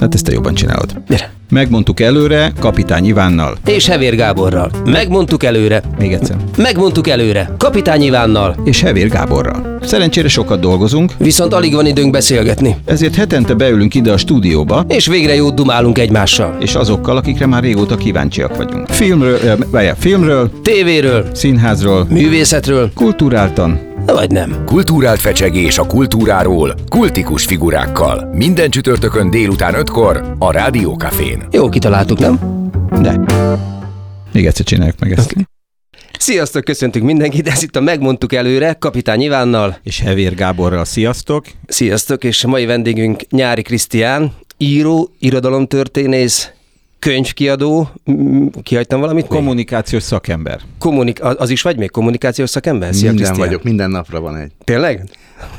Hát 0.00 0.14
ezt 0.14 0.24
te 0.24 0.32
jobban 0.32 0.54
csinálod. 0.54 1.00
Gyere. 1.08 1.30
Megmondtuk 1.50 2.00
előre 2.00 2.52
Kapitány 2.60 3.04
Ivánnal. 3.06 3.56
És 3.66 3.86
Hevér 3.86 4.16
Gáborral. 4.16 4.70
Megmondtuk 4.84 5.42
előre. 5.44 5.82
Még 5.98 6.12
egyszer. 6.12 6.36
Megmondtuk 6.56 7.08
előre. 7.08 7.50
Kapitány 7.58 8.02
Ivánnal. 8.02 8.56
És 8.64 8.80
Hevér 8.82 9.08
Gáborral. 9.08 9.78
Szerencsére 9.82 10.28
sokat 10.28 10.60
dolgozunk, 10.60 11.12
Viszont 11.18 11.52
alig 11.54 11.74
van 11.74 11.86
időnk 11.86 12.10
beszélgetni. 12.10 12.76
ezért 12.84 13.14
hetente 13.14 13.54
beülünk 13.54 13.94
ide 13.94 14.12
a 14.12 14.16
stúdióba, 14.16 14.84
És 14.88 15.06
végre 15.06 15.34
jót 15.34 15.54
dumálunk 15.54 15.98
egymással. 15.98 16.56
és 16.60 16.74
azokkal, 16.74 17.16
akikre 17.16 17.46
már 17.46 17.62
régóta 17.62 17.96
kíváncsiak 17.96 18.56
vagyunk. 18.56 18.88
Filmről, 18.88 19.38
ö, 19.44 19.52
várjál, 19.70 19.96
filmről, 19.98 20.50
Tévéről, 20.62 21.26
színházról, 21.32 22.06
művészetről, 22.10 22.90
kulturáltan, 22.94 23.80
vagy 24.12 24.30
nem. 24.30 24.64
Kulturált 24.64 25.20
fecsegés 25.20 25.78
a 25.78 25.86
kultúráról, 25.86 26.74
kultikus 26.88 27.44
figurákkal. 27.44 28.30
Minden 28.32 28.70
csütörtökön 28.70 29.30
délután 29.30 29.74
5-kor 29.76 30.36
a 30.38 30.52
Rádiókafén. 30.52 31.42
Jó 31.50 31.68
kitaláltuk, 31.68 32.18
nem? 32.18 32.38
de. 33.00 33.20
Még 34.32 34.46
egyszer 34.46 34.64
csináljuk 34.64 34.98
meg 34.98 35.12
ezt. 35.12 35.34
Sziasztok, 36.18 36.64
köszöntünk 36.64 37.04
mindenkit, 37.04 37.48
ez 37.48 37.62
itt 37.62 37.76
a 37.76 37.80
Megmondtuk 37.80 38.32
előre, 38.32 38.72
Kapitány 38.72 39.20
Ivánnal. 39.20 39.78
És 39.82 40.00
Hevér 40.00 40.34
Gáborral 40.34 40.84
sziasztok. 40.84 41.46
Sziasztok, 41.66 42.24
és 42.24 42.44
a 42.44 42.48
mai 42.48 42.64
vendégünk 42.64 43.22
Nyári 43.30 43.62
Krisztián, 43.62 44.32
író, 44.56 45.10
irodalomtörténész, 45.18 46.50
könyvkiadó, 47.06 47.90
kihagytam 48.62 49.00
valamit? 49.00 49.28
még? 49.28 49.38
Kommunikációs 49.38 50.02
szakember. 50.02 50.60
Kommunik- 50.78 51.20
az 51.20 51.50
is 51.50 51.62
vagy 51.62 51.76
még 51.76 51.90
kommunikációs 51.90 52.50
szakember? 52.50 52.94
Szia, 52.94 53.08
Minden 53.08 53.24
Krisztián. 53.24 53.48
vagyok, 53.48 53.62
minden 53.62 53.90
napra 53.90 54.20
van 54.20 54.36
egy. 54.36 54.52
Tényleg? 54.64 55.04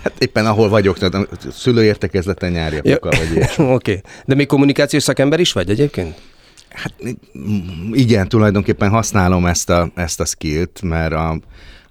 Hát 0.04 0.14
éppen 0.18 0.46
ahol 0.46 0.70
vagyok, 0.70 0.98
tehát 0.98 1.14
a 1.14 1.28
szülőértekezleten 1.52 2.52
nyári 2.52 2.78
apukkal 2.78 3.12
vagy 3.18 3.36
ilyesmi. 3.36 3.64
Oké. 3.72 3.74
Okay. 3.74 4.02
De 4.26 4.36
még 4.36 4.48
kommunikációs 4.48 5.04
szakember 5.04 5.40
is 5.40 5.52
vagy 5.52 5.70
egyébként? 5.70 6.16
Hát 6.70 6.94
igen, 7.92 8.28
tulajdonképpen 8.28 8.90
használom 8.90 9.46
ezt 9.46 9.70
a, 9.70 9.92
ezt 9.96 10.20
a 10.20 10.26
skillt, 10.26 10.82
mert 10.82 11.14
a 11.14 11.40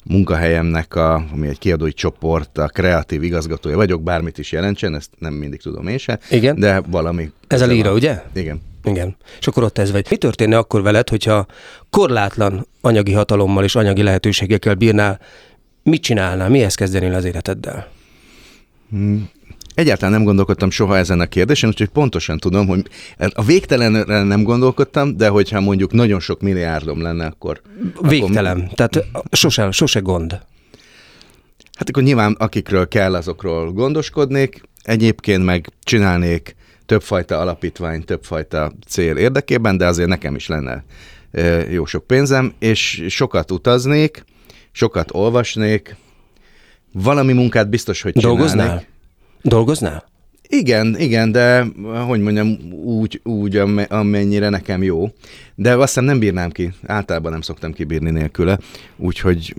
munkahelyemnek, 0.04 0.94
a, 0.94 1.24
ami 1.32 1.48
egy 1.48 1.58
kiadói 1.58 1.92
csoport, 1.92 2.58
a 2.58 2.66
kreatív 2.68 3.22
igazgatója 3.22 3.76
vagyok, 3.76 4.02
bármit 4.02 4.38
is 4.38 4.52
jelentsen, 4.52 4.94
ezt 4.94 5.10
nem 5.18 5.32
mindig 5.32 5.60
tudom 5.60 5.88
én 5.88 5.98
se, 5.98 6.18
Igen. 6.30 6.60
de 6.60 6.80
valami... 6.80 7.30
Ez 7.46 7.60
a 7.60 7.66
líra, 7.66 7.88
van. 7.88 7.96
ugye? 7.96 8.22
Igen. 8.34 8.60
Igen. 8.86 9.16
És 9.38 9.46
akkor 9.46 9.62
ott 9.62 9.78
ez 9.78 9.92
vagy. 9.92 10.06
Mi 10.10 10.16
történne 10.16 10.58
akkor 10.58 10.82
veled, 10.82 11.08
hogyha 11.08 11.46
korlátlan 11.90 12.66
anyagi 12.80 13.12
hatalommal 13.12 13.64
és 13.64 13.74
anyagi 13.74 14.02
lehetőségekkel 14.02 14.74
bírnál, 14.74 15.20
mit 15.82 16.02
csinálnál, 16.02 16.48
mihez 16.48 16.74
kezdenél 16.74 17.14
az 17.14 17.24
életeddel? 17.24 17.88
Egyáltalán 19.74 20.12
nem 20.12 20.24
gondolkodtam 20.24 20.70
soha 20.70 20.96
ezen 20.96 21.20
a 21.20 21.26
kérdésen, 21.26 21.68
úgyhogy 21.68 21.88
pontosan 21.88 22.38
tudom, 22.38 22.66
hogy 22.66 22.86
a 23.32 23.42
végtelenre 23.42 24.22
nem 24.22 24.42
gondolkodtam, 24.42 25.16
de 25.16 25.28
hogyha 25.28 25.60
mondjuk 25.60 25.92
nagyon 25.92 26.20
sok 26.20 26.40
milliárdom 26.40 27.02
lenne, 27.02 27.26
akkor... 27.26 27.60
Végtelen. 28.00 28.70
Tehát 28.74 29.04
sose, 29.30 29.70
sose 29.70 30.00
gond. 30.00 30.32
Hát 31.78 31.88
akkor 31.88 32.02
nyilván 32.02 32.32
akikről 32.38 32.88
kell, 32.88 33.14
azokról 33.14 33.72
gondoskodnék, 33.72 34.62
egyébként 34.82 35.44
meg 35.44 35.68
csinálnék 35.82 36.55
többfajta 36.86 37.38
alapítvány, 37.38 38.04
többfajta 38.04 38.72
cél 38.86 39.16
érdekében, 39.16 39.76
de 39.76 39.86
azért 39.86 40.08
nekem 40.08 40.34
is 40.34 40.46
lenne 40.46 40.84
jó 41.70 41.84
sok 41.84 42.06
pénzem, 42.06 42.54
és 42.58 43.04
sokat 43.08 43.50
utaznék, 43.50 44.24
sokat 44.72 45.14
olvasnék, 45.14 45.96
valami 46.92 47.32
munkát 47.32 47.68
biztos, 47.68 48.02
hogy 48.02 48.12
csinálnék. 48.12 48.38
Dolgoznál? 48.38 48.84
Dolgoznál? 49.42 50.04
Igen, 50.48 50.98
igen, 50.98 51.32
de 51.32 51.66
hogy 52.06 52.20
mondjam, 52.20 52.58
úgy, 52.84 53.20
úgy 53.24 53.56
ame- 53.56 53.92
amennyire 53.92 54.48
nekem 54.48 54.82
jó. 54.82 55.08
De 55.54 55.72
azt 55.74 55.86
hiszem 55.86 56.04
nem 56.04 56.18
bírnám 56.18 56.50
ki. 56.50 56.72
Általában 56.86 57.32
nem 57.32 57.40
szoktam 57.40 57.72
kibírni 57.72 58.10
nélküle. 58.10 58.58
Úgyhogy 58.96 59.54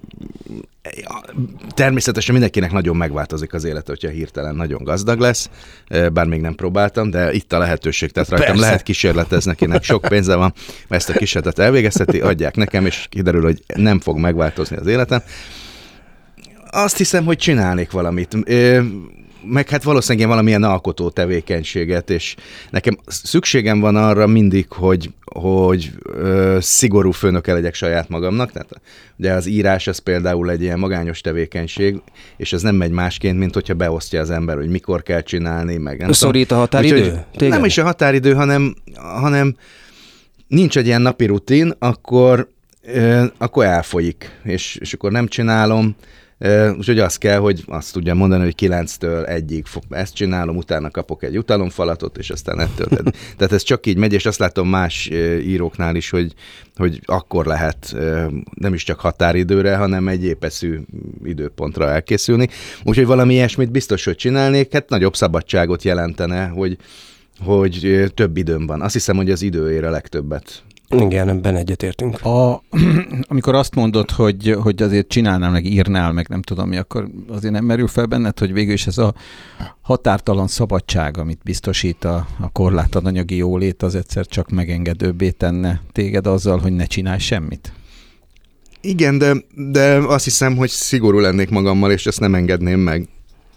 természetesen 1.74 2.34
mindenkinek 2.34 2.72
nagyon 2.72 2.96
megváltozik 2.96 3.54
az 3.54 3.64
élet, 3.64 3.88
hogyha 3.88 4.10
hirtelen 4.10 4.56
nagyon 4.56 4.84
gazdag 4.84 5.20
lesz, 5.20 5.50
bár 6.14 6.26
még 6.26 6.42
nem 6.42 6.56
próbáltam, 6.56 7.10
de 7.10 7.34
itt 7.34 7.54
a 7.54 7.58
lehetőség, 7.58 8.12
tehát 8.12 8.30
rajtam 8.30 8.48
Persze. 8.48 8.62
lehet 8.62 8.84
kísérletezni, 8.84 9.52
akinek 9.52 9.84
sok 9.84 10.06
pénze 10.08 10.36
van, 10.36 10.54
ezt 10.90 11.10
a 11.10 11.14
kísérletet 11.14 11.66
elvégezheti, 11.66 12.20
adják 12.22 12.56
nekem, 12.56 12.86
és 12.86 13.06
kiderül, 13.10 13.42
hogy 13.42 13.64
nem 13.76 14.00
fog 14.00 14.18
megváltozni 14.18 14.76
az 14.76 14.88
életem. 14.88 15.22
Azt 16.70 16.98
hiszem, 16.98 17.26
hogy 17.26 17.38
csinálnék 17.38 17.92
valamit. 17.92 18.38
Meg 19.44 19.70
hát 19.70 19.84
valószínűleg 19.84 20.24
én 20.24 20.30
valamilyen 20.30 20.64
alkotó 20.64 21.10
tevékenységet, 21.10 22.10
és 22.10 22.36
nekem 22.70 22.98
szükségem 23.06 23.80
van 23.80 23.96
arra 23.96 24.28
mindig, 24.28 24.66
hogy, 24.70 25.10
hogy 25.26 25.92
ö, 26.04 26.58
szigorú 26.62 27.12
főnöke 27.12 27.54
legyek 27.54 27.74
saját 27.74 28.10
magamnak. 28.10 28.52
Tehát 28.52 28.82
ugye 29.18 29.34
az 29.34 29.46
írás 29.46 29.88
az 29.88 29.98
például 29.98 30.50
egy 30.52 30.62
ilyen 30.62 30.80
magányos 30.80 31.22
tevékenység, 31.22 32.02
és 32.38 32.54
ez 32.54 32.62
nem 32.62 32.76
megy 32.76 32.92
másként, 32.92 33.38
mint 33.38 33.54
hogyha 33.54 33.74
beosztja 33.74 34.22
az 34.22 34.30
ember, 34.30 34.56
hogy 34.56 34.70
mikor 34.70 35.04
kell 35.04 35.22
csinálni, 35.22 35.78
meg 35.78 36.00
nem 36.00 36.12
Szorít 36.12 36.52
a 36.52 36.56
határidő? 36.56 36.96
Úgyhogy 36.96 37.20
Téged? 37.38 37.54
Nem 37.54 37.66
is 37.66 37.78
a 37.78 37.84
határidő, 37.84 38.34
hanem, 38.34 38.76
hanem 38.96 39.56
nincs 40.48 40.78
egy 40.78 40.86
ilyen 40.86 41.02
napi 41.02 41.26
rutin, 41.26 41.74
akkor, 41.80 42.50
ö, 42.84 43.26
akkor 43.38 43.66
elfolyik, 43.66 44.40
és, 44.44 44.76
és 44.76 44.94
akkor 44.94 45.12
nem 45.12 45.28
csinálom, 45.28 45.96
Úgyhogy 46.78 47.00
az 47.00 47.16
kell, 47.16 47.40
hogy 47.40 47.64
azt 47.68 47.94
tudjam 47.94 48.18
mondani, 48.18 48.44
hogy 48.44 48.56
9-től 48.58 49.28
egyig 49.28 49.66
fog, 49.66 49.84
ezt 49.90 50.14
csinálom, 50.14 50.58
utána 50.58 50.90
kapok 50.90 51.24
egy 51.24 51.38
utalomfalatot, 51.38 52.18
és 52.18 52.30
aztán 52.30 52.60
ettől. 52.60 52.88
Tehát, 52.88 53.16
tehát 53.38 53.54
ez 53.54 53.62
csak 53.62 53.86
így 53.86 53.98
megy, 53.98 54.14
és 54.14 54.26
azt 54.26 54.40
látom 54.40 54.70
más 54.70 55.10
íróknál 55.42 55.96
is, 55.96 56.10
hogy, 56.10 56.34
hogy 56.76 57.02
akkor 57.06 57.46
lehet 57.46 57.96
nem 58.54 58.74
is 58.74 58.84
csak 58.84 59.00
határidőre, 59.00 59.76
hanem 59.76 60.08
egy 60.08 60.24
épeszű 60.24 60.80
időpontra 61.24 61.90
elkészülni. 61.90 62.48
Úgyhogy 62.84 63.06
valami 63.06 63.34
ilyesmit 63.34 63.72
biztos, 63.72 64.04
hogy 64.04 64.16
csinálnék, 64.16 64.72
hát 64.72 64.90
nagyobb 64.90 65.16
szabadságot 65.16 65.84
jelentene, 65.84 66.48
hogy, 66.48 66.78
hogy 67.40 68.06
több 68.14 68.38
időm 68.38 68.66
van. 68.66 68.82
Azt 68.82 68.94
hiszem, 68.94 69.16
hogy 69.16 69.32
az 69.32 69.42
idő 69.42 69.72
ér 69.72 69.84
a 69.84 69.90
legtöbbet. 69.90 70.64
Igen, 70.90 71.30
ebben 71.30 71.56
egyetértünk. 71.56 72.26
A, 72.26 72.64
amikor 73.30 73.56
azt 73.56 73.76
mondod, 73.76 74.12
hogy, 74.12 74.56
hogy 74.62 74.82
azért 74.82 75.08
csinálnál, 75.08 75.52
meg 75.52 75.66
írnál, 75.66 76.12
meg 76.12 76.28
nem 76.28 76.42
tudom 76.42 76.70
mi, 76.70 76.78
akkor 76.78 77.08
azért 77.30 77.54
nem 77.54 77.66
merül 77.66 77.88
fel 77.88 78.06
benned, 78.06 78.40
hogy 78.40 78.54
végül 78.54 78.74
is 78.74 78.88
ez 78.88 78.98
a 78.98 79.14
határtalan 79.82 80.48
szabadság, 80.48 81.18
amit 81.18 81.40
biztosít 81.44 82.04
a, 82.04 82.28
a 82.40 82.50
korlátlan 82.50 83.06
anyagi 83.06 83.36
jólét, 83.36 83.84
az 83.84 83.96
egyszer 83.96 84.26
csak 84.26 84.50
megengedőbbé 84.50 85.30
tenne 85.30 85.82
téged 85.92 86.28
azzal, 86.28 86.58
hogy 86.58 86.74
ne 86.74 86.86
csinálj 86.86 87.20
semmit? 87.20 87.72
Igen, 88.82 89.18
de, 89.18 89.34
de 89.56 89.96
azt 89.96 90.24
hiszem, 90.24 90.56
hogy 90.56 90.70
szigorú 90.70 91.20
lennék 91.20 91.50
magammal, 91.50 91.92
és 91.92 92.06
ezt 92.06 92.20
nem 92.20 92.36
engedném 92.36 92.80
meg. 92.80 93.08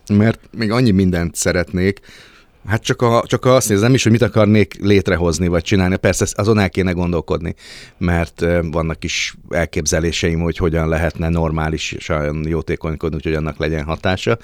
Mert 0.08 0.41
még 0.56 0.70
annyi 0.70 0.91
mindent 0.91 1.34
szeretnék, 1.34 2.00
Hát 2.66 2.82
csak, 2.82 3.03
a, 3.03 3.22
csak 3.26 3.44
azt 3.44 3.69
nézem 3.69 3.94
is, 3.94 4.03
hogy 4.03 4.12
mit 4.12 4.22
akarnék 4.22 4.75
létrehozni, 4.81 5.48
vagy 5.48 5.62
csinálni. 5.62 5.97
Persze 5.97 6.26
azon 6.32 6.59
el 6.59 6.71
kéne 6.71 6.93
gondolkodni, 6.93 7.54
mert 7.98 8.44
vannak 8.71 9.04
is 9.04 9.37
elképzeléseim, 9.48 10.41
hogy 10.41 10.56
hogyan 10.56 10.88
lehetne 10.88 11.28
normális 11.28 11.93
és 11.93 12.09
olyan 12.09 12.47
jótékonykodni, 12.48 13.19
hogy 13.22 13.34
annak 13.34 13.59
legyen 13.59 13.84
hatása. 13.84 14.38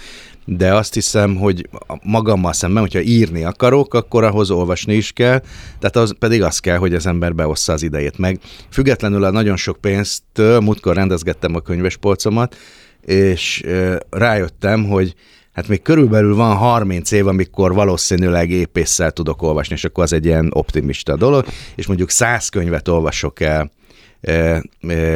De 0.44 0.75
azt 0.75 0.94
hiszem, 0.94 1.37
hogy 1.37 1.69
magammal 2.03 2.53
szemben, 2.53 2.82
hogyha 2.82 3.00
írni 3.00 3.44
akarok, 3.44 3.94
akkor 3.94 4.25
ahhoz 4.25 4.50
olvasni 4.50 4.94
is 4.94 5.12
kell, 5.12 5.43
tehát 5.78 5.97
az 5.97 6.15
pedig 6.19 6.43
az 6.43 6.59
kell, 6.59 6.77
hogy 6.77 6.94
az 6.94 7.06
ember 7.06 7.34
beossza 7.34 7.72
az 7.72 7.83
idejét 7.83 8.19
meg. 8.19 8.41
Függetlenül 8.71 9.25
a 9.25 9.31
nagyon 9.31 9.56
sok 9.56 9.81
pénztől, 9.81 10.60
múltkor 10.60 10.94
rendezgettem 10.94 11.54
a 11.54 11.60
könyvespolcomat, 11.60 12.56
és 13.00 13.62
rájöttem, 14.10 14.84
hogy 14.84 15.15
Hát 15.56 15.69
még 15.69 15.83
körülbelül 15.83 16.34
van 16.34 16.56
30 16.56 17.11
év, 17.11 17.27
amikor 17.27 17.75
valószínűleg 17.75 18.50
épésszel 18.50 19.11
tudok 19.11 19.43
olvasni, 19.43 19.75
és 19.75 19.84
akkor 19.84 20.04
az 20.04 20.13
egy 20.13 20.25
ilyen 20.25 20.51
optimista 20.53 21.16
dolog, 21.16 21.47
és 21.75 21.86
mondjuk 21.86 22.10
100 22.10 22.48
könyvet 22.48 22.89
olvasok 22.89 23.41
el 23.41 23.71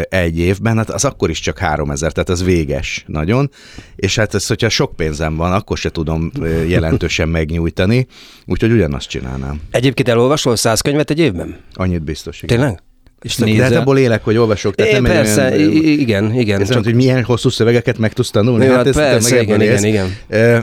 egy 0.08 0.38
évben, 0.38 0.76
hát 0.76 0.90
az 0.90 1.04
akkor 1.04 1.30
is 1.30 1.40
csak 1.40 1.58
3000, 1.58 2.12
tehát 2.12 2.28
az 2.28 2.44
véges 2.44 3.04
nagyon, 3.06 3.50
és 3.96 4.16
hát 4.16 4.34
ez, 4.34 4.46
hogyha 4.46 4.68
sok 4.68 4.96
pénzem 4.96 5.36
van, 5.36 5.52
akkor 5.52 5.78
se 5.78 5.90
tudom 5.90 6.30
jelentősen 6.66 7.28
megnyújtani, 7.38 8.06
úgyhogy 8.46 8.72
ugyanazt 8.72 9.08
csinálnám. 9.08 9.60
Egyébként 9.70 10.08
elolvasol 10.08 10.56
száz 10.56 10.80
könyvet 10.80 11.10
egy 11.10 11.18
évben? 11.18 11.56
Annyit 11.74 12.02
biztos. 12.02 12.42
Igen. 12.42 12.58
Tényleg? 12.58 12.82
És 13.22 13.36
De 13.36 13.46
hát 13.46 13.54
nézel, 13.54 13.80
abból 13.80 13.98
élek, 13.98 14.24
hogy 14.24 14.36
olvasok. 14.36 14.74
Tehát 14.74 14.92
É, 14.92 14.94
nem 14.94 15.04
persze, 15.04 15.42
olyan, 15.50 15.70
igen, 15.72 16.34
igen. 16.34 16.60
ez 16.60 16.70
csak- 16.70 16.84
hogy 16.84 16.94
milyen 16.94 17.24
hosszú 17.24 17.48
szövegeket 17.48 17.98
meg 17.98 18.12
tudsz 18.12 18.30
tanulni. 18.30 18.64
Jó, 18.64 18.72
hát 18.72 18.90
persze, 18.90 19.34
meg 19.34 19.42
igen, 19.42 19.60
igen, 19.60 19.72
élsz. 19.72 19.82
igen. 19.82 20.16
Ö, 20.28 20.58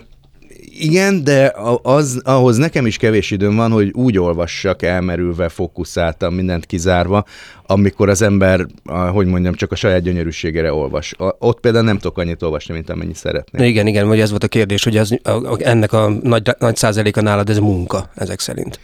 Igen, 0.80 1.24
de 1.24 1.54
az, 1.82 2.22
ahhoz 2.24 2.58
nekem 2.58 2.86
is 2.86 2.98
kevés 2.98 3.32
időm 3.32 3.56
van, 3.56 3.72
hogy 3.72 3.92
úgy 3.94 4.18
olvassak 4.18 4.82
elmerülve, 4.82 5.50
fókuszáltam, 5.50 6.34
mindent 6.34 6.66
kizárva, 6.66 7.24
amikor 7.66 8.10
az 8.10 8.22
ember, 8.22 8.66
hogy 9.14 9.26
mondjam, 9.26 9.54
csak 9.54 9.72
a 9.72 9.76
saját 9.76 10.02
gyönyörűségére 10.02 10.74
olvas. 10.74 11.14
Ott 11.40 11.60
például 11.60 11.84
nem 11.86 11.98
tudok 11.98 12.18
annyit 12.18 12.42
olvasni, 12.44 12.74
mint 12.74 12.90
amennyi 12.90 13.14
szeretnék. 13.14 13.68
Igen, 13.70 13.88
igen, 13.88 14.08
vagy 14.08 14.20
ez 14.20 14.30
volt 14.30 14.44
a 14.44 14.48
kérdés, 14.48 14.84
hogy 14.84 14.98
az, 14.98 15.20
ennek 15.60 15.94
a 15.94 16.10
nagy, 16.24 16.50
nagy 16.60 16.76
százaléka 16.76 17.22
nálad 17.22 17.50
ez 17.50 17.58
munka, 17.60 18.10
ezek 18.16 18.40
szerint. 18.40 18.80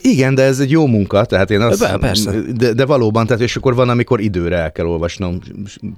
Igen, 0.00 0.34
de 0.34 0.42
ez 0.42 0.60
egy 0.60 0.70
jó 0.70 0.86
munka, 0.86 1.24
tehát 1.24 1.50
én 1.50 1.60
azt... 1.60 1.80
Be, 1.80 1.96
persze. 1.98 2.40
De, 2.56 2.72
de 2.72 2.84
valóban, 2.84 3.26
tehát 3.26 3.42
és 3.42 3.56
akkor 3.56 3.74
van, 3.74 3.88
amikor 3.88 4.20
időre 4.20 4.56
el 4.56 4.72
kell 4.72 4.86
olvasnom 4.86 5.38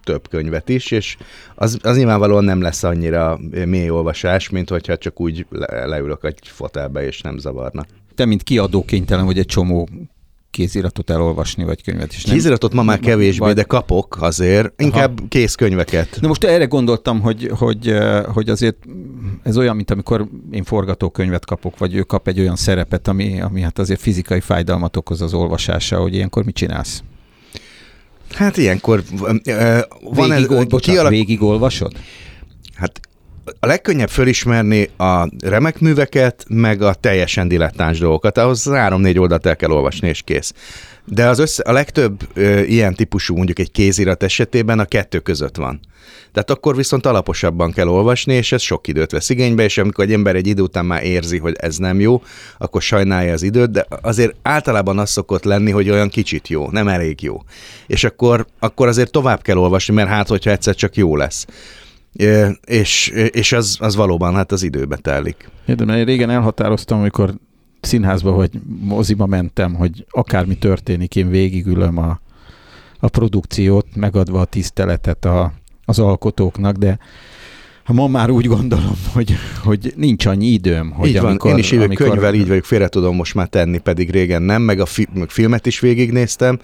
több 0.04 0.28
könyvet 0.28 0.68
is, 0.68 0.90
és 0.90 1.16
az, 1.54 1.78
az 1.82 1.96
nyilvánvalóan 1.96 2.44
nem 2.44 2.60
lesz 2.60 2.82
annyira 2.82 3.38
mély 3.64 3.90
olvasás, 3.90 4.48
mint 4.48 4.68
hogyha 4.68 4.96
csak 4.96 5.20
úgy 5.20 5.46
le, 5.50 5.86
leülök 5.86 6.24
egy 6.24 6.38
fotelbe, 6.42 7.06
és 7.06 7.20
nem 7.20 7.38
zavarna. 7.38 7.86
Te, 8.14 8.24
mint 8.24 8.42
kiadó 8.42 8.84
kénytelen 8.84 9.24
vagy 9.24 9.38
egy 9.38 9.46
csomó 9.46 9.88
kéziratot 10.50 11.10
elolvasni, 11.10 11.64
vagy 11.64 11.82
könyvet 11.82 12.12
is. 12.12 12.24
Nem? 12.24 12.34
Kéziratot 12.34 12.72
ma 12.72 12.82
már 12.82 12.98
kevésbé, 13.00 13.44
vagy... 13.44 13.54
de 13.54 13.62
kapok 13.62 14.16
azért, 14.20 14.82
inkább 14.82 15.18
Aha. 15.18 15.28
kézkönyveket. 15.28 16.18
Na 16.20 16.28
most 16.28 16.44
erre 16.44 16.64
gondoltam, 16.64 17.20
hogy, 17.20 17.50
hogy, 17.54 17.94
hogy 18.32 18.48
azért 18.48 18.76
ez 19.48 19.56
olyan, 19.56 19.76
mint 19.76 19.90
amikor 19.90 20.28
én 20.50 20.64
forgatókönyvet 20.64 21.44
kapok, 21.44 21.78
vagy 21.78 21.94
ő 21.94 22.02
kap 22.02 22.28
egy 22.28 22.40
olyan 22.40 22.56
szerepet, 22.56 23.08
ami, 23.08 23.40
ami 23.40 23.60
hát 23.60 23.78
azért 23.78 24.00
fizikai 24.00 24.40
fájdalmat 24.40 24.96
okoz 24.96 25.22
az 25.22 25.34
olvasása, 25.34 26.00
hogy 26.00 26.14
ilyenkor 26.14 26.44
mit 26.44 26.54
csinálsz? 26.54 27.02
Hát 28.34 28.56
ilyenkor 28.56 29.02
van 30.00 30.30
végig, 30.30 30.32
ez, 30.32 30.46
bocsánat, 30.46 30.80
kialak... 30.80 31.10
végig 31.10 31.42
olvasod? 31.42 31.92
Hát 32.74 33.00
a 33.60 33.66
legkönnyebb 33.66 34.08
fölismerni 34.08 34.90
a 34.96 35.28
remek 35.40 35.80
műveket, 35.80 36.44
meg 36.48 36.82
a 36.82 36.94
teljesen 36.94 37.48
dilettáns 37.48 37.98
dolgokat. 37.98 38.38
Ahhoz 38.38 38.68
három-négy 38.68 39.18
oldalt 39.18 39.46
el 39.46 39.56
kell 39.56 39.70
olvasni, 39.70 40.08
és 40.08 40.22
kész. 40.22 40.52
De 41.04 41.28
az 41.28 41.38
össze, 41.38 41.62
a 41.62 41.72
legtöbb 41.72 42.20
ö, 42.34 42.60
ilyen 42.60 42.94
típusú, 42.94 43.36
mondjuk 43.36 43.58
egy 43.58 43.70
kézirat 43.70 44.22
esetében 44.22 44.78
a 44.78 44.84
kettő 44.84 45.18
között 45.18 45.56
van. 45.56 45.80
Tehát 46.32 46.50
akkor 46.50 46.76
viszont 46.76 47.06
alaposabban 47.06 47.72
kell 47.72 47.88
olvasni, 47.88 48.34
és 48.34 48.52
ez 48.52 48.62
sok 48.62 48.88
időt 48.88 49.10
vesz 49.10 49.28
igénybe, 49.28 49.64
és 49.64 49.78
amikor 49.78 50.04
egy 50.04 50.12
ember 50.12 50.36
egy 50.36 50.46
idő 50.46 50.62
után 50.62 50.86
már 50.86 51.04
érzi, 51.04 51.38
hogy 51.38 51.56
ez 51.58 51.76
nem 51.76 52.00
jó, 52.00 52.22
akkor 52.58 52.82
sajnálja 52.82 53.32
az 53.32 53.42
időt, 53.42 53.70
de 53.70 53.86
azért 54.02 54.34
általában 54.42 54.98
az 54.98 55.10
szokott 55.10 55.44
lenni, 55.44 55.70
hogy 55.70 55.90
olyan 55.90 56.08
kicsit 56.08 56.48
jó, 56.48 56.70
nem 56.70 56.88
elég 56.88 57.22
jó. 57.22 57.42
És 57.86 58.04
akkor, 58.04 58.46
akkor 58.58 58.88
azért 58.88 59.10
tovább 59.10 59.42
kell 59.42 59.56
olvasni, 59.56 59.94
mert 59.94 60.08
hát, 60.08 60.28
hogyha 60.28 60.50
egyszer 60.50 60.74
csak 60.74 60.96
jó 60.96 61.16
lesz 61.16 61.46
és, 62.64 63.08
és 63.30 63.52
az, 63.52 63.76
az 63.80 63.96
valóban 63.96 64.34
hát 64.34 64.52
az 64.52 64.62
időbe 64.62 64.96
telik. 64.96 65.50
Érdem, 65.66 65.88
én 65.88 66.04
régen 66.04 66.30
elhatároztam, 66.30 66.98
amikor 66.98 67.34
színházba 67.80 68.30
vagy 68.30 68.50
moziba 68.80 69.26
mentem, 69.26 69.74
hogy 69.74 70.06
akármi 70.10 70.58
történik, 70.58 71.16
én 71.16 71.30
végigülöm 71.30 71.98
a, 71.98 72.20
a 73.00 73.08
produkciót, 73.08 73.86
megadva 73.94 74.40
a 74.40 74.44
tiszteletet 74.44 75.24
a, 75.24 75.52
az 75.84 75.98
alkotóknak, 75.98 76.76
de 76.76 76.98
ma 77.92 78.06
már 78.06 78.30
úgy 78.30 78.46
gondolom, 78.46 78.98
hogy, 79.12 79.34
hogy 79.62 79.92
nincs 79.96 80.26
annyi 80.26 80.46
időm. 80.46 80.90
Hogy 80.90 81.08
így 81.08 81.20
van, 81.20 81.30
amikor, 81.30 81.50
én 81.50 81.58
is 81.58 81.72
így 81.72 81.78
amikor... 81.78 82.08
könyvvel 82.08 82.34
így 82.34 82.48
vagyok, 82.48 82.64
félre 82.64 82.88
tudom 82.88 83.16
most 83.16 83.34
már 83.34 83.46
tenni, 83.46 83.78
pedig 83.78 84.10
régen 84.10 84.42
nem, 84.42 84.62
meg 84.62 84.80
a 84.80 84.86
fi- 84.86 85.14
meg 85.14 85.30
filmet 85.30 85.66
is 85.66 85.80
végignéztem, 85.80 86.58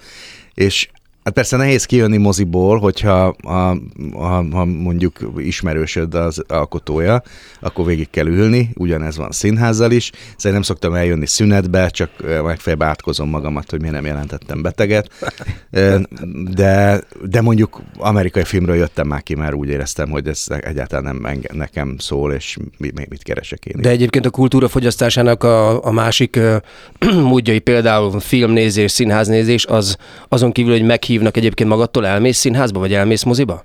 és 0.53 0.89
Hát 1.25 1.33
persze 1.33 1.57
nehéz 1.57 1.85
kijönni 1.85 2.17
moziból, 2.17 2.79
hogyha 2.79 3.27
a, 3.27 3.77
a, 4.13 4.37
a 4.37 4.65
mondjuk 4.65 5.31
ismerősöd 5.37 6.13
az 6.13 6.43
alkotója, 6.47 7.21
akkor 7.59 7.85
végig 7.85 8.09
kell 8.09 8.27
ülni, 8.27 8.69
ugyanez 8.75 9.17
van 9.17 9.31
színházzal 9.31 9.91
is. 9.91 10.11
Szerintem 10.13 10.51
nem 10.51 10.61
szoktam 10.61 10.93
eljönni 10.93 11.25
szünetbe, 11.25 11.89
csak 11.89 12.09
megfelelően 12.43 12.89
átkozom 12.89 13.29
magamat, 13.29 13.69
hogy 13.69 13.79
miért 13.79 13.95
nem 13.95 14.05
jelentettem 14.05 14.61
beteget. 14.61 15.09
De, 16.51 17.03
de 17.23 17.41
mondjuk 17.41 17.81
amerikai 17.97 18.43
filmről 18.43 18.75
jöttem 18.75 19.07
már 19.07 19.23
ki, 19.23 19.35
mert 19.35 19.53
úgy 19.53 19.69
éreztem, 19.69 20.09
hogy 20.09 20.27
ez 20.27 20.45
egyáltalán 20.59 21.15
nem 21.15 21.39
nekem 21.53 21.95
szól, 21.97 22.33
és 22.33 22.57
mit, 22.77 23.09
mit 23.09 23.23
keresek 23.23 23.65
én. 23.65 23.81
De 23.81 23.89
egyébként 23.89 24.25
a 24.25 24.29
kultúra 24.29 24.67
fogyasztásának 24.67 25.43
a, 25.43 25.85
a 25.85 25.91
másik 25.91 26.39
módjai, 27.29 27.59
például 27.59 28.19
filmnézés, 28.19 28.91
színháznézés, 28.91 29.65
az 29.65 29.97
azon 30.29 30.51
kívül, 30.51 30.71
hogy 30.71 30.85
meghív 30.85 31.14
hívnak 31.15 31.37
egyébként 31.37 31.69
magadtól, 31.69 32.05
elmész 32.05 32.37
színházba, 32.37 32.79
vagy 32.79 32.93
elmész 32.93 33.23
moziba? 33.23 33.63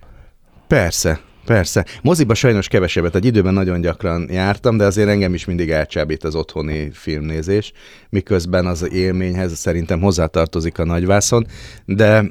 Persze, 0.67 1.21
Persze. 1.45 1.85
Moziba 2.03 2.35
sajnos 2.35 2.69
kevesebbet, 2.69 3.15
egy 3.15 3.25
időben 3.25 3.55
nagyon 3.55 3.81
gyakran 3.81 4.29
jártam, 4.31 4.77
de 4.77 4.85
azért 4.85 5.09
engem 5.09 5.35
is 5.35 5.45
mindig 5.45 5.71
elcsábít 5.71 6.25
az 6.25 6.35
otthoni 6.35 6.91
filmnézés, 6.93 7.73
miközben 8.11 8.67
az 8.67 8.93
élményhez 8.93 9.59
szerintem 9.59 10.01
hozzátartozik 10.01 10.79
a 10.79 10.85
nagyvászon, 10.85 11.47
de 11.85 12.25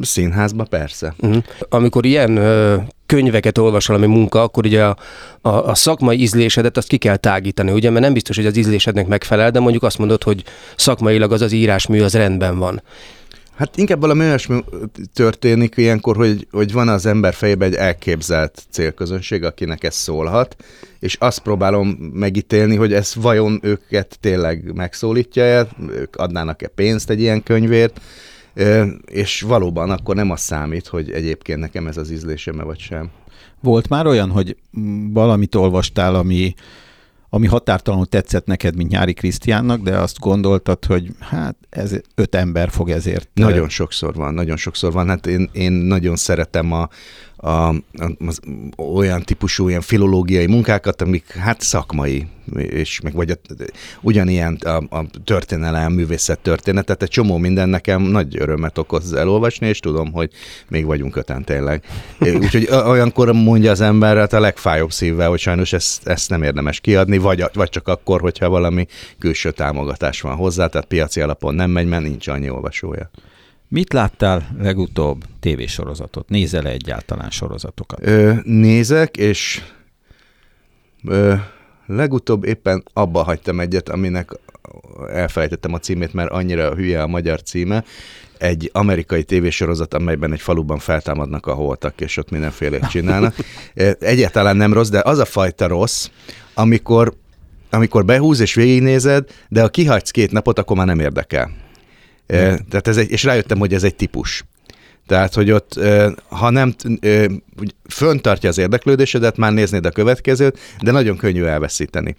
színházba 0.00 0.64
persze. 0.64 1.14
Uh-huh. 1.18 1.42
Amikor 1.68 2.04
ilyen 2.04 2.36
ö, 2.36 2.76
könyveket 3.06 3.58
olvasol, 3.58 3.96
ami 3.96 4.06
munka, 4.06 4.42
akkor 4.42 4.66
ugye 4.66 4.84
a, 4.84 4.96
a, 5.40 5.48
a 5.48 5.74
szakmai 5.74 6.20
ízlésedet 6.20 6.76
azt 6.76 6.88
ki 6.88 6.96
kell 6.96 7.16
tágítani, 7.16 7.70
ugye, 7.70 7.90
mert 7.90 8.04
nem 8.04 8.12
biztos, 8.12 8.36
hogy 8.36 8.46
az 8.46 8.56
ízlésednek 8.56 9.06
megfelel, 9.06 9.50
de 9.50 9.60
mondjuk 9.60 9.82
azt 9.82 9.98
mondod, 9.98 10.22
hogy 10.22 10.44
szakmailag 10.76 11.32
az 11.32 11.40
az 11.40 11.52
írásmű 11.52 12.00
az 12.00 12.14
rendben 12.14 12.58
van. 12.58 12.82
Hát 13.58 13.76
inkább 13.76 14.00
valami 14.00 14.20
olyasmi 14.20 14.64
történik 15.12 15.76
ilyenkor, 15.76 16.16
hogy, 16.16 16.46
hogy 16.50 16.72
van 16.72 16.88
az 16.88 17.06
ember 17.06 17.34
fejében 17.34 17.68
egy 17.68 17.74
elképzelt 17.74 18.62
célközönség, 18.70 19.44
akinek 19.44 19.84
ez 19.84 19.94
szólhat, 19.94 20.56
és 20.98 21.16
azt 21.20 21.38
próbálom 21.38 21.88
megítélni, 22.12 22.76
hogy 22.76 22.92
ez 22.92 23.14
vajon 23.14 23.60
őket 23.62 24.18
tényleg 24.20 24.72
megszólítja-e, 24.74 25.68
ők 25.90 26.16
adnának-e 26.16 26.68
pénzt 26.68 27.10
egy 27.10 27.20
ilyen 27.20 27.42
könyvért, 27.42 28.00
és 29.06 29.40
valóban 29.40 29.90
akkor 29.90 30.14
nem 30.14 30.30
az 30.30 30.40
számít, 30.40 30.86
hogy 30.86 31.10
egyébként 31.10 31.58
nekem 31.58 31.86
ez 31.86 31.96
az 31.96 32.10
ízlésem 32.10 32.56
vagy 32.56 32.78
sem. 32.78 33.10
Volt 33.60 33.88
már 33.88 34.06
olyan, 34.06 34.30
hogy 34.30 34.56
valamit 35.12 35.54
olvastál, 35.54 36.14
ami 36.14 36.54
ami 37.30 37.46
határtalanul 37.46 38.06
tetszett 38.06 38.46
neked, 38.46 38.76
mint 38.76 38.90
Nyári 38.90 39.12
Krisztiánnak, 39.12 39.80
de 39.80 39.98
azt 39.98 40.18
gondoltad, 40.18 40.84
hogy 40.84 41.10
hát 41.20 41.56
ez 41.70 41.94
öt 42.14 42.34
ember 42.34 42.70
fog 42.70 42.90
ezért. 42.90 43.28
Nagyon 43.34 43.68
sokszor 43.68 44.14
van, 44.14 44.34
nagyon 44.34 44.56
sokszor 44.56 44.92
van. 44.92 45.08
Hát 45.08 45.26
én, 45.26 45.50
én 45.52 45.72
nagyon 45.72 46.16
szeretem 46.16 46.72
a, 46.72 46.88
a, 47.38 47.74
az 48.26 48.40
olyan 48.76 49.22
típusú 49.22 49.68
ilyen 49.68 49.80
filológiai 49.80 50.46
munkákat, 50.46 51.02
amik 51.02 51.32
hát 51.32 51.60
szakmai, 51.60 52.26
és 52.56 53.00
meg 53.00 53.14
vagy 53.14 53.30
a, 53.30 53.34
ugyanilyen 54.00 54.54
a, 54.54 54.76
a 54.76 55.04
történelem, 55.24 55.92
művészet 55.92 56.38
történetet, 56.38 57.02
egy 57.02 57.08
csomó 57.08 57.36
minden 57.36 57.68
nekem 57.68 58.02
nagy 58.02 58.40
örömet 58.40 58.78
okoz 58.78 59.12
elolvasni, 59.12 59.66
és 59.66 59.80
tudom, 59.80 60.12
hogy 60.12 60.30
még 60.68 60.84
vagyunk 60.84 61.16
öten 61.16 61.44
tényleg. 61.44 61.84
Úgyhogy 62.20 62.68
olyankor 62.70 63.32
mondja 63.32 63.70
az 63.70 63.80
ember 63.80 64.16
hát 64.16 64.32
a 64.32 64.40
legfájóbb 64.40 64.92
szívvel, 64.92 65.28
hogy 65.28 65.40
sajnos 65.40 65.72
ezt, 65.72 66.06
ezt 66.08 66.30
nem 66.30 66.42
érdemes 66.42 66.80
kiadni, 66.80 67.18
vagy, 67.18 67.44
vagy 67.52 67.68
csak 67.68 67.88
akkor, 67.88 68.20
hogyha 68.20 68.48
valami 68.48 68.86
külső 69.18 69.50
támogatás 69.50 70.20
van 70.20 70.36
hozzá, 70.36 70.66
tehát 70.66 70.86
piaci 70.86 71.20
alapon 71.20 71.54
nem 71.54 71.70
megy, 71.70 71.86
mert 71.86 72.02
nincs 72.02 72.28
annyi 72.28 72.50
olvasója. 72.50 73.10
Mit 73.68 73.92
láttál 73.92 74.56
legutóbb 74.58 75.24
tévésorozatot? 75.40 76.28
Nézel 76.28 76.66
-e 76.66 76.70
egyáltalán 76.70 77.30
sorozatokat? 77.30 78.06
Ö, 78.06 78.32
nézek, 78.44 79.16
és 79.16 79.62
ö, 81.04 81.34
legutóbb 81.86 82.44
éppen 82.44 82.84
abba 82.92 83.22
hagytam 83.22 83.60
egyet, 83.60 83.88
aminek 83.88 84.30
elfelejtettem 85.12 85.72
a 85.72 85.78
címét, 85.78 86.12
mert 86.12 86.30
annyira 86.30 86.74
hülye 86.74 87.02
a 87.02 87.06
magyar 87.06 87.42
címe, 87.42 87.84
egy 88.38 88.70
amerikai 88.72 89.24
tévésorozat, 89.24 89.94
amelyben 89.94 90.32
egy 90.32 90.40
faluban 90.40 90.78
feltámadnak 90.78 91.46
a 91.46 91.54
holtak, 91.54 92.00
és 92.00 92.16
ott 92.16 92.30
mindenféle 92.30 92.78
csinálnak. 92.78 93.34
Egyáltalán 93.98 94.56
nem 94.56 94.72
rossz, 94.72 94.88
de 94.88 95.00
az 95.04 95.18
a 95.18 95.24
fajta 95.24 95.66
rossz, 95.66 96.08
amikor, 96.54 97.14
amikor 97.70 98.04
behúz 98.04 98.40
és 98.40 98.54
végignézed, 98.54 99.28
de 99.48 99.60
ha 99.60 99.68
kihagysz 99.68 100.10
két 100.10 100.30
napot, 100.30 100.58
akkor 100.58 100.76
már 100.76 100.86
nem 100.86 101.00
érdekel. 101.00 101.50
Tehát 102.68 102.88
ez 102.88 102.96
egy, 102.96 103.10
és 103.10 103.24
rájöttem, 103.24 103.58
hogy 103.58 103.74
ez 103.74 103.84
egy 103.84 103.94
típus. 103.94 104.44
Tehát, 105.06 105.34
hogy 105.34 105.50
ott, 105.50 105.80
ha 106.28 106.50
nem 106.50 106.74
föntartja 107.88 108.48
az 108.48 108.58
érdeklődésedet, 108.58 109.36
már 109.36 109.52
néznéd 109.52 109.86
a 109.86 109.90
következőt, 109.90 110.58
de 110.82 110.90
nagyon 110.90 111.16
könnyű 111.16 111.44
elveszíteni. 111.44 112.16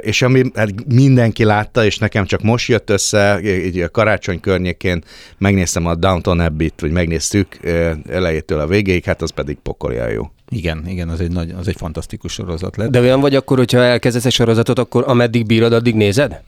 És 0.00 0.22
ami 0.22 0.42
hát 0.54 0.70
mindenki 0.86 1.44
látta, 1.44 1.84
és 1.84 1.98
nekem 1.98 2.24
csak 2.24 2.42
most 2.42 2.68
jött 2.68 2.90
össze, 2.90 3.40
így 3.42 3.80
a 3.80 3.88
karácsony 3.88 4.40
környékén 4.40 5.04
megnéztem 5.38 5.86
a 5.86 5.94
Downton 5.94 6.40
Abbey-t, 6.40 6.80
vagy 6.80 6.90
megnéztük 6.90 7.58
elejétől 8.08 8.60
a 8.60 8.66
végéig, 8.66 9.04
hát 9.04 9.22
az 9.22 9.30
pedig 9.30 9.56
pokolja 9.62 10.08
jó. 10.08 10.30
Igen, 10.48 10.84
igen, 10.88 11.08
az 11.08 11.20
egy, 11.20 11.32
nagy, 11.32 11.54
az 11.58 11.68
egy 11.68 11.76
fantasztikus 11.76 12.32
sorozat 12.32 12.76
lett. 12.76 12.90
De 12.90 13.00
olyan 13.00 13.20
vagy 13.20 13.34
akkor, 13.34 13.58
hogyha 13.58 13.78
elkezdesz 13.78 14.24
egy 14.24 14.32
sorozatot, 14.32 14.78
akkor 14.78 15.04
ameddig 15.06 15.46
bírod, 15.46 15.72
addig 15.72 15.94
nézed? 15.94 16.40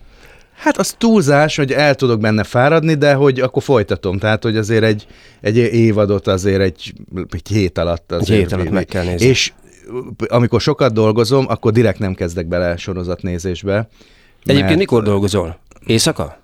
Hát 0.56 0.78
az 0.78 0.94
túlzás, 0.98 1.56
hogy 1.56 1.72
el 1.72 1.94
tudok 1.94 2.20
benne 2.20 2.44
fáradni, 2.44 2.94
de 2.94 3.14
hogy 3.14 3.40
akkor 3.40 3.62
folytatom. 3.62 4.18
Tehát, 4.18 4.42
hogy 4.42 4.56
azért 4.56 4.84
egy, 4.84 5.06
egy 5.40 5.56
évadot 5.56 6.26
azért 6.26 6.60
egy, 6.60 6.92
egy 7.30 7.48
hét 7.48 7.78
alatt 7.78 8.12
azért. 8.12 8.30
Egy 8.30 8.36
hét 8.36 8.52
alatt 8.52 8.70
meg 8.70 8.84
kell 8.84 9.04
nézni. 9.04 9.26
És 9.26 9.52
amikor 10.28 10.60
sokat 10.60 10.92
dolgozom, 10.92 11.44
akkor 11.48 11.72
direkt 11.72 11.98
nem 11.98 12.14
kezdek 12.14 12.46
bele 12.46 12.76
sorozatnézésbe. 12.76 13.88
Egyébként 14.42 14.66
mert... 14.66 14.78
mikor 14.78 15.02
dolgozol? 15.02 15.58
Éjszaka? 15.86 16.42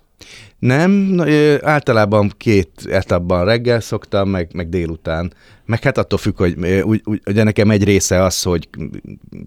Nem, 0.61 1.23
általában 1.61 2.31
két 2.37 2.69
etapban 2.89 3.45
reggel 3.45 3.79
szoktam, 3.79 4.29
meg, 4.29 4.49
meg 4.53 4.69
délután. 4.69 5.33
Meg 5.65 5.83
hát 5.83 5.97
attól 5.97 6.19
függ, 6.19 6.37
hogy 6.37 6.81
úgy, 6.83 7.01
úgy, 7.03 7.21
ugye 7.25 7.43
nekem 7.43 7.71
egy 7.71 7.83
része 7.83 8.23
az, 8.23 8.41
hogy 8.41 8.69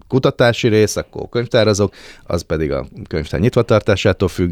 kutatási 0.07 0.67
rész, 0.67 0.95
akkor 0.95 1.29
könyvtárazok, 1.29 1.93
az 2.23 2.41
pedig 2.41 2.71
a 2.71 2.85
könyvtár 3.07 3.39
nyitvatartásától 3.39 4.27
függ, 4.27 4.51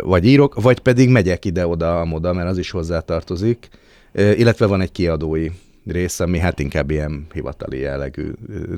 vagy 0.00 0.26
írok, 0.26 0.62
vagy 0.62 0.78
pedig 0.78 1.08
megyek 1.08 1.44
ide-oda, 1.44 2.00
amoda, 2.00 2.32
mert 2.32 2.48
az 2.48 2.58
is 2.58 2.70
hozzátartozik, 2.70 3.68
illetve 4.14 4.66
van 4.66 4.80
egy 4.80 4.92
kiadói 4.92 5.48
rész, 5.86 6.20
ami 6.20 6.38
hát 6.38 6.60
inkább 6.60 6.90
ilyen 6.90 7.26
hivatali 7.32 7.78
jellegű 7.78 8.30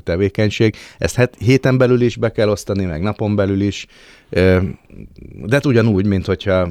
tevékenység. 0.03 0.75
Ezt 0.97 1.15
het, 1.15 1.35
héten 1.39 1.77
belül 1.77 2.01
is 2.01 2.15
be 2.15 2.31
kell 2.31 2.49
osztani, 2.49 2.85
meg 2.85 3.01
napon 3.01 3.35
belül 3.35 3.61
is, 3.61 3.85
de 4.29 5.49
hát 5.49 5.65
ugyanúgy, 5.65 6.05
mint 6.05 6.25
hogyha 6.25 6.69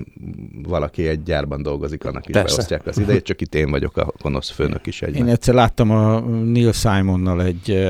valaki 0.63 1.07
egy 1.07 1.23
gyárban 1.23 1.63
dolgozik, 1.63 2.05
annak 2.05 2.29
is 2.29 2.35
Persze. 2.35 2.57
beosztják 2.57 2.87
az 2.87 2.99
idejét, 2.99 3.25
csak 3.25 3.41
itt 3.41 3.55
én 3.55 3.71
vagyok 3.71 3.97
a 3.97 4.13
gonosz 4.23 4.51
főnök 4.51 4.87
is 4.87 5.03
egyben. 5.03 5.27
Én 5.27 5.33
egyszer 5.33 5.55
láttam 5.55 5.91
a 5.91 6.21
Neil 6.21 6.73
Simonnal 6.73 7.43
egy 7.43 7.89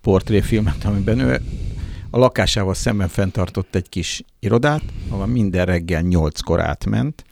portréfilmet, 0.00 0.84
amiben 0.84 1.18
ő 1.18 1.40
a 2.10 2.18
lakásával 2.18 2.74
szemben 2.74 3.08
fenntartott 3.08 3.74
egy 3.74 3.88
kis 3.88 4.24
irodát, 4.40 4.82
ahol 5.08 5.26
minden 5.26 5.66
reggel 5.66 6.00
nyolckor 6.00 6.60
átment, 6.60 7.24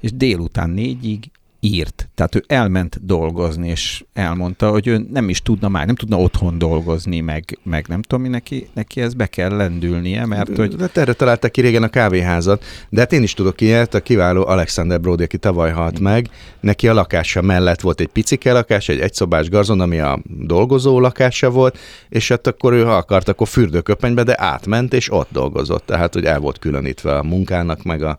és 0.00 0.12
délután 0.12 0.70
négyig 0.70 1.30
írt. 1.60 2.08
Tehát 2.14 2.34
ő 2.34 2.44
elment 2.46 3.06
dolgozni, 3.06 3.68
és 3.68 4.04
elmondta, 4.12 4.70
hogy 4.70 4.86
ő 4.86 5.06
nem 5.12 5.28
is 5.28 5.42
tudna 5.42 5.68
már, 5.68 5.86
nem 5.86 5.94
tudna 5.94 6.16
otthon 6.16 6.58
dolgozni, 6.58 7.20
meg, 7.20 7.58
meg 7.62 7.86
nem 7.88 8.02
tudom 8.02 8.24
mi, 8.24 8.28
neki, 8.28 8.68
neki 8.74 9.00
ez 9.00 9.14
be 9.14 9.26
kell 9.26 9.56
lendülnie, 9.56 10.26
mert 10.26 10.56
hogy... 10.56 10.76
De 10.76 10.82
hát 10.82 10.96
erre 10.96 11.12
találtak 11.12 11.52
ki 11.52 11.60
régen 11.60 11.82
a 11.82 11.88
kávéházat, 11.88 12.64
de 12.88 13.00
hát 13.00 13.12
én 13.12 13.22
is 13.22 13.34
tudok 13.34 13.60
ilyet, 13.60 13.94
a 13.94 14.00
kiváló 14.00 14.46
Alexander 14.46 15.00
Brody, 15.00 15.22
aki 15.22 15.38
tavaly 15.38 15.70
halt 15.70 16.00
meg, 16.00 16.28
neki 16.60 16.88
a 16.88 16.94
lakása 16.94 17.42
mellett 17.42 17.80
volt 17.80 18.00
egy 18.00 18.08
picike 18.08 18.52
lakás, 18.52 18.88
egy 18.88 19.00
egyszobás 19.00 19.48
garzon, 19.48 19.80
ami 19.80 19.98
a 19.98 20.18
dolgozó 20.24 21.00
lakása 21.00 21.50
volt, 21.50 21.78
és 22.08 22.28
hát 22.28 22.46
akkor 22.46 22.72
ő, 22.72 22.84
ha 22.84 22.96
akart, 22.96 23.28
akkor 23.28 23.48
fürdőköpenybe, 23.48 24.22
de 24.22 24.34
átment, 24.38 24.92
és 24.92 25.12
ott 25.12 25.28
dolgozott, 25.30 25.86
tehát 25.86 26.14
hogy 26.14 26.24
el 26.24 26.38
volt 26.38 26.58
különítve 26.58 27.16
a 27.16 27.22
munkának, 27.22 27.82
meg, 27.82 28.02
a, 28.02 28.18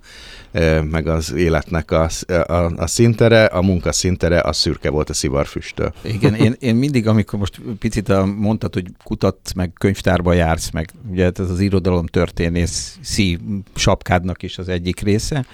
eh, 0.52 0.84
meg 0.84 1.08
az 1.08 1.34
életnek 1.34 1.92
a, 1.92 2.10
a, 2.48 2.72
a 2.76 2.88
szinte, 2.88 3.28
szintere, 3.32 3.58
a 3.58 3.62
munka 3.62 3.92
szintere, 3.92 4.42
az 4.42 4.58
szürke 4.58 4.90
volt 4.90 5.10
a 5.10 5.14
szivarfüsttől. 5.14 5.94
Igen, 6.02 6.36
én, 6.36 6.56
én 6.60 6.76
mindig, 6.76 7.08
amikor 7.08 7.40
most 7.40 7.62
picit 7.80 8.10
a, 8.10 8.26
mondtad, 8.26 8.74
hogy 8.74 8.88
kutat, 9.04 9.54
meg 9.56 9.72
könyvtárba 9.74 10.34
jársz, 10.34 10.70
meg 10.70 10.92
ugye 11.12 11.32
ez 11.34 11.50
az 11.50 11.60
irodalom 11.60 12.06
történész 12.06 12.98
szív 13.02 13.40
sapkádnak 13.76 14.44
is 14.44 14.58
az 14.58 14.70
egyik 14.70 15.00
része, 15.00 15.46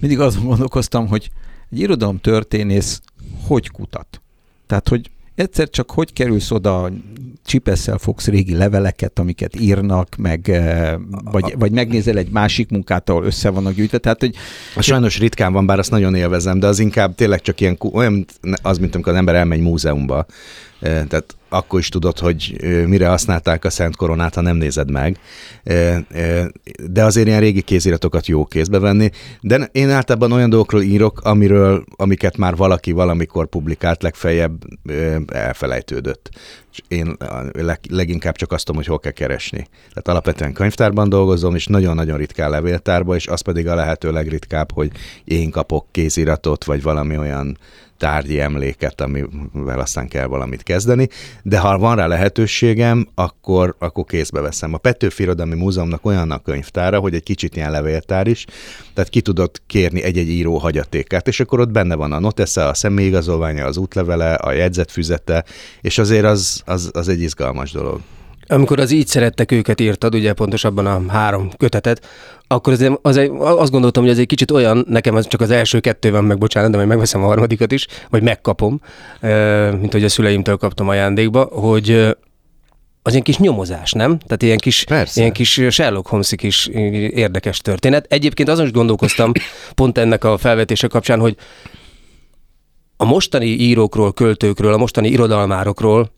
mindig 0.00 0.20
azon 0.20 0.44
gondolkoztam, 0.44 1.06
hogy 1.06 1.30
egy 1.70 1.78
irodalom 1.78 2.18
történész 2.18 3.00
hogy 3.46 3.70
kutat? 3.70 4.20
Tehát, 4.66 4.88
hogy 4.88 5.10
egyszer 5.34 5.70
csak 5.70 5.90
hogy 5.90 6.12
kerülsz 6.12 6.50
oda, 6.50 6.90
csipesszel 7.44 7.98
fogsz 7.98 8.26
régi 8.26 8.54
leveleket, 8.54 9.18
amiket 9.18 9.60
írnak, 9.60 10.16
meg, 10.16 10.48
eh, 10.48 10.94
vagy, 11.24 11.54
vagy 11.58 11.72
megnézel 11.72 12.18
egy 12.18 12.30
másik 12.30 12.70
munkát, 12.70 13.08
ahol 13.08 13.24
össze 13.24 13.50
vannak 13.50 13.74
gyűjtve. 13.74 13.98
Tehát, 13.98 14.20
hogy... 14.20 14.34
A 14.76 14.82
sajnos 14.82 15.18
ritkán 15.18 15.52
van, 15.52 15.66
bár 15.66 15.78
azt 15.78 15.90
nagyon 15.90 16.14
élvezem, 16.14 16.58
de 16.58 16.66
az 16.66 16.78
inkább 16.78 17.14
tényleg 17.14 17.40
csak 17.40 17.60
ilyen, 17.60 17.78
olyan, 17.92 18.26
az, 18.62 18.78
mint 18.78 18.94
amikor 18.94 19.12
az 19.12 19.18
ember 19.18 19.34
elmegy 19.34 19.60
múzeumba, 19.60 20.26
tehát 20.80 21.36
akkor 21.52 21.78
is 21.78 21.88
tudod, 21.88 22.18
hogy 22.18 22.56
mire 22.86 23.08
használták 23.08 23.64
a 23.64 23.70
Szent 23.70 23.96
Koronát, 23.96 24.34
ha 24.34 24.40
nem 24.40 24.56
nézed 24.56 24.90
meg. 24.90 25.18
De 26.90 27.04
azért 27.04 27.26
ilyen 27.26 27.40
régi 27.40 27.62
kéziratokat 27.62 28.26
jó 28.26 28.44
kézbe 28.44 28.78
venni. 28.78 29.10
De 29.40 29.68
én 29.72 29.90
általában 29.90 30.32
olyan 30.32 30.50
dolgokról 30.50 30.82
írok, 30.82 31.20
amiről, 31.24 31.84
amiket 31.96 32.36
már 32.36 32.56
valaki 32.56 32.92
valamikor 32.92 33.46
publikált, 33.46 34.02
legfeljebb 34.02 34.52
elfelejtődött. 35.26 36.30
És 36.72 36.80
én 36.88 37.16
leginkább 37.90 38.36
csak 38.36 38.52
azt 38.52 38.64
tudom, 38.64 38.80
hogy 38.80 38.90
hol 38.90 39.00
kell 39.00 39.12
keresni. 39.12 39.66
Tehát 39.88 40.08
alapvetően 40.08 40.52
könyvtárban 40.52 41.08
dolgozom, 41.08 41.54
és 41.54 41.66
nagyon-nagyon 41.66 42.16
ritkán 42.16 42.50
levéltárban, 42.50 43.16
és 43.16 43.26
az 43.26 43.40
pedig 43.40 43.68
a 43.68 43.74
lehető 43.74 44.12
legritkább, 44.12 44.72
hogy 44.72 44.90
én 45.24 45.50
kapok 45.50 45.86
kéziratot, 45.90 46.64
vagy 46.64 46.82
valami 46.82 47.18
olyan 47.18 47.58
tárgyi 47.98 48.40
emléket, 48.40 49.00
amivel 49.00 49.80
aztán 49.80 50.08
kell 50.08 50.26
valamit 50.26 50.62
kezdeni, 50.62 51.08
de 51.42 51.58
ha 51.58 51.78
van 51.78 51.96
rá 51.96 52.06
lehetőségem, 52.06 53.08
akkor, 53.14 53.74
akkor 53.78 54.04
kézbe 54.04 54.40
veszem. 54.40 54.74
A 54.74 54.78
Petőfi 54.78 55.22
Irodalmi 55.22 55.54
Múzeumnak 55.54 56.04
olyan 56.04 56.30
a 56.30 56.38
könyvtára, 56.38 56.98
hogy 56.98 57.14
egy 57.14 57.22
kicsit 57.22 57.56
ilyen 57.56 57.70
levéltár 57.70 58.26
is, 58.26 58.44
tehát 58.94 59.10
ki 59.10 59.20
tudod 59.20 59.50
kérni 59.66 60.02
egy-egy 60.02 60.28
író 60.28 60.56
hagyatékát, 60.56 61.28
és 61.28 61.40
akkor 61.40 61.60
ott 61.60 61.70
benne 61.70 61.94
van 61.94 62.12
a 62.12 62.20
notesze, 62.20 62.66
a 62.66 62.74
személyigazolványa, 62.74 63.64
az 63.64 63.76
útlevele, 63.76 64.34
a 64.34 64.52
jegyzetfüzete, 64.52 65.44
és 65.80 65.98
azért 65.98 66.24
az, 66.24 66.62
az, 66.64 66.90
az 66.92 67.08
egy 67.08 67.20
izgalmas 67.20 67.72
dolog. 67.72 68.00
Amikor 68.46 68.80
az 68.80 68.90
így 68.90 69.06
szerettek 69.06 69.52
őket 69.52 69.80
írtad, 69.80 70.14
ugye 70.14 70.32
pontosabban 70.32 70.86
a 70.86 71.02
három 71.08 71.50
kötetet, 71.56 72.06
akkor 72.46 72.72
az, 72.72 72.90
az 73.02 73.16
egy, 73.16 73.30
azt 73.38 73.70
gondoltam, 73.70 74.02
hogy 74.02 74.12
ez 74.12 74.18
egy 74.18 74.26
kicsit 74.26 74.50
olyan, 74.50 74.84
nekem 74.88 75.14
az 75.14 75.26
csak 75.26 75.40
az 75.40 75.50
első 75.50 75.80
kettő 75.80 76.10
van 76.10 76.24
meg, 76.24 76.38
bocsánat, 76.38 76.70
de 76.70 76.76
majd 76.76 76.88
megveszem 76.88 77.22
a 77.22 77.26
harmadikat 77.26 77.72
is, 77.72 77.86
vagy 78.10 78.22
megkapom, 78.22 78.80
mint 79.80 79.92
hogy 79.92 80.04
a 80.04 80.08
szüleimtől 80.08 80.56
kaptam 80.56 80.88
ajándékba, 80.88 81.44
hogy 81.44 81.90
az 83.02 83.12
ilyen 83.12 83.24
kis 83.24 83.38
nyomozás, 83.38 83.92
nem? 83.92 84.18
Tehát 84.18 84.42
ilyen 84.42 84.58
kis, 84.58 84.84
Persze. 84.84 85.20
ilyen 85.20 85.32
kis 85.32 85.60
Sherlock 85.70 86.08
holmes 86.08 86.34
kis 86.36 86.66
érdekes 86.66 87.58
történet. 87.58 88.06
Egyébként 88.08 88.48
azon 88.48 88.64
is 88.64 88.72
gondolkoztam 88.72 89.32
pont 89.74 89.98
ennek 89.98 90.24
a 90.24 90.38
felvetése 90.38 90.86
kapcsán, 90.86 91.20
hogy 91.20 91.36
a 92.96 93.04
mostani 93.04 93.46
írókról, 93.46 94.12
költőkről, 94.12 94.72
a 94.72 94.76
mostani 94.76 95.08
irodalmárokról 95.08 96.10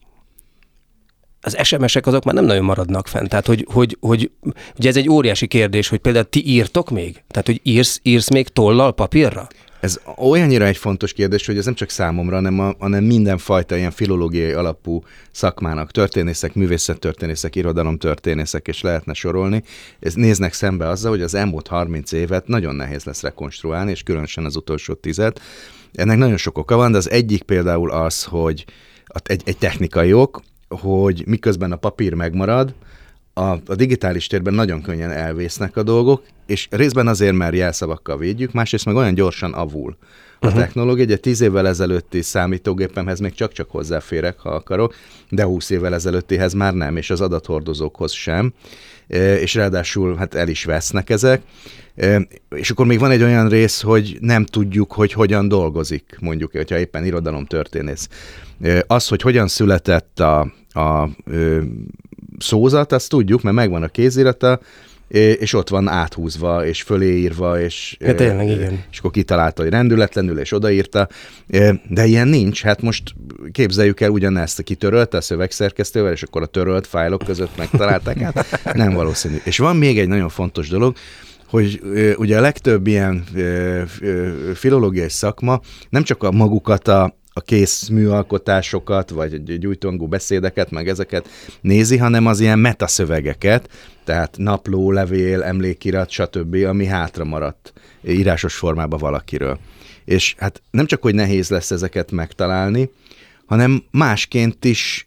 az 1.44 1.56
SMS-ek 1.62 2.06
azok 2.06 2.24
már 2.24 2.34
nem 2.34 2.44
nagyon 2.44 2.64
maradnak 2.64 3.08
fent. 3.08 3.28
Tehát, 3.28 3.46
hogy, 3.46 3.66
hogy, 3.72 3.96
hogy 4.00 4.30
ugye 4.78 4.88
ez 4.88 4.96
egy 4.96 5.08
óriási 5.08 5.46
kérdés, 5.46 5.88
hogy 5.88 5.98
például 5.98 6.24
ti 6.24 6.46
írtok 6.46 6.90
még? 6.90 7.22
Tehát, 7.28 7.46
hogy 7.46 7.60
írsz, 7.62 8.00
írsz 8.02 8.30
még 8.30 8.48
tollal 8.48 8.94
papírra? 8.94 9.46
Ez 9.80 10.00
olyannyira 10.16 10.64
egy 10.64 10.76
fontos 10.76 11.12
kérdés, 11.12 11.46
hogy 11.46 11.58
ez 11.58 11.64
nem 11.64 11.74
csak 11.74 11.90
számomra, 11.90 12.34
hanem, 12.34 12.60
a, 12.60 12.74
hanem 12.78 13.04
mindenfajta 13.04 13.76
ilyen 13.76 13.90
filológiai 13.90 14.52
alapú 14.52 15.02
szakmának, 15.30 15.90
történészek, 15.90 16.54
művészettörténészek, 16.54 17.56
irodalomtörténészek, 17.56 18.68
és 18.68 18.80
lehetne 18.80 19.12
sorolni, 19.12 19.62
ez 20.00 20.14
néznek 20.14 20.52
szembe 20.52 20.88
azzal, 20.88 21.10
hogy 21.10 21.22
az 21.22 21.34
elmúlt 21.34 21.66
30 21.66 22.12
évet 22.12 22.46
nagyon 22.46 22.74
nehéz 22.74 23.04
lesz 23.04 23.22
rekonstruálni, 23.22 23.90
és 23.90 24.02
különösen 24.02 24.44
az 24.44 24.56
utolsó 24.56 24.94
tized. 24.94 25.36
Ennek 25.92 26.16
nagyon 26.16 26.36
sok 26.36 26.58
oka 26.58 26.76
van, 26.76 26.92
de 26.92 26.98
az 26.98 27.10
egyik 27.10 27.42
például 27.42 27.90
az, 27.90 28.24
hogy 28.24 28.64
egy, 29.22 29.42
egy 29.44 29.58
technikai 29.58 30.12
ok, 30.12 30.42
hogy 30.80 31.22
miközben 31.26 31.72
a 31.72 31.76
papír 31.76 32.14
megmarad, 32.14 32.74
a, 33.34 33.50
a 33.66 33.74
digitális 33.76 34.26
térben 34.26 34.54
nagyon 34.54 34.82
könnyen 34.82 35.10
elvésznek 35.10 35.76
a 35.76 35.82
dolgok, 35.82 36.22
és 36.46 36.68
részben 36.70 37.06
azért, 37.06 37.34
mert 37.34 37.54
jelszavakkal 37.54 38.18
védjük, 38.18 38.52
másrészt 38.52 38.84
meg 38.84 38.94
olyan 38.94 39.14
gyorsan 39.14 39.52
avul 39.52 39.96
a 40.40 40.46
uh-huh. 40.46 40.60
technológia. 40.60 41.04
Ugye 41.04 41.16
tíz 41.16 41.40
évvel 41.40 41.68
ezelőtti 41.68 42.22
számítógépemhez 42.22 43.20
még 43.20 43.34
csak-csak 43.34 43.70
hozzáférek, 43.70 44.38
ha 44.38 44.50
akarok, 44.50 44.94
de 45.28 45.44
húsz 45.44 45.70
évvel 45.70 45.94
ezelőttihez 45.94 46.52
már 46.52 46.74
nem, 46.74 46.96
és 46.96 47.10
az 47.10 47.20
adathordozókhoz 47.20 48.12
sem, 48.12 48.52
e, 49.08 49.36
és 49.38 49.54
ráadásul 49.54 50.16
hát 50.16 50.34
el 50.34 50.48
is 50.48 50.64
vesznek 50.64 51.10
ezek. 51.10 51.42
E, 51.96 52.26
és 52.54 52.70
akkor 52.70 52.86
még 52.86 52.98
van 52.98 53.10
egy 53.10 53.22
olyan 53.22 53.48
rész, 53.48 53.80
hogy 53.80 54.16
nem 54.20 54.44
tudjuk, 54.44 54.92
hogy 54.92 55.12
hogyan 55.12 55.48
dolgozik, 55.48 56.16
mondjuk, 56.20 56.52
hogyha 56.52 56.78
éppen 56.78 57.04
irodalomtörténész. 57.04 58.08
E, 58.62 58.84
az, 58.86 59.08
hogy 59.08 59.22
hogyan 59.22 59.48
született 59.48 60.20
a, 60.20 60.52
a 60.72 61.08
szózat, 62.38 62.92
azt 62.92 63.08
tudjuk, 63.08 63.42
mert 63.42 63.56
megvan 63.56 63.82
a 63.82 63.88
kézirata, 63.88 64.60
és 65.38 65.52
ott 65.52 65.68
van 65.68 65.88
áthúzva, 65.88 66.66
és 66.66 66.82
föléírva, 66.82 67.60
és, 67.60 67.96
ja, 68.00 68.14
tényleg, 68.14 68.48
igen. 68.48 68.84
és 68.90 68.98
akkor 68.98 69.10
kitalálta, 69.10 69.62
hogy 69.62 69.70
rendületlenül, 69.70 70.38
és 70.38 70.52
odaírta, 70.52 71.08
de 71.88 72.04
ilyen 72.04 72.28
nincs, 72.28 72.62
hát 72.62 72.82
most 72.82 73.14
képzeljük 73.52 74.00
el 74.00 74.10
ugyanezt, 74.10 74.62
kitörölte 74.62 75.16
a 75.16 75.20
szövegszerkesztővel, 75.20 76.12
és 76.12 76.22
akkor 76.22 76.42
a 76.42 76.46
törölt 76.46 76.86
fájlok 76.86 77.22
között 77.24 77.56
megtalálták, 77.56 78.18
hát 78.18 78.74
nem 78.74 78.94
valószínű. 78.94 79.36
És 79.44 79.58
van 79.58 79.76
még 79.76 79.98
egy 79.98 80.08
nagyon 80.08 80.28
fontos 80.28 80.68
dolog, 80.68 80.96
hogy 81.46 81.80
ugye 82.16 82.38
a 82.38 82.40
legtöbb 82.40 82.86
ilyen 82.86 83.24
filológiai 84.54 85.08
szakma 85.08 85.60
nem 85.88 86.02
csak 86.02 86.22
a 86.22 86.30
magukat 86.30 86.88
a, 86.88 87.16
a 87.36 87.40
kész 87.40 87.88
műalkotásokat, 87.88 89.10
vagy 89.10 89.58
gyújtongó 89.58 90.06
beszédeket, 90.06 90.70
meg 90.70 90.88
ezeket 90.88 91.28
nézi, 91.60 91.96
hanem 91.96 92.26
az 92.26 92.40
ilyen 92.40 92.58
metaszövegeket, 92.58 93.68
tehát 94.04 94.36
napló, 94.38 94.92
levél, 94.92 95.42
emlékirat, 95.42 96.10
stb., 96.10 96.54
ami 96.54 96.86
hátra 96.86 97.24
maradt 97.24 97.72
írásos 98.08 98.54
formában 98.54 98.98
valakiről. 98.98 99.58
És 100.04 100.34
hát 100.38 100.62
nem 100.70 100.86
csak, 100.86 101.02
hogy 101.02 101.14
nehéz 101.14 101.48
lesz 101.48 101.70
ezeket 101.70 102.10
megtalálni, 102.10 102.90
hanem 103.46 103.82
másként 103.90 104.64
is 104.64 105.06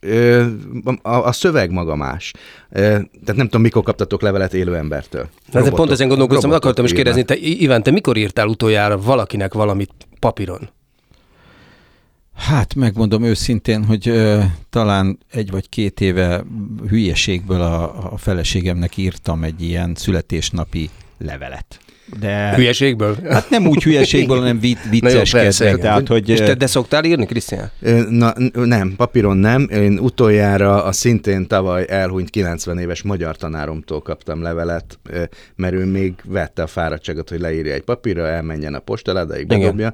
a, 1.02 1.10
a 1.10 1.32
szöveg 1.32 1.72
maga 1.72 1.96
más. 1.96 2.34
Tehát 2.70 3.36
nem 3.36 3.46
tudom, 3.46 3.62
mikor 3.62 3.84
kaptatok 3.84 4.22
levelet 4.22 4.54
élő 4.54 4.76
embertől. 4.76 5.30
Robotok, 5.52 5.76
pont 5.76 5.92
ezen 5.92 6.08
gondolkoztam, 6.08 6.52
akartam 6.52 6.86
is 6.86 6.94
kérdezni, 6.94 7.24
te, 7.24 7.36
Iván, 7.36 7.84
te 7.84 7.92
mikor 7.92 8.18
írtál 8.18 8.48
utoljára 8.48 8.98
valakinek 8.98 9.54
valamit 9.54 9.92
papíron? 10.20 10.70
Hát 12.38 12.76
megmondom 12.76 13.24
őszintén, 13.24 13.86
hogy 13.86 14.08
ö, 14.08 14.44
talán 14.70 15.18
egy 15.32 15.52
vagy 15.52 15.70
két 15.70 16.02
éve 16.02 16.44
hülyeségből 16.88 17.62
a, 17.62 18.12
a 18.14 18.18
feleségemnek 18.18 18.98
írtam 18.98 19.44
egy 19.44 19.62
ilyen 19.62 19.96
születésnapi 19.96 20.90
levelet. 21.18 21.80
De... 22.20 22.54
Hülyeségből? 22.56 23.18
Hát 23.30 23.50
nem 23.50 23.68
úgy 23.68 23.84
hülyeségből, 23.84 24.38
hanem 24.38 24.60
vic, 24.60 24.80
vicceskedve. 24.90 25.78
Tehát, 25.78 26.08
hogy... 26.08 26.30
És 26.30 26.40
te 26.40 26.54
de 26.54 26.68
szoktál 26.68 27.04
írni, 27.04 27.26
Krisztián? 27.26 27.72
Na, 28.10 28.34
nem, 28.54 28.94
papíron 28.98 29.38
nem. 29.38 29.68
Én 29.72 30.00
utoljára 30.00 30.84
a 30.84 30.92
szintén 30.92 31.48
tavaly 31.48 31.86
elhunyt 31.90 32.30
90 32.30 32.80
éves 32.80 33.02
magyar 33.02 33.36
tanáromtól 33.36 34.02
kaptam 34.02 34.42
levelet, 34.42 35.00
mert 35.56 35.74
ő 35.74 35.86
még 35.86 36.14
vette 36.26 36.64
a 36.64 36.68
fáradtságot, 36.68 37.30
hogy 37.30 37.40
leírja 37.40 37.74
egy 37.74 37.84
papírra, 37.84 38.28
elmenjen 38.28 38.74
a 38.74 38.80
postaládáig, 38.80 39.48
bedobja. 39.48 39.94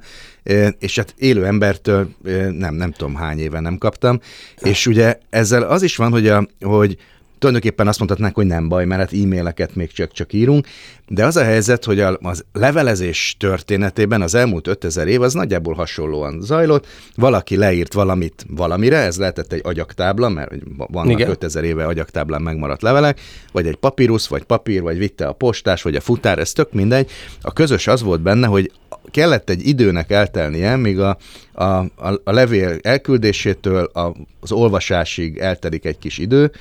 És 0.79 0.95
hát 0.95 1.13
élő 1.17 1.45
embertől 1.45 2.09
nem, 2.57 2.75
nem 2.75 2.91
tudom 2.91 3.15
hány 3.15 3.39
éve 3.39 3.59
nem 3.59 3.77
kaptam. 3.77 4.19
És 4.59 4.87
ugye 4.87 5.17
ezzel 5.29 5.63
az 5.63 5.81
is 5.81 5.95
van, 5.95 6.11
hogy, 6.11 6.27
a, 6.27 6.47
hogy 6.59 6.97
tulajdonképpen 7.43 7.87
azt 7.87 7.99
mondhatnánk, 7.99 8.35
hogy 8.35 8.45
nem 8.45 8.67
baj, 8.67 8.85
mert 8.85 9.01
hát 9.01 9.21
e-maileket 9.21 9.75
még 9.75 9.91
csak-csak 9.91 10.33
írunk, 10.33 10.67
de 11.07 11.25
az 11.25 11.35
a 11.35 11.43
helyzet, 11.43 11.85
hogy 11.85 11.99
a, 11.99 12.17
az 12.21 12.45
levelezés 12.53 13.35
történetében 13.39 14.21
az 14.21 14.35
elmúlt 14.35 14.67
5000 14.67 15.07
év 15.07 15.21
az 15.21 15.33
nagyjából 15.33 15.73
hasonlóan 15.73 16.41
zajlott. 16.41 16.85
Valaki 17.15 17.55
leírt 17.57 17.93
valamit 17.93 18.45
valamire, 18.49 18.97
ez 18.97 19.17
lehetett 19.17 19.53
egy 19.53 19.61
agyaktábla, 19.63 20.29
mert 20.29 20.51
vannak 20.77 21.19
Igen. 21.19 21.29
5000 21.29 21.63
éve 21.63 21.85
agyaktáblán 21.85 22.41
megmaradt 22.41 22.81
levelek, 22.81 23.19
vagy 23.51 23.67
egy 23.67 23.75
papírus, 23.75 24.27
vagy 24.27 24.43
papír, 24.43 24.81
vagy 24.81 24.97
vitte 24.97 25.27
a 25.27 25.33
postás, 25.33 25.81
vagy 25.81 25.95
a 25.95 26.01
futár, 26.01 26.39
ez 26.39 26.51
tök 26.51 26.73
mindegy. 26.73 27.11
A 27.41 27.53
közös 27.53 27.87
az 27.87 28.01
volt 28.01 28.21
benne, 28.21 28.47
hogy 28.47 28.71
kellett 29.11 29.49
egy 29.49 29.67
időnek 29.67 30.11
eltelnie, 30.11 30.75
míg 30.75 30.99
a, 30.99 31.17
a, 31.53 31.63
a, 31.63 32.21
a 32.23 32.31
levél 32.31 32.77
elküldésétől 32.81 33.91
az 34.39 34.51
olvasásig 34.51 35.37
eltelik 35.37 35.85
egy 35.85 35.97
kis 35.97 36.17
idő, 36.17 36.51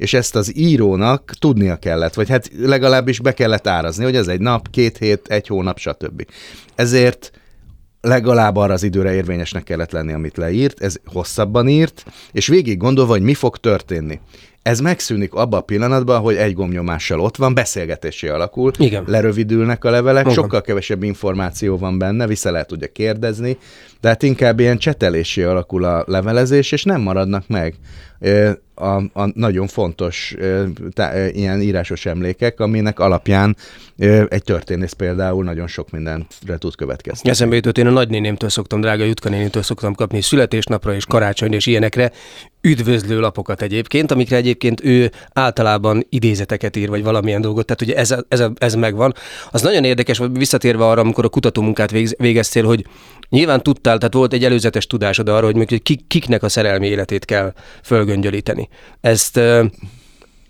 és 0.00 0.14
ezt 0.14 0.36
az 0.36 0.56
írónak 0.56 1.32
tudnia 1.38 1.76
kellett, 1.76 2.14
vagy 2.14 2.28
hát 2.28 2.50
legalábbis 2.58 3.20
be 3.20 3.34
kellett 3.34 3.66
árazni, 3.66 4.04
hogy 4.04 4.16
ez 4.16 4.28
egy 4.28 4.40
nap, 4.40 4.70
két 4.70 4.98
hét, 4.98 5.26
egy 5.28 5.46
hónap, 5.46 5.78
stb. 5.78 6.26
Ezért 6.74 7.30
legalább 8.00 8.56
arra 8.56 8.72
az 8.72 8.82
időre 8.82 9.14
érvényesnek 9.14 9.62
kellett 9.62 9.90
lenni, 9.90 10.12
amit 10.12 10.36
leírt, 10.36 10.82
ez 10.82 10.96
hosszabban 11.04 11.68
írt, 11.68 12.04
és 12.32 12.46
végig 12.46 12.78
gondolva, 12.78 13.12
hogy 13.12 13.22
mi 13.22 13.34
fog 13.34 13.56
történni. 13.56 14.20
Ez 14.62 14.80
megszűnik 14.80 15.34
abban 15.34 15.60
a 15.60 15.62
pillanatban, 15.62 16.20
hogy 16.20 16.36
egy 16.36 16.54
gomnyomással 16.54 17.20
ott 17.20 17.36
van, 17.36 17.54
beszélgetésé 17.54 18.28
alakul, 18.28 18.72
Igen. 18.78 19.04
lerövidülnek 19.06 19.84
a 19.84 19.90
levelek, 19.90 20.22
Igen. 20.22 20.34
sokkal 20.34 20.60
kevesebb 20.60 21.02
információ 21.02 21.78
van 21.78 21.98
benne, 21.98 22.26
vissza 22.26 22.50
lehet 22.50 22.72
ugye 22.72 22.86
kérdezni, 22.86 23.58
de 24.00 24.08
hát 24.08 24.22
inkább 24.22 24.60
ilyen 24.60 24.78
csetelésé 24.78 25.42
alakul 25.42 25.84
a 25.84 26.04
levelezés, 26.06 26.72
és 26.72 26.84
nem 26.84 27.00
maradnak 27.00 27.48
meg 27.48 27.74
a, 28.80 28.96
a 29.12 29.30
nagyon 29.34 29.66
fontos 29.66 30.36
tá, 30.92 31.28
ilyen 31.28 31.60
írásos 31.60 32.06
emlékek, 32.06 32.60
aminek 32.60 32.98
alapján 32.98 33.56
egy 34.28 34.42
történész 34.42 34.92
például 34.92 35.44
nagyon 35.44 35.66
sok 35.66 35.90
mindenre 35.90 36.58
tud 36.58 36.74
következni. 36.74 37.30
Eszembe 37.30 37.54
jutott, 37.54 37.78
én 37.78 37.86
a 37.86 37.90
nagynénémtől 37.90 38.48
szoktam, 38.48 38.80
drága 38.80 39.04
Jutka 39.04 39.28
nénétől 39.28 39.62
szoktam 39.62 39.94
kapni 39.94 40.20
születésnapra 40.20 40.94
és 40.94 41.04
karácsonyra 41.04 41.56
és 41.56 41.66
ilyenekre 41.66 42.12
üdvözlő 42.60 43.20
lapokat 43.20 43.62
egyébként, 43.62 44.10
amikre 44.10 44.36
egyébként 44.36 44.84
ő 44.84 45.10
általában 45.32 46.06
idézeteket 46.08 46.76
ír, 46.76 46.88
vagy 46.88 47.02
valamilyen 47.02 47.40
dolgot, 47.40 47.66
tehát 47.66 47.82
ugye 47.82 47.96
ez, 47.96 48.14
ez, 48.28 48.44
ez 48.58 48.74
megvan. 48.74 49.14
Az 49.50 49.62
nagyon 49.62 49.84
érdekes, 49.84 50.20
visszatérve 50.32 50.86
arra, 50.86 51.00
amikor 51.00 51.24
a 51.24 51.28
kutatómunkát 51.28 51.90
végeztél, 52.18 52.64
hogy 52.64 52.84
nyilván 53.28 53.62
tudtál, 53.62 53.98
tehát 53.98 54.14
volt 54.14 54.32
egy 54.32 54.44
előzetes 54.44 54.86
tudásod 54.86 55.28
arra, 55.28 55.46
hogy 55.46 55.82
kik, 55.82 56.06
kiknek 56.06 56.42
a 56.42 56.48
szerelmi 56.48 56.86
életét 56.86 57.24
kell 57.24 57.52
fölgöngyölíteni. 57.82 58.68
Ezt 59.00 59.40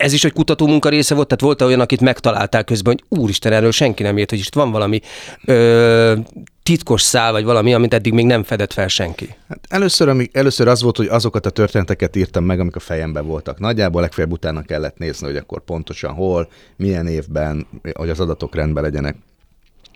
ez 0.00 0.12
is 0.12 0.24
egy 0.24 0.32
kutató 0.32 0.66
munka 0.66 0.88
része 0.88 1.14
volt, 1.14 1.26
tehát 1.26 1.44
volt 1.44 1.62
olyan, 1.62 1.80
akit 1.80 2.00
megtalálták 2.00 2.64
közben, 2.64 2.92
hogy 2.92 3.18
úristen, 3.18 3.52
erről 3.52 3.70
senki 3.70 4.02
nem 4.02 4.16
ért, 4.16 4.30
hogy 4.30 4.38
itt 4.38 4.54
van 4.54 4.70
valami 4.70 5.00
ö, 5.44 6.16
titkos 6.62 7.02
szál, 7.02 7.32
vagy 7.32 7.44
valami, 7.44 7.74
amit 7.74 7.94
eddig 7.94 8.12
még 8.12 8.24
nem 8.24 8.42
fedett 8.42 8.72
fel 8.72 8.88
senki. 8.88 9.34
Hát 9.48 9.58
először, 9.68 10.08
amik, 10.08 10.36
először 10.36 10.68
az 10.68 10.82
volt, 10.82 10.96
hogy 10.96 11.06
azokat 11.06 11.46
a 11.46 11.50
történeteket 11.50 12.16
írtam 12.16 12.44
meg, 12.44 12.60
amik 12.60 12.76
a 12.76 12.80
fejemben 12.80 13.26
voltak. 13.26 13.58
Nagyjából 13.58 14.00
legfeljebb 14.00 14.32
utána 14.32 14.62
kellett 14.62 14.98
nézni, 14.98 15.26
hogy 15.26 15.36
akkor 15.36 15.64
pontosan 15.64 16.12
hol, 16.12 16.48
milyen 16.76 17.06
évben, 17.06 17.66
hogy 17.92 18.10
az 18.10 18.20
adatok 18.20 18.54
rendben 18.54 18.82
legyenek. 18.82 19.16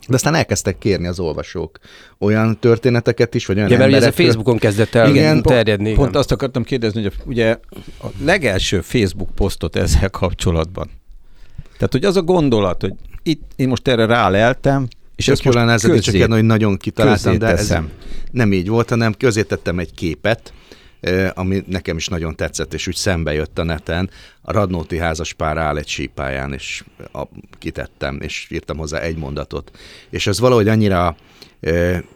De 0.09 0.15
aztán 0.15 0.35
elkezdtek 0.35 0.79
kérni 0.79 1.07
az 1.07 1.21
olvasók 1.21 1.79
olyan 2.19 2.59
történeteket 2.59 3.35
is, 3.35 3.47
vagy 3.47 3.57
olyan 3.57 3.69
Igen, 3.69 3.81
mert 3.81 3.93
ez 3.93 4.09
a 4.09 4.13
Facebookon 4.13 4.59
kezdett 4.59 4.95
el 4.95 5.09
igen, 5.09 5.43
terjedni. 5.43 5.85
Pont, 5.85 5.99
pont 5.99 6.17
azt 6.17 6.33
akartam 6.33 6.63
kérdezni, 6.63 7.03
hogy 7.03 7.13
a, 7.17 7.23
ugye 7.29 7.59
a 8.03 8.07
legelső 8.25 8.81
Facebook 8.81 9.35
posztot 9.35 9.77
ezzel 9.77 10.11
kapcsolatban. 10.11 10.91
Tehát, 11.73 11.93
hogy 11.93 12.05
az 12.05 12.17
a 12.17 12.23
gondolat, 12.23 12.81
hogy 12.81 12.93
itt 13.23 13.43
én 13.57 13.69
most 13.69 13.89
erre 13.89 14.07
ráleltem, 14.07 14.89
és 15.17 15.29
ezt 15.29 15.45
most 15.45 15.87
közé, 15.87 15.99
csak 16.19 16.33
hogy 16.33 16.45
nagyon 16.45 16.77
kitaláltam, 16.77 17.39
de 17.39 17.47
ez 17.47 17.75
nem 18.31 18.53
így 18.53 18.69
volt, 18.69 18.89
hanem 18.89 19.13
közé 19.13 19.43
tettem 19.43 19.79
egy 19.79 19.95
képet, 19.95 20.53
ami 21.35 21.63
nekem 21.67 21.97
is 21.97 22.09
nagyon 22.09 22.37
tetszett, 22.37 22.75
és 22.75 22.87
úgy 22.87 22.95
szembe 22.95 23.33
jött 23.33 23.59
a 23.59 23.65
neten. 23.65 24.11
A 24.41 24.53
Radnóti 24.53 24.99
házaspár 24.99 25.57
áll 25.57 25.77
egy 25.77 25.89
sípáján, 25.89 26.53
és 26.53 26.85
a, 27.13 27.23
kitettem, 27.59 28.21
és 28.21 28.47
írtam 28.51 28.77
hozzá 28.77 28.99
egy 28.99 29.17
mondatot. 29.17 29.79
És 30.11 30.27
ez 30.27 30.41
valahogy 30.41 30.69
annyira 30.69 31.17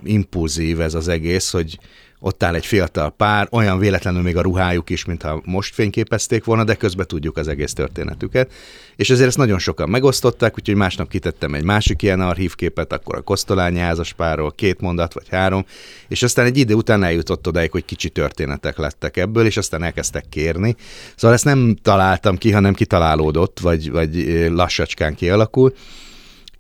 impulzív 0.05 0.81
ez 0.81 0.95
az 0.95 1.09
egész, 1.09 1.51
hogy 1.51 1.79
ott 2.21 2.43
áll 2.43 2.55
egy 2.55 2.67
fiatal 2.67 3.11
pár, 3.11 3.49
olyan 3.51 3.79
véletlenül 3.79 4.23
még 4.23 4.37
a 4.37 4.41
ruhájuk 4.41 4.91
is, 4.91 5.05
mintha 5.05 5.43
most 5.45 5.75
fényképezték 5.75 6.45
volna, 6.45 6.65
de 6.65 6.75
közben 6.75 7.07
tudjuk 7.07 7.37
az 7.37 7.49
egész 7.49 7.73
történetüket. 7.73 8.53
És 8.97 9.11
ezért 9.11 9.29
ezt 9.29 9.37
nagyon 9.37 9.59
sokan 9.59 9.89
megosztották, 9.89 10.55
úgyhogy 10.59 10.75
másnap 10.75 11.09
kitettem 11.09 11.55
egy 11.55 11.65
másik 11.65 12.03
ilyen 12.03 12.21
archívképet, 12.21 12.93
akkor 12.93 13.17
a 13.17 13.21
Kosztolányi 13.21 13.79
házaspárról, 13.79 14.53
két 14.53 14.81
mondat 14.81 15.13
vagy 15.13 15.29
három, 15.31 15.65
és 16.09 16.23
aztán 16.23 16.47
egy 16.47 16.57
idő 16.57 16.75
után 16.75 17.03
eljutott 17.03 17.47
odáig, 17.47 17.71
hogy 17.71 17.85
kicsi 17.85 18.09
történetek 18.09 18.79
lettek 18.79 19.17
ebből, 19.17 19.47
és 19.47 19.57
aztán 19.57 19.83
elkezdtek 19.83 20.25
kérni. 20.29 20.77
Szóval 21.17 21.37
ezt 21.37 21.45
nem 21.45 21.77
találtam 21.83 22.37
ki, 22.37 22.53
hanem 22.53 22.75
kitalálódott, 22.75 23.61
vagy, 23.61 23.91
vagy 23.91 24.47
lassacskán 24.51 25.15
kialakult 25.15 25.77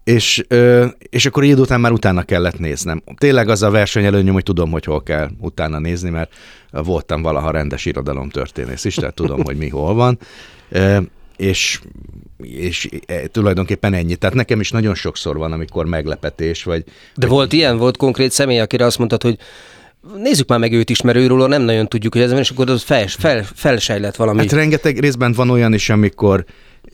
és, 0.08 0.44
és 1.08 1.26
akkor 1.26 1.44
idő 1.44 1.60
után 1.60 1.80
már 1.80 1.92
utána 1.92 2.22
kellett 2.22 2.58
néznem. 2.58 3.02
Tényleg 3.16 3.48
az 3.48 3.62
a 3.62 3.70
versenyelőnyöm, 3.70 4.32
hogy 4.32 4.42
tudom, 4.42 4.70
hogy 4.70 4.84
hol 4.84 5.02
kell 5.02 5.28
utána 5.40 5.78
nézni, 5.78 6.10
mert 6.10 6.32
voltam 6.70 7.22
valaha 7.22 7.50
rendes 7.50 7.84
irodalomtörténész 7.84 8.84
is, 8.84 8.94
tehát 8.94 9.14
tudom, 9.14 9.44
hogy 9.44 9.56
mi 9.56 9.68
hol 9.68 9.94
van. 9.94 10.18
És, 11.36 11.80
és 12.42 12.88
e, 13.06 13.26
tulajdonképpen 13.26 13.94
ennyi. 13.94 14.16
Tehát 14.16 14.36
nekem 14.36 14.60
is 14.60 14.70
nagyon 14.70 14.94
sokszor 14.94 15.36
van, 15.36 15.52
amikor 15.52 15.86
meglepetés, 15.86 16.62
vagy... 16.62 16.84
De 16.84 17.26
vagy... 17.26 17.28
volt 17.28 17.52
ilyen, 17.52 17.76
volt 17.76 17.96
konkrét 17.96 18.30
személy, 18.30 18.58
akire 18.58 18.84
azt 18.84 18.98
mondtad, 18.98 19.22
hogy 19.22 19.38
nézzük 20.16 20.48
már 20.48 20.58
meg 20.58 20.72
őt 20.72 20.90
is, 20.90 21.02
mert 21.02 21.18
őről 21.18 21.46
nem 21.46 21.62
nagyon 21.62 21.88
tudjuk, 21.88 22.12
hogy 22.12 22.22
ez 22.22 22.30
van, 22.30 22.40
és 22.40 22.50
akkor 22.50 22.70
az 22.70 22.82
fel, 22.82 23.06
fel, 23.06 23.44
felsejlett 23.54 24.16
valami. 24.16 24.38
Hát 24.38 24.52
rengeteg 24.52 24.98
részben 24.98 25.32
van 25.32 25.50
olyan 25.50 25.74
is, 25.74 25.90
amikor 25.90 26.44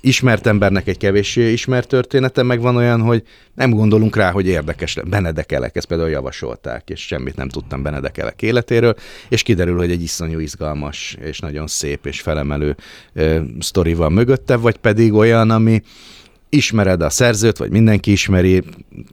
ismert 0.04 0.46
embernek 0.46 0.88
egy 0.88 0.96
kevéssé 0.96 1.52
ismert 1.52 1.88
története, 1.88 2.42
meg 2.42 2.60
van 2.60 2.76
olyan, 2.76 3.00
hogy 3.00 3.22
nem 3.54 3.70
gondolunk 3.70 4.16
rá, 4.16 4.30
hogy 4.30 4.46
érdekes. 4.46 4.98
Benedekelek, 5.04 5.76
ezt 5.76 5.86
például 5.86 6.08
javasolták, 6.10 6.90
és 6.90 7.06
semmit 7.06 7.36
nem 7.36 7.48
tudtam 7.48 7.82
Benedekelek 7.82 8.42
életéről, 8.42 8.94
és 9.28 9.42
kiderül, 9.42 9.76
hogy 9.76 9.90
egy 9.90 10.02
iszonyú 10.02 10.38
izgalmas, 10.38 11.16
és 11.20 11.38
nagyon 11.38 11.66
szép 11.66 12.06
és 12.06 12.20
felemelő 12.20 12.76
ö, 13.12 13.40
sztori 13.58 13.94
van 13.94 14.12
mögötte, 14.12 14.56
vagy 14.56 14.76
pedig 14.76 15.12
olyan, 15.12 15.50
ami 15.50 15.82
ismered 16.48 17.02
a 17.02 17.10
szerzőt, 17.10 17.56
vagy 17.56 17.70
mindenki 17.70 18.10
ismeri, 18.10 18.62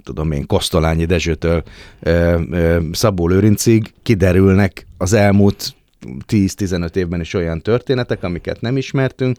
tudom 0.04 0.32
én, 0.32 0.46
Kosztolányi 0.46 1.06
Dezsőtől 1.06 1.64
ö, 2.00 2.40
ö, 2.52 2.80
Szabó 2.92 3.28
Lőrincig, 3.28 3.94
kiderülnek 4.04 4.88
az 4.98 5.14
elmúlt 5.14 5.76
10-15 6.28 6.96
évben 6.96 7.20
is 7.20 7.34
olyan 7.34 7.62
történetek, 7.62 8.24
amiket 8.24 8.62
nem 8.62 8.78
ismertünk, 8.78 9.38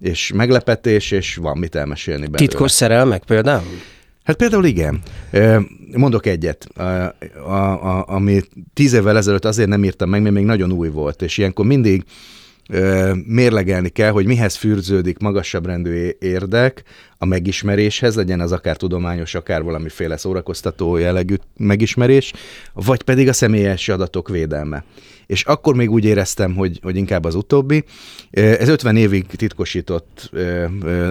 és 0.00 0.32
meglepetés, 0.34 1.10
és 1.10 1.36
van 1.36 1.58
mit 1.58 1.74
elmesélni 1.74 2.26
belőle. 2.26 2.38
Titkos 2.38 2.70
szerelmek 2.70 3.24
például? 3.24 3.78
Hát 4.22 4.36
például 4.36 4.64
igen. 4.64 5.00
Mondok 5.96 6.26
egyet, 6.26 6.64
a, 6.64 6.82
a, 7.46 7.98
a, 7.98 8.04
ami 8.08 8.40
tíz 8.74 8.92
évvel 8.92 9.16
ezelőtt 9.16 9.44
azért 9.44 9.68
nem 9.68 9.84
írtam 9.84 10.08
meg, 10.08 10.22
mert 10.22 10.34
még 10.34 10.44
nagyon 10.44 10.72
új 10.72 10.88
volt, 10.88 11.22
és 11.22 11.38
ilyenkor 11.38 11.66
mindig 11.66 12.04
mérlegelni 13.26 13.88
kell, 13.88 14.10
hogy 14.10 14.26
mihez 14.26 14.56
fűrződik 14.56 15.18
magasabb 15.18 15.66
rendű 15.66 16.08
érdek 16.18 16.82
a 17.18 17.24
megismeréshez, 17.24 18.14
legyen 18.14 18.40
az 18.40 18.52
akár 18.52 18.76
tudományos, 18.76 19.34
akár 19.34 19.62
valamiféle 19.62 20.16
szórakoztató 20.16 20.96
jellegű 20.96 21.34
megismerés, 21.56 22.32
vagy 22.72 23.02
pedig 23.02 23.28
a 23.28 23.32
személyes 23.32 23.88
adatok 23.88 24.28
védelme. 24.28 24.84
És 25.30 25.44
akkor 25.44 25.74
még 25.74 25.90
úgy 25.90 26.04
éreztem, 26.04 26.54
hogy, 26.54 26.78
hogy 26.82 26.96
inkább 26.96 27.24
az 27.24 27.34
utóbbi. 27.34 27.84
Ez 28.30 28.68
50 28.68 28.96
évig 28.96 29.26
titkosított 29.26 30.30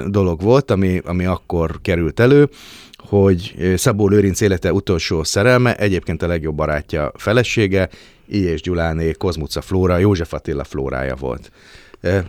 dolog 0.08 0.42
volt, 0.42 0.72
ami, 0.72 1.02
ami 1.06 1.26
akkor 1.26 1.80
került 1.82 2.20
elő, 2.20 2.50
hogy 2.98 3.56
Szabó 3.76 4.08
Lőrinc 4.08 4.42
élete 4.42 4.74
utolsó 4.74 5.24
szerelme, 5.24 5.76
egyébként 5.76 6.22
a 6.22 6.28
legjobb 6.28 6.56
barátja 6.56 7.12
felesége, 7.16 7.90
I. 8.26 8.38
és 8.38 8.62
Gyuláné 8.62 9.12
Kozmuca 9.12 9.62
Flóra, 9.62 9.98
József 9.98 10.34
Attila 10.34 10.64
Flórája 10.64 11.16
volt. 11.16 11.52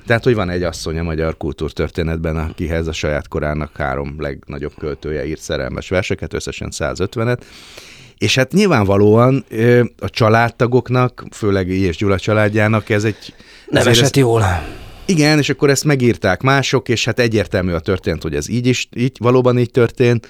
Tehát, 0.07 0.25
hogy 0.25 0.35
van 0.35 0.51
egy 0.51 0.63
asszony 0.63 0.99
a 0.99 1.03
magyar 1.03 1.37
kultúrtörténetben, 1.37 2.37
akihez 2.37 2.87
a 2.87 2.93
saját 2.93 3.29
korának 3.29 3.77
három 3.77 4.15
legnagyobb 4.19 4.73
költője 4.79 5.27
írt 5.27 5.41
szerelmes 5.41 5.89
verseket, 5.89 6.35
összesen 6.35 6.69
150-et, 6.73 7.41
és 8.21 8.35
hát 8.35 8.53
nyilvánvalóan 8.53 9.45
a 9.99 10.11
családtagoknak, 10.11 11.25
főleg 11.31 11.69
és 11.69 11.97
Gyula 11.97 12.19
családjának 12.19 12.89
ez 12.89 13.05
egy... 13.05 13.35
Nem 13.69 13.87
esett 13.87 14.05
ezt, 14.05 14.17
jól. 14.17 14.45
Igen, 15.05 15.39
és 15.39 15.49
akkor 15.49 15.71
ezt 15.71 15.85
megírták 15.85 16.43
mások, 16.43 16.89
és 16.89 17.05
hát 17.05 17.19
egyértelmű 17.19 17.73
a 17.73 17.79
történt, 17.79 18.23
hogy 18.23 18.35
ez 18.35 18.49
így 18.49 18.67
is, 18.67 18.89
így, 18.97 19.17
valóban 19.19 19.59
így 19.59 19.71
történt, 19.71 20.29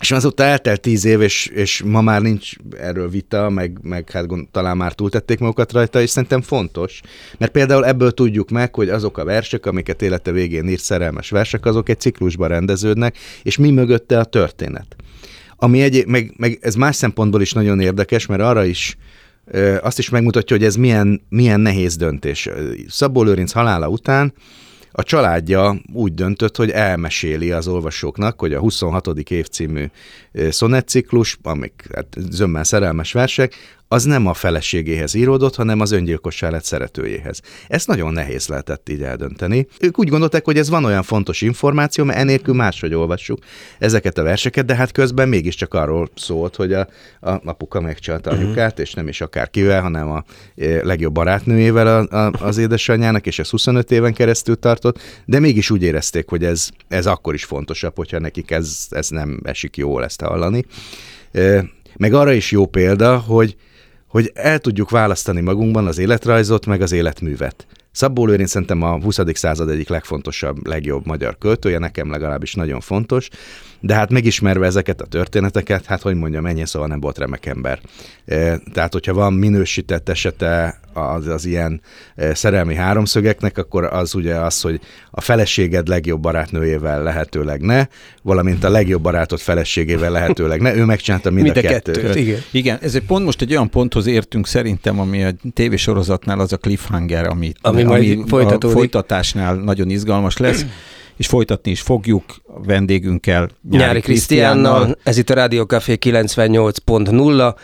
és 0.00 0.10
azóta 0.10 0.42
eltelt 0.42 0.80
tíz 0.80 1.04
év, 1.04 1.20
és, 1.20 1.46
és 1.46 1.82
ma 1.82 2.00
már 2.00 2.22
nincs 2.22 2.52
erről 2.78 3.08
vita, 3.08 3.48
meg, 3.48 3.78
meg 3.82 4.10
hát 4.10 4.26
gond, 4.26 4.48
talán 4.48 4.76
már 4.76 4.92
túltették 4.92 5.38
magukat 5.38 5.72
rajta, 5.72 6.00
és 6.00 6.10
szerintem 6.10 6.42
fontos. 6.42 7.00
Mert 7.38 7.52
például 7.52 7.86
ebből 7.86 8.10
tudjuk 8.10 8.50
meg, 8.50 8.74
hogy 8.74 8.88
azok 8.88 9.18
a 9.18 9.24
versek, 9.24 9.66
amiket 9.66 10.02
élete 10.02 10.30
végén 10.32 10.68
írt 10.68 10.82
szerelmes 10.82 11.30
versek, 11.30 11.66
azok 11.66 11.88
egy 11.88 12.00
ciklusban 12.00 12.48
rendeződnek, 12.48 13.18
és 13.42 13.56
mi 13.56 13.70
mögötte 13.70 14.18
a 14.18 14.24
történet. 14.24 14.96
Ami 15.60 15.82
egy, 15.82 16.06
meg, 16.06 16.32
meg 16.36 16.58
ez 16.60 16.74
más 16.74 16.96
szempontból 16.96 17.40
is 17.40 17.52
nagyon 17.52 17.80
érdekes, 17.80 18.26
mert 18.26 18.40
arra 18.40 18.64
is 18.64 18.96
azt 19.80 19.98
is 19.98 20.08
megmutatja, 20.08 20.56
hogy 20.56 20.64
ez 20.64 20.76
milyen, 20.76 21.20
milyen 21.28 21.60
nehéz 21.60 21.96
döntés. 21.96 22.48
Szabó 22.88 23.22
Lőrinc 23.22 23.52
halála 23.52 23.88
után 23.88 24.32
a 24.92 25.02
családja 25.02 25.80
úgy 25.92 26.14
döntött, 26.14 26.56
hogy 26.56 26.70
elmeséli 26.70 27.50
az 27.50 27.68
olvasóknak, 27.68 28.40
hogy 28.40 28.52
a 28.52 28.58
26. 28.58 29.06
év 29.06 29.48
című 29.48 29.84
szonettciklus, 30.50 31.38
amik 31.42 31.88
hát, 31.94 32.16
zömmel 32.30 32.64
szerelmes 32.64 33.12
versek, 33.12 33.54
az 33.88 34.04
nem 34.04 34.26
a 34.26 34.34
feleségéhez 34.34 35.14
íródott, 35.14 35.54
hanem 35.54 35.80
az 35.80 35.90
öngyilkossá 35.90 36.50
lett 36.50 36.64
szeretőjéhez. 36.64 37.40
Ezt 37.68 37.86
nagyon 37.86 38.12
nehéz 38.12 38.48
lehetett 38.48 38.88
így 38.88 39.02
eldönteni. 39.02 39.66
Ők 39.80 39.98
úgy 39.98 40.08
gondolták, 40.08 40.44
hogy 40.44 40.58
ez 40.58 40.68
van 40.68 40.84
olyan 40.84 41.02
fontos 41.02 41.40
információ, 41.40 42.04
mert 42.04 42.18
enélkül 42.18 42.54
máshogy 42.54 42.94
olvassuk 42.94 43.38
ezeket 43.78 44.18
a 44.18 44.22
verseket, 44.22 44.64
de 44.64 44.74
hát 44.74 44.92
közben 44.92 45.28
mégiscsak 45.28 45.74
arról 45.74 46.08
szólt, 46.14 46.56
hogy 46.56 46.72
a, 46.72 46.88
a 47.20 47.40
apuka 47.44 47.80
megcsalta 47.80 48.32
mhm. 48.32 48.44
anyukát, 48.44 48.78
és 48.78 48.92
nem 48.92 49.08
is 49.08 49.20
akár 49.20 49.50
kivel, 49.50 49.82
hanem 49.82 50.10
a 50.10 50.24
e, 50.56 50.84
legjobb 50.84 51.12
barátnőjével 51.12 51.86
a, 51.86 52.16
a, 52.16 52.32
az 52.40 52.58
édesanyjának, 52.58 53.26
és 53.26 53.38
ez 53.38 53.48
25 53.48 53.90
éven 53.90 54.12
keresztül 54.12 54.58
tartott, 54.58 55.00
de 55.24 55.38
mégis 55.38 55.70
úgy 55.70 55.82
érezték, 55.82 56.28
hogy 56.28 56.44
ez, 56.44 56.68
ez 56.88 57.06
akkor 57.06 57.34
is 57.34 57.44
fontosabb, 57.44 57.96
hogyha 57.96 58.18
nekik 58.18 58.50
ez, 58.50 58.86
ez 58.90 59.08
nem 59.08 59.40
esik 59.44 59.76
jól 59.76 60.04
ezt 60.04 60.20
hallani. 60.20 60.64
E, 61.32 61.64
meg 61.96 62.12
arra 62.12 62.32
is 62.32 62.50
jó 62.50 62.66
példa, 62.66 63.18
hogy 63.18 63.56
hogy 64.08 64.30
el 64.34 64.58
tudjuk 64.58 64.90
választani 64.90 65.40
magunkban 65.40 65.86
az 65.86 65.98
életrajzot, 65.98 66.66
meg 66.66 66.80
az 66.80 66.92
életművet. 66.92 67.66
Szabó 67.90 68.26
Lőrinc 68.26 68.50
szerintem 68.50 68.82
a 68.82 69.00
20. 69.00 69.18
század 69.32 69.68
egyik 69.68 69.88
legfontosabb, 69.88 70.66
legjobb 70.66 71.06
magyar 71.06 71.38
költője, 71.38 71.78
nekem 71.78 72.10
legalábbis 72.10 72.54
nagyon 72.54 72.80
fontos, 72.80 73.28
de 73.80 73.94
hát 73.94 74.10
megismerve 74.10 74.66
ezeket 74.66 75.00
a 75.00 75.06
történeteket, 75.06 75.84
hát 75.84 76.02
hogy 76.02 76.14
mondjam, 76.14 76.46
ennyi 76.46 76.66
szóval 76.66 76.88
nem 76.88 77.00
volt 77.00 77.18
remek 77.18 77.46
ember. 77.46 77.80
Tehát, 78.72 78.92
hogyha 78.92 79.14
van 79.14 79.32
minősített 79.32 80.08
esete 80.08 80.80
az, 80.92 81.26
az 81.26 81.44
ilyen 81.44 81.80
szerelmi 82.32 82.74
háromszögeknek, 82.74 83.58
akkor 83.58 83.84
az 83.84 84.14
ugye 84.14 84.34
az, 84.34 84.60
hogy 84.60 84.80
a 85.10 85.20
feleséged 85.20 85.88
legjobb 85.88 86.20
barátnőjével 86.20 87.02
lehetőleg 87.02 87.60
ne, 87.60 87.86
valamint 88.22 88.64
a 88.64 88.70
legjobb 88.70 89.02
barátot 89.02 89.40
feleségével 89.40 90.10
lehetőleg 90.10 90.60
ne, 90.60 90.74
ő 90.74 90.84
megcsinálta 90.84 91.30
mind, 91.30 91.42
mind 91.42 91.56
a, 91.56 91.60
a 91.60 91.62
kettőt. 91.62 92.00
kettőt. 92.00 92.14
Igen. 92.14 92.40
Igen, 92.50 92.78
ez 92.82 92.94
egy 92.94 93.04
pont 93.04 93.24
most 93.24 93.42
egy 93.42 93.50
olyan 93.50 93.70
ponthoz 93.70 94.06
értünk 94.06 94.46
szerintem, 94.46 95.00
ami 95.00 95.24
a 95.24 95.30
tévésorozatnál 95.54 96.40
az 96.40 96.52
a 96.52 96.56
cliffhanger, 96.56 97.26
amit, 97.26 97.58
ami, 97.60 97.82
ami 97.82 98.24
a 98.60 98.68
folytatásnál 98.68 99.54
nagyon 99.54 99.90
izgalmas 99.90 100.36
lesz 100.36 100.64
és 101.18 101.26
folytatni 101.26 101.70
is 101.70 101.80
fogjuk 101.80 102.24
a 102.46 102.64
vendégünkkel, 102.64 103.48
Nyári, 103.70 103.84
Nyári 103.84 104.00
Krisztiánnal. 104.00 104.98
Ez 105.02 105.16
itt 105.18 105.30
a 105.30 105.34
Rádió 105.34 105.64
Café 105.64 105.96
98.0, 106.00 107.54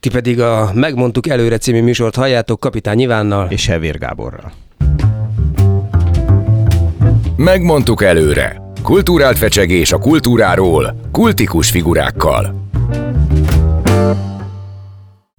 ti 0.00 0.08
pedig 0.08 0.40
a 0.40 0.70
Megmondtuk 0.74 1.28
előre 1.28 1.58
című 1.58 1.82
műsort 1.82 2.14
halljátok 2.14 2.60
Kapitány 2.60 3.00
Ivánnal 3.00 3.50
és 3.50 3.66
Hevér 3.66 3.98
Gáborral. 3.98 4.52
Megmondtuk 7.36 8.02
előre. 8.02 8.62
Kulturált 8.82 9.38
fecsegés 9.38 9.92
a 9.92 9.98
kultúráról, 9.98 11.00
kultikus 11.12 11.70
figurákkal. 11.70 12.68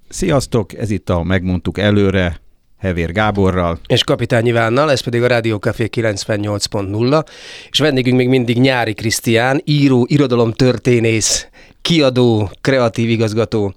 Sziasztok, 0.10 0.78
ez 0.78 0.89
itt 0.89 1.10
a 1.10 1.23
Megmondtuk 1.23 1.78
előre, 1.78 2.39
Hevér 2.86 3.12
Gáborral. 3.12 3.80
És 3.88 4.04
Kapitány 4.04 4.48
Ivánnal, 4.48 4.91
ez 4.91 5.02
pedig 5.02 5.24
a 5.24 5.28
Rádió 5.28 5.58
Café 5.58 5.89
98.0, 5.91 7.26
és 7.69 7.80
vendégünk 7.80 8.17
még 8.17 8.28
mindig 8.28 8.60
Nyári 8.60 8.93
Krisztián, 8.93 9.62
író, 9.63 10.06
irodalomtörténész, 10.10 11.48
kiadó, 11.82 12.50
kreatív 12.62 13.10
igazgató, 13.10 13.74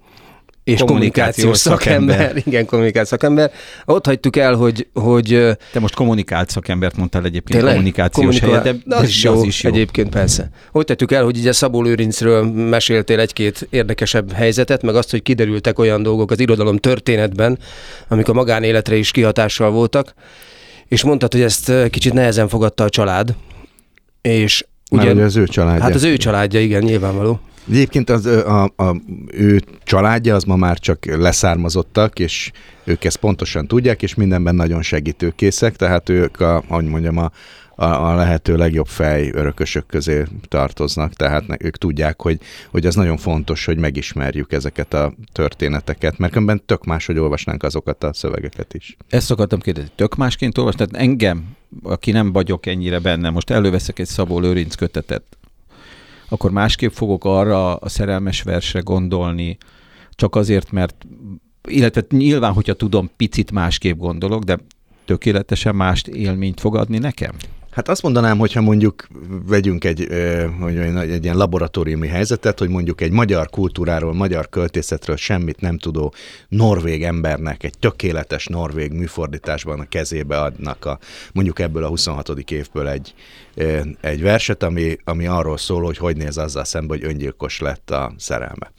és 0.69 0.81
kommunikációs, 0.81 1.59
szakember. 1.59 2.17
szakember. 2.17 2.43
Igen, 2.47 2.67
kommunikációs 2.67 3.09
szakember. 3.09 3.53
Ott 3.85 4.07
hagytuk 4.07 4.37
el, 4.37 4.55
hogy... 4.55 4.87
hogy 4.95 5.57
Te 5.73 5.81
most 5.81 5.95
kommunikált 5.95 6.51
szakembert 6.51 6.97
mondtál 6.97 7.25
egyébként 7.25 7.51
tényleg? 7.51 7.73
kommunikációs 7.73 8.39
Kommunika... 8.39 8.63
helyet, 8.63 8.83
de 8.87 8.97
az, 8.97 9.09
is 9.09 9.25
jó, 9.25 9.33
az 9.33 9.43
is 9.43 9.63
jó. 9.63 9.71
Egyébként 9.71 10.09
persze. 10.09 10.51
Ott 10.73 10.89
hagytuk 10.89 11.13
el, 11.13 11.25
hogy 11.25 11.39
ugye 11.39 11.53
Szabó 11.53 11.83
Lőrincről 11.83 12.43
meséltél 12.53 13.21
egy-két 13.21 13.67
érdekesebb 13.71 14.33
helyzetet, 14.33 14.83
meg 14.83 14.95
azt, 14.95 15.11
hogy 15.11 15.23
kiderültek 15.23 15.79
olyan 15.79 16.03
dolgok 16.03 16.31
az 16.31 16.41
irodalom 16.41 16.77
történetben, 16.77 17.59
amik 18.09 18.29
a 18.29 18.33
magánéletre 18.33 18.97
is 18.97 19.11
kihatással 19.11 19.71
voltak, 19.71 20.15
és 20.89 21.03
mondtad, 21.03 21.33
hogy 21.33 21.43
ezt 21.43 21.73
kicsit 21.91 22.13
nehezen 22.13 22.49
fogadta 22.49 22.85
a 22.85 22.89
család, 22.89 23.35
és 24.23 24.65
Ugye, 24.91 25.15
Már 25.15 25.25
az 25.25 25.37
ő 25.37 25.47
családja. 25.47 25.83
Hát 25.83 25.95
az 25.95 26.03
ő 26.03 26.17
családja, 26.17 26.61
igen, 26.61 26.83
nyilvánvaló. 26.83 27.41
Egyébként 27.71 28.11
az, 28.11 28.27
a, 28.27 28.65
a, 28.77 28.97
ő 29.31 29.63
családja 29.85 30.35
az 30.35 30.45
ma 30.45 30.57
már 30.57 30.79
csak 30.79 31.05
leszármazottak, 31.05 32.19
és 32.19 32.51
ők 32.85 33.05
ezt 33.05 33.17
pontosan 33.17 33.67
tudják, 33.67 34.03
és 34.03 34.15
mindenben 34.15 34.55
nagyon 34.55 34.83
segítőkészek, 34.83 35.77
tehát 35.77 36.09
ők, 36.09 36.41
a, 36.41 36.63
ahogy 36.69 36.85
mondjam, 36.85 37.17
a, 37.17 37.31
a, 37.81 37.85
a 37.85 38.15
lehető 38.15 38.57
legjobb 38.57 38.87
fej 38.87 39.31
örökösök 39.33 39.87
közé 39.87 40.25
tartoznak, 40.49 41.13
tehát 41.13 41.45
ők 41.59 41.77
tudják, 41.77 42.23
hogy, 42.23 42.39
hogy 42.71 42.87
az 42.87 42.95
nagyon 42.95 43.17
fontos, 43.17 43.65
hogy 43.65 43.79
megismerjük 43.79 44.53
ezeket 44.53 44.95
a 44.95 45.13
történeteket, 45.33 46.19
mert 46.19 46.33
különben 46.33 46.63
tök 46.67 46.85
más, 46.85 47.07
hogy 47.07 47.19
olvasnánk 47.19 47.63
azokat 47.63 48.05
a 48.05 48.13
szövegeket 48.13 48.75
is. 48.75 48.97
Ezt 49.09 49.31
akartam 49.31 49.61
kérdezni, 49.61 49.91
tök 49.95 50.17
másként 50.17 50.59
olvasni? 50.59 50.87
Tehát 50.87 51.07
engem, 51.07 51.45
aki 51.83 52.11
nem 52.11 52.33
vagyok 52.33 52.67
ennyire 52.67 52.99
benne, 52.99 53.31
most 53.31 53.51
előveszek 53.51 53.99
egy 53.99 54.07
Szabó 54.07 54.39
Lőrinc 54.39 54.75
kötetet, 54.75 55.23
akkor 56.29 56.51
másképp 56.51 56.91
fogok 56.91 57.25
arra 57.25 57.77
a 57.77 57.89
szerelmes 57.89 58.43
versre 58.43 58.81
gondolni, 58.81 59.57
csak 60.11 60.37
azért, 60.37 60.71
mert 60.71 61.07
illetve 61.69 62.05
nyilván, 62.11 62.53
hogyha 62.53 62.75
tudom, 62.75 63.11
picit 63.17 63.51
másképp 63.51 63.99
gondolok, 63.99 64.43
de 64.43 64.59
tökéletesen 65.05 65.75
mást 65.75 66.07
élményt 66.07 66.61
fog 66.61 66.77
adni 66.77 66.99
nekem? 66.99 67.33
Hát 67.79 67.89
azt 67.89 68.03
mondanám, 68.03 68.39
hogyha 68.39 68.61
mondjuk 68.61 69.09
vegyünk 69.47 69.85
egy, 69.85 70.07
hogy 70.61 70.77
egy 70.77 71.25
ilyen 71.25 71.37
laboratóriumi 71.37 72.09
helyzetet, 72.09 72.59
hogy 72.59 72.69
mondjuk 72.69 73.01
egy 73.01 73.11
magyar 73.11 73.49
kultúráról, 73.51 74.15
magyar 74.15 74.49
költészetről 74.49 75.17
semmit 75.17 75.61
nem 75.61 75.79
tudó 75.79 76.15
norvég 76.49 77.05
embernek 77.05 77.63
egy 77.63 77.79
tökéletes 77.79 78.47
norvég 78.47 78.93
műfordításban 78.93 79.81
a 79.81 79.89
kezébe 79.89 80.41
adnak 80.41 80.85
a, 80.85 80.99
mondjuk 81.33 81.59
ebből 81.59 81.85
a 81.85 81.89
26. 81.89 82.29
évből 82.51 82.89
egy, 82.89 83.15
egy 84.01 84.23
verset, 84.23 84.63
ami, 84.63 84.99
ami 85.05 85.27
arról 85.27 85.59
szól, 85.59 85.83
hogy 85.83 85.99
hogy 85.99 86.17
néz 86.17 86.39
azzal 86.39 86.65
szembe, 86.65 86.95
hogy 86.95 87.05
öngyilkos 87.05 87.61
lett 87.61 87.91
a 87.91 88.13
szerelme 88.17 88.73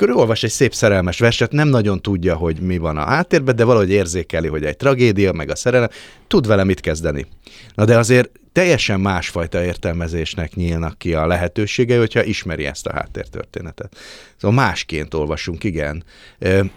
körülolvas 0.00 0.42
egy 0.42 0.50
szép 0.50 0.74
szerelmes 0.74 1.18
verset, 1.18 1.52
nem 1.52 1.68
nagyon 1.68 2.00
tudja, 2.02 2.34
hogy 2.34 2.60
mi 2.60 2.78
van 2.78 2.96
a 2.96 3.04
háttérben, 3.04 3.56
de 3.56 3.64
valahogy 3.64 3.90
érzékeli, 3.90 4.48
hogy 4.48 4.64
egy 4.64 4.76
tragédia, 4.76 5.32
meg 5.32 5.50
a 5.50 5.56
szerelem, 5.56 5.88
tud 6.26 6.46
vele 6.46 6.64
mit 6.64 6.80
kezdeni. 6.80 7.26
Na 7.74 7.84
de 7.84 7.98
azért 7.98 8.30
teljesen 8.52 9.00
másfajta 9.00 9.64
értelmezésnek 9.64 10.54
nyílnak 10.54 10.98
ki 10.98 11.14
a 11.14 11.26
lehetősége, 11.26 11.98
hogyha 11.98 12.24
ismeri 12.24 12.66
ezt 12.66 12.86
a 12.86 12.92
háttértörténetet. 12.92 13.96
Szóval 14.36 14.56
másként 14.56 15.14
olvasunk, 15.14 15.64
igen. 15.64 16.04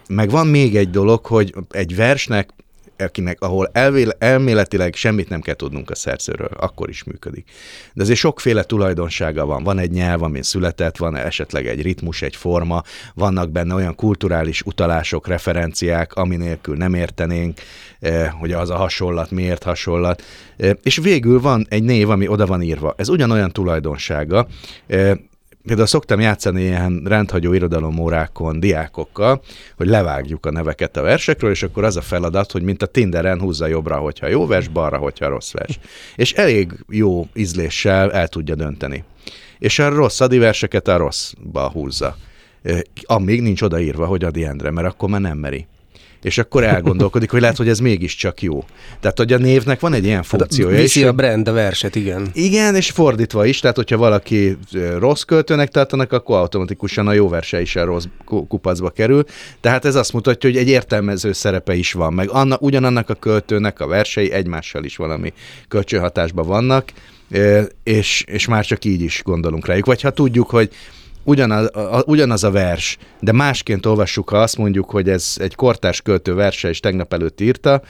Meg 0.07 0.29
van 0.29 0.47
még 0.47 0.75
egy 0.75 0.89
dolog, 0.89 1.25
hogy 1.25 1.53
egy 1.69 1.95
versnek 1.95 2.49
akinek, 3.03 3.41
ahol 3.41 3.69
elvéle, 3.71 4.15
elméletileg 4.19 4.95
semmit 4.95 5.29
nem 5.29 5.41
kell 5.41 5.55
tudnunk 5.55 5.89
a 5.89 5.95
szerzőről, 5.95 6.49
akkor 6.57 6.89
is 6.89 7.03
működik. 7.03 7.49
De 7.93 8.03
azért 8.03 8.19
sokféle 8.19 8.63
tulajdonsága 8.63 9.45
van. 9.45 9.63
Van 9.63 9.79
egy 9.79 9.91
nyelv, 9.91 10.23
amin 10.23 10.41
született, 10.41 10.97
van 10.97 11.15
esetleg 11.15 11.67
egy 11.67 11.81
ritmus, 11.81 12.21
egy 12.21 12.35
forma, 12.35 12.83
vannak 13.13 13.51
benne 13.51 13.73
olyan 13.73 13.95
kulturális 13.95 14.61
utalások, 14.61 15.27
referenciák, 15.27 16.13
ami 16.13 16.35
nélkül 16.35 16.75
nem 16.75 16.93
értenénk, 16.93 17.59
eh, 17.99 18.31
hogy 18.39 18.51
az 18.51 18.69
a 18.69 18.75
hasonlat 18.75 19.31
miért 19.31 19.63
hasonlat. 19.63 20.23
Eh, 20.57 20.71
és 20.83 20.97
végül 20.97 21.41
van 21.41 21.65
egy 21.69 21.83
név, 21.83 22.09
ami 22.09 22.27
oda 22.27 22.45
van 22.45 22.61
írva. 22.61 22.93
Ez 22.97 23.09
ugyanolyan 23.09 23.51
tulajdonsága, 23.51 24.47
eh, 24.87 25.11
például 25.65 25.87
szoktam 25.87 26.19
játszani 26.19 26.61
ilyen 26.61 27.01
rendhagyó 27.05 27.53
irodalomórákon 27.53 28.59
diákokkal, 28.59 29.41
hogy 29.77 29.87
levágjuk 29.87 30.45
a 30.45 30.51
neveket 30.51 30.97
a 30.97 31.01
versekről, 31.01 31.51
és 31.51 31.63
akkor 31.63 31.83
az 31.83 31.97
a 31.97 32.01
feladat, 32.01 32.51
hogy 32.51 32.61
mint 32.61 32.81
a 32.81 32.85
Tinderen 32.85 33.39
húzza 33.39 33.67
jobbra, 33.67 33.97
hogyha 33.97 34.27
jó 34.27 34.47
vers, 34.47 34.67
balra, 34.67 34.97
hogyha 34.97 35.27
rossz 35.27 35.51
vers. 35.51 35.79
És 36.15 36.33
elég 36.33 36.71
jó 36.89 37.27
ízléssel 37.33 38.11
el 38.11 38.27
tudja 38.27 38.55
dönteni. 38.55 39.03
És 39.59 39.79
a 39.79 39.89
rossz 39.89 40.19
adi 40.19 40.37
verseket 40.37 40.87
a 40.87 40.97
rosszba 40.97 41.69
húzza. 41.69 42.17
Amíg 43.03 43.41
nincs 43.41 43.61
odaírva, 43.61 44.05
hogy 44.05 44.23
Adi 44.23 44.45
Endre, 44.45 44.71
mert 44.71 44.87
akkor 44.87 45.09
már 45.09 45.21
nem 45.21 45.37
meri 45.37 45.67
és 46.23 46.37
akkor 46.37 46.63
elgondolkodik, 46.63 47.31
hogy 47.31 47.41
lehet, 47.41 47.57
hogy 47.57 47.69
ez 47.69 47.79
mégiscsak 47.79 48.41
jó. 48.41 48.63
Tehát, 48.99 49.17
hogy 49.17 49.33
a 49.33 49.37
névnek 49.37 49.79
van 49.79 49.93
egy 49.93 50.03
ilyen 50.03 50.17
hát 50.17 50.25
funkciója. 50.25 50.77
Viszi 50.77 50.99
és, 50.99 51.05
a 51.05 51.11
brand 51.11 51.47
a 51.47 51.51
verset, 51.51 51.95
igen. 51.95 52.29
Igen, 52.33 52.75
és 52.75 52.89
fordítva 52.89 53.45
is, 53.45 53.59
tehát 53.59 53.75
hogyha 53.75 53.97
valaki 53.97 54.57
rossz 54.97 55.21
költőnek 55.21 55.69
tartanak, 55.69 56.11
akkor 56.11 56.37
automatikusan 56.37 57.07
a 57.07 57.13
jó 57.13 57.29
verse 57.29 57.61
is 57.61 57.75
a 57.75 57.85
rossz 57.85 58.05
kupacba 58.25 58.89
kerül. 58.89 59.23
Tehát 59.61 59.85
ez 59.85 59.95
azt 59.95 60.13
mutatja, 60.13 60.49
hogy 60.49 60.59
egy 60.59 60.67
értelmező 60.69 61.31
szerepe 61.31 61.75
is 61.75 61.93
van, 61.93 62.13
meg 62.13 62.29
anna, 62.29 62.57
ugyanannak 62.59 63.09
a 63.09 63.13
költőnek 63.13 63.79
a 63.79 63.87
versei 63.87 64.31
egymással 64.31 64.83
is 64.83 64.95
valami 64.95 65.33
kölcsönhatásban 65.67 66.47
vannak, 66.47 66.91
és, 67.83 68.23
és 68.27 68.47
már 68.47 68.65
csak 68.65 68.85
így 68.85 69.01
is 69.01 69.21
gondolunk 69.23 69.65
rájuk. 69.65 69.85
Vagy 69.85 70.01
ha 70.01 70.09
tudjuk, 70.09 70.49
hogy 70.49 70.69
ugyanaz 71.23 71.75
a, 71.75 72.03
ugyanaz 72.05 72.43
a 72.43 72.51
vers, 72.51 72.97
de 73.19 73.31
másként 73.31 73.85
olvassuk, 73.85 74.29
ha 74.29 74.37
azt 74.37 74.57
mondjuk, 74.57 74.89
hogy 74.89 75.09
ez 75.09 75.33
egy 75.37 75.55
kortárs 75.55 76.01
költő 76.01 76.33
verse, 76.33 76.69
és 76.69 76.79
tegnap 76.79 77.13
előtt 77.13 77.41
írta, 77.41 77.81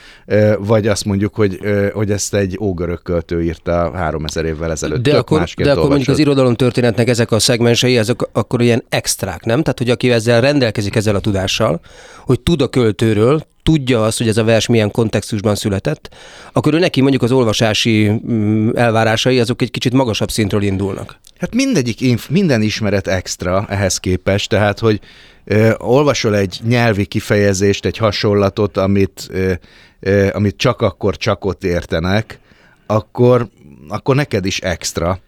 vagy 0.58 0.88
azt 0.88 1.06
mondjuk, 1.06 1.36
hogy, 1.36 1.60
hogy 1.94 2.12
ezt 2.12 2.34
egy 2.34 2.58
ógörög 2.62 3.02
költő 3.02 3.44
írta 3.44 3.92
3000 3.96 4.46
évvel 4.46 4.72
ezelőtt. 4.72 5.04
De 5.04 5.18
akkor, 5.18 5.44
de 5.56 5.72
akkor 5.72 5.88
mondjuk 5.88 6.10
az 6.10 6.20
irodalom 6.20 6.56
történetnek 6.56 7.08
ezek 7.08 7.32
a 7.32 7.40
szegmensei, 7.40 7.98
ezek 7.98 8.22
akkor 8.32 8.62
ilyen 8.62 8.84
extrák, 8.90 9.44
nem? 9.44 9.62
Tehát, 9.62 9.78
hogy 9.78 9.90
aki 9.90 10.12
ezzel 10.12 10.42
rendelkezik 10.42 10.96
ezzel 10.96 11.16
a 11.16 11.20
tudással, 11.20 11.80
hogy 12.26 12.40
tud 12.40 12.62
a 12.62 12.68
költőről, 12.68 13.46
tudja 13.64 14.04
azt, 14.04 14.18
hogy 14.18 14.28
ez 14.28 14.38
a 14.38 14.44
vers 14.44 14.68
milyen 14.68 14.92
kontextusban 14.92 15.56
született, 15.56 16.10
akkor 16.54 16.74
ő 16.74 16.80
neki 16.80 17.02
mondjuk 17.02 17.22
az 17.22 17.32
olvasási 17.32 18.10
mm, 18.10 18.70
elvárásai 18.76 19.40
azok 19.40 19.62
egy 19.62 19.72
kicsit 19.72 19.94
magasabb 19.94 20.32
szintről 20.32 20.62
indulnak. 20.62 21.20
Hát 21.38 21.56
mindegyik, 21.56 22.30
minden 22.30 22.62
ismeret 22.62 23.08
extra 23.08 23.66
ehhez 23.70 23.98
képest, 23.98 24.50
tehát 24.50 24.80
hogy 24.80 25.00
ö, 25.46 25.74
olvasol 25.78 26.36
egy 26.36 26.60
nyelvi 26.64 27.06
kifejezést, 27.06 27.86
egy 27.86 27.98
hasonlatot, 27.98 28.78
amit, 28.78 29.28
ö, 29.30 29.54
ö, 30.00 30.30
amit 30.34 30.58
csak 30.58 30.82
akkor 30.82 31.18
csak 31.18 31.46
ott 31.46 31.64
értenek, 31.64 32.40
akkor, 32.86 33.48
akkor 33.88 34.16
neked 34.16 34.46
is 34.46 34.60
extra. 34.60 35.20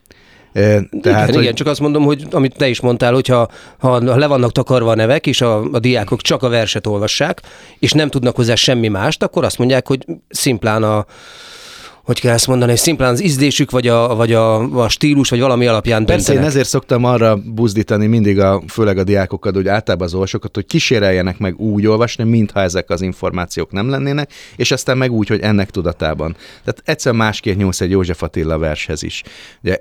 Tehát, 0.55 0.89
igen, 0.91 1.25
hogy... 1.25 1.41
igen, 1.41 1.53
csak 1.53 1.67
azt 1.67 1.79
mondom, 1.79 2.03
hogy 2.03 2.25
amit 2.31 2.55
te 2.57 2.67
is 2.67 2.79
mondtál, 2.79 3.13
hogyha 3.13 3.47
ha 3.77 4.17
le 4.17 4.27
vannak 4.27 4.51
takarva 4.51 4.91
a 4.91 4.95
nevek, 4.95 5.27
és 5.27 5.41
a, 5.41 5.63
a 5.71 5.79
diákok 5.79 6.21
csak 6.21 6.43
a 6.43 6.49
verset 6.49 6.87
olvassák, 6.87 7.41
és 7.79 7.91
nem 7.91 8.09
tudnak 8.09 8.35
hozzá 8.35 8.55
semmi 8.55 8.87
mást, 8.87 9.23
akkor 9.23 9.43
azt 9.43 9.57
mondják, 9.57 9.87
hogy 9.87 10.05
szimplán 10.29 10.83
a 10.83 11.05
hogy 12.05 12.19
kell 12.19 12.33
ezt 12.33 12.47
mondani, 12.47 12.75
szimplán 12.75 13.11
az 13.11 13.23
ízlésük, 13.23 13.71
vagy 13.71 13.87
a, 13.87 14.15
vagy 14.15 14.33
a, 14.33 14.59
a 14.83 14.89
stílus, 14.89 15.29
vagy 15.29 15.39
valami 15.39 15.67
alapján 15.67 16.05
Persze, 16.05 16.15
döntenek. 16.15 16.41
én 16.41 16.49
ezért 16.49 16.67
szoktam 16.67 17.03
arra 17.03 17.37
buzdítani 17.45 18.07
mindig, 18.07 18.39
a, 18.39 18.61
főleg 18.67 18.97
a 18.97 19.03
diákokat, 19.03 19.55
hogy 19.55 19.67
általában 19.67 20.07
az 20.07 20.13
olvasókat, 20.13 20.55
hogy 20.55 20.65
kíséreljenek 20.65 21.37
meg 21.37 21.59
úgy 21.59 21.87
olvasni, 21.87 22.23
mintha 22.23 22.59
ezek 22.61 22.89
az 22.89 23.01
információk 23.01 23.71
nem 23.71 23.89
lennének, 23.89 24.31
és 24.55 24.71
aztán 24.71 24.97
meg 24.97 25.11
úgy, 25.11 25.27
hogy 25.27 25.39
ennek 25.39 25.69
tudatában. 25.69 26.35
Tehát 26.63 26.81
egyszer 26.85 27.13
másként 27.13 27.57
nyúlsz 27.57 27.81
egy 27.81 27.89
József 27.89 28.23
Attila 28.23 28.57
vershez 28.57 29.03
is. 29.03 29.23
Ugye 29.63 29.77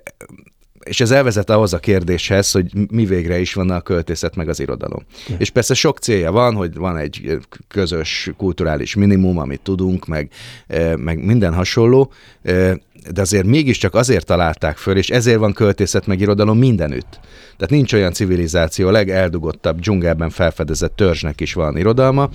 és 0.84 1.00
ez 1.00 1.10
elvezet 1.10 1.50
ahhoz 1.50 1.72
a 1.72 1.78
kérdéshez, 1.78 2.50
hogy 2.50 2.66
mi 2.90 3.04
végre 3.04 3.38
is 3.38 3.54
van 3.54 3.70
a 3.70 3.80
költészet 3.80 4.36
meg 4.36 4.48
az 4.48 4.60
irodalom. 4.60 5.02
Ja. 5.28 5.36
És 5.38 5.50
persze 5.50 5.74
sok 5.74 5.98
célja 5.98 6.32
van, 6.32 6.54
hogy 6.54 6.74
van 6.74 6.96
egy 6.96 7.38
közös 7.68 8.30
kulturális 8.36 8.94
minimum, 8.94 9.38
amit 9.38 9.60
tudunk, 9.60 10.06
meg, 10.06 10.30
meg 10.96 11.24
minden 11.24 11.54
hasonló, 11.54 12.12
de 13.12 13.20
azért 13.20 13.46
mégiscsak 13.46 13.94
azért 13.94 14.26
találták 14.26 14.76
föl, 14.76 14.96
és 14.96 15.10
ezért 15.10 15.38
van 15.38 15.52
költészet 15.52 16.06
meg 16.06 16.20
irodalom 16.20 16.58
mindenütt. 16.58 17.20
Tehát 17.56 17.70
nincs 17.70 17.92
olyan 17.92 18.12
civilizáció, 18.12 18.88
a 18.88 18.90
legeldugottabb 18.90 19.80
dzsungelben 19.80 20.30
felfedezett 20.30 20.96
törzsnek 20.96 21.40
is 21.40 21.52
van 21.52 21.76
irodalma, 21.76 22.28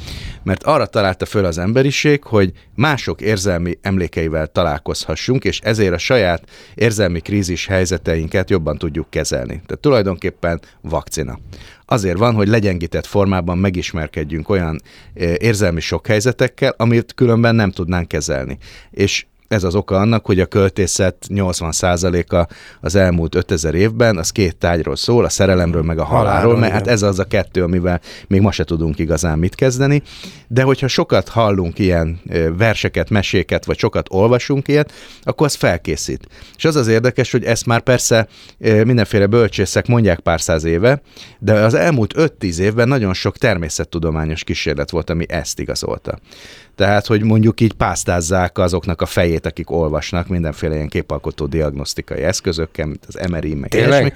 mert 0.44 0.64
arra 0.64 0.86
találta 0.86 1.26
föl 1.26 1.46
az 1.46 1.58
emberiség, 1.58 2.24
hogy 2.24 2.52
mások 2.76 3.22
érzelmi 3.22 3.78
emlékeivel 3.82 4.48
találkozhassunk, 4.48 5.44
és 5.44 5.60
ezért 5.60 5.94
a 5.94 5.98
saját 5.98 6.44
érzelmi 6.76 7.20
krízis 7.20 7.66
helyzeteinket 7.66 8.50
jobban 8.50 8.78
tudjuk 8.78 9.10
kezelni. 9.10 9.62
Tehát 9.66 9.82
tulajdonképpen 9.82 10.62
vakcina 10.82 11.40
azért 11.86 12.18
van, 12.18 12.36
hogy 12.36 12.48
legyengített 12.48 13.06
formában 13.06 13.58
megismerkedjünk 13.58 14.50
olyan 14.50 14.82
eh, 15.14 15.34
érzelmi 15.38 15.80
sok 15.80 16.08
helyzetekkel, 16.08 16.74
amit 16.78 17.14
különben 17.14 17.56
nem 17.56 17.72
tudnánk 17.72 18.08
kezelni. 18.08 18.58
És 18.92 19.26
ez 19.50 19.64
az 19.64 19.76
oka 19.76 19.96
annak, 19.96 20.26
hogy 20.26 20.40
a 20.40 20.46
költészet 20.46 21.16
80%-a 21.28 22.54
az 22.82 22.96
elmúlt 22.96 23.36
5000 23.36 23.76
évben 23.76 24.18
az 24.18 24.30
két 24.30 24.56
tájról 24.56 24.96
szól, 24.96 25.26
a 25.26 25.30
szerelemről 25.30 25.84
meg 25.84 26.00
a 26.00 26.04
halálról, 26.04 26.58
mert 26.58 26.74
hát 26.74 26.88
ez 26.88 27.02
az 27.02 27.20
a 27.20 27.24
kettő, 27.24 27.64
amivel 27.64 28.02
még 28.28 28.42
ma 28.42 28.52
se 28.52 28.64
tudunk 28.64 29.00
igazán 29.00 29.40
mit 29.40 29.56
kezdeni. 29.56 30.02
De 30.48 30.64
hogyha 30.64 30.88
sokat 30.88 31.28
hallunk 31.28 31.80
ilyen 31.80 32.22
verseket, 32.58 33.10
meséket, 33.10 33.66
vagy 33.66 33.78
sokat 33.78 34.08
olvasunk 34.10 34.68
ilyet, 34.68 34.92
akkor 35.22 35.46
az 35.46 35.54
felkészít. 35.54 36.28
És 36.56 36.66
az 36.66 36.76
az 36.76 36.88
érdekes, 36.88 37.32
hogy 37.32 37.44
ezt 37.44 37.66
már 37.66 37.82
persze 37.82 38.28
mindenféle 38.60 39.28
bölcsészek 39.28 39.88
mondják 39.88 40.20
pár 40.20 40.42
száz 40.42 40.64
éve, 40.64 41.02
de 41.40 41.54
az 41.54 41.74
elmúlt 41.74 42.14
5-10 42.18 42.58
évben 42.58 42.88
nagyon 42.88 43.14
sok 43.14 43.38
természettudományos 43.38 44.44
kísérlet 44.44 44.90
volt, 44.90 45.10
ami 45.10 45.26
ezt 45.28 45.60
igazolta. 45.60 46.20
Tehát, 46.80 47.06
hogy 47.06 47.24
mondjuk 47.24 47.62
így 47.62 47.74
pásztázzák 47.74 48.58
azoknak 48.58 49.02
a 49.02 49.06
fejét, 49.06 49.46
akik 49.46 49.72
olvasnak 49.72 50.28
mindenféle 50.28 50.76
ilyen 50.76 50.88
képalkotó 50.88 51.46
diagnosztikai 51.46 52.24
eszközökkel, 52.24 52.86
mint 52.86 53.06
az 53.08 53.28
MRI, 53.30 53.54
meg 53.54 53.74
ilyesmi, 53.74 54.12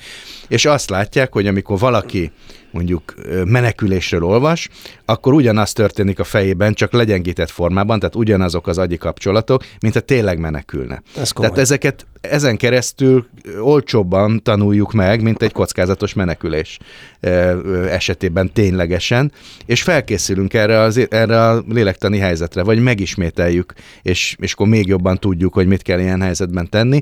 és 0.47 0.65
azt 0.65 0.89
látják, 0.89 1.33
hogy 1.33 1.47
amikor 1.47 1.79
valaki 1.79 2.31
mondjuk 2.73 3.13
menekülésről 3.45 4.23
olvas, 4.23 4.69
akkor 5.05 5.33
ugyanaz 5.33 5.73
történik 5.73 6.19
a 6.19 6.23
fejében, 6.23 6.73
csak 6.73 6.91
legyengített 6.91 7.49
formában, 7.49 7.99
tehát 7.99 8.15
ugyanazok 8.15 8.67
az 8.67 8.77
agyi 8.77 8.97
kapcsolatok, 8.97 9.63
mint 9.79 9.93
ha 9.93 9.99
tényleg 9.99 10.39
menekülne. 10.39 11.01
Ez 11.17 11.29
tehát 11.29 11.57
ezeket 11.57 12.05
ezen 12.21 12.57
keresztül 12.57 13.27
olcsóbban 13.61 14.43
tanuljuk 14.43 14.93
meg, 14.93 15.21
mint 15.21 15.41
egy 15.41 15.51
kockázatos 15.51 16.13
menekülés 16.13 16.79
esetében 17.89 18.51
ténylegesen, 18.53 19.31
és 19.65 19.81
felkészülünk 19.81 20.53
erre, 20.53 20.79
az, 20.79 21.07
erre 21.09 21.41
a 21.41 21.63
lélektani 21.69 22.17
helyzetre, 22.17 22.63
vagy 22.63 22.79
megismételjük, 22.79 23.73
és, 24.01 24.35
és 24.39 24.53
akkor 24.53 24.67
még 24.67 24.87
jobban 24.87 25.17
tudjuk, 25.17 25.53
hogy 25.53 25.67
mit 25.67 25.81
kell 25.81 25.99
ilyen 25.99 26.21
helyzetben 26.21 26.69
tenni. 26.69 27.01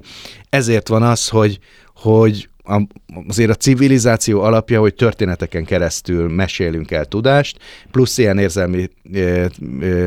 Ezért 0.50 0.88
van 0.88 1.04
az, 1.04 1.28
hogy, 1.28 1.60
hogy 1.94 2.50
a, 2.64 2.82
azért 3.28 3.50
a 3.50 3.56
civilizáció 3.56 4.42
alapja, 4.42 4.80
hogy 4.80 4.94
történeteken 4.94 5.66
keresztül 5.66 6.30
mesélünk 6.30 6.92
el 6.92 7.06
tudást, 7.06 7.58
plusz 7.92 8.18
ilyen 8.18 8.38
érzelmi 8.38 8.90
ö, 9.14 9.46
ö, 9.80 10.06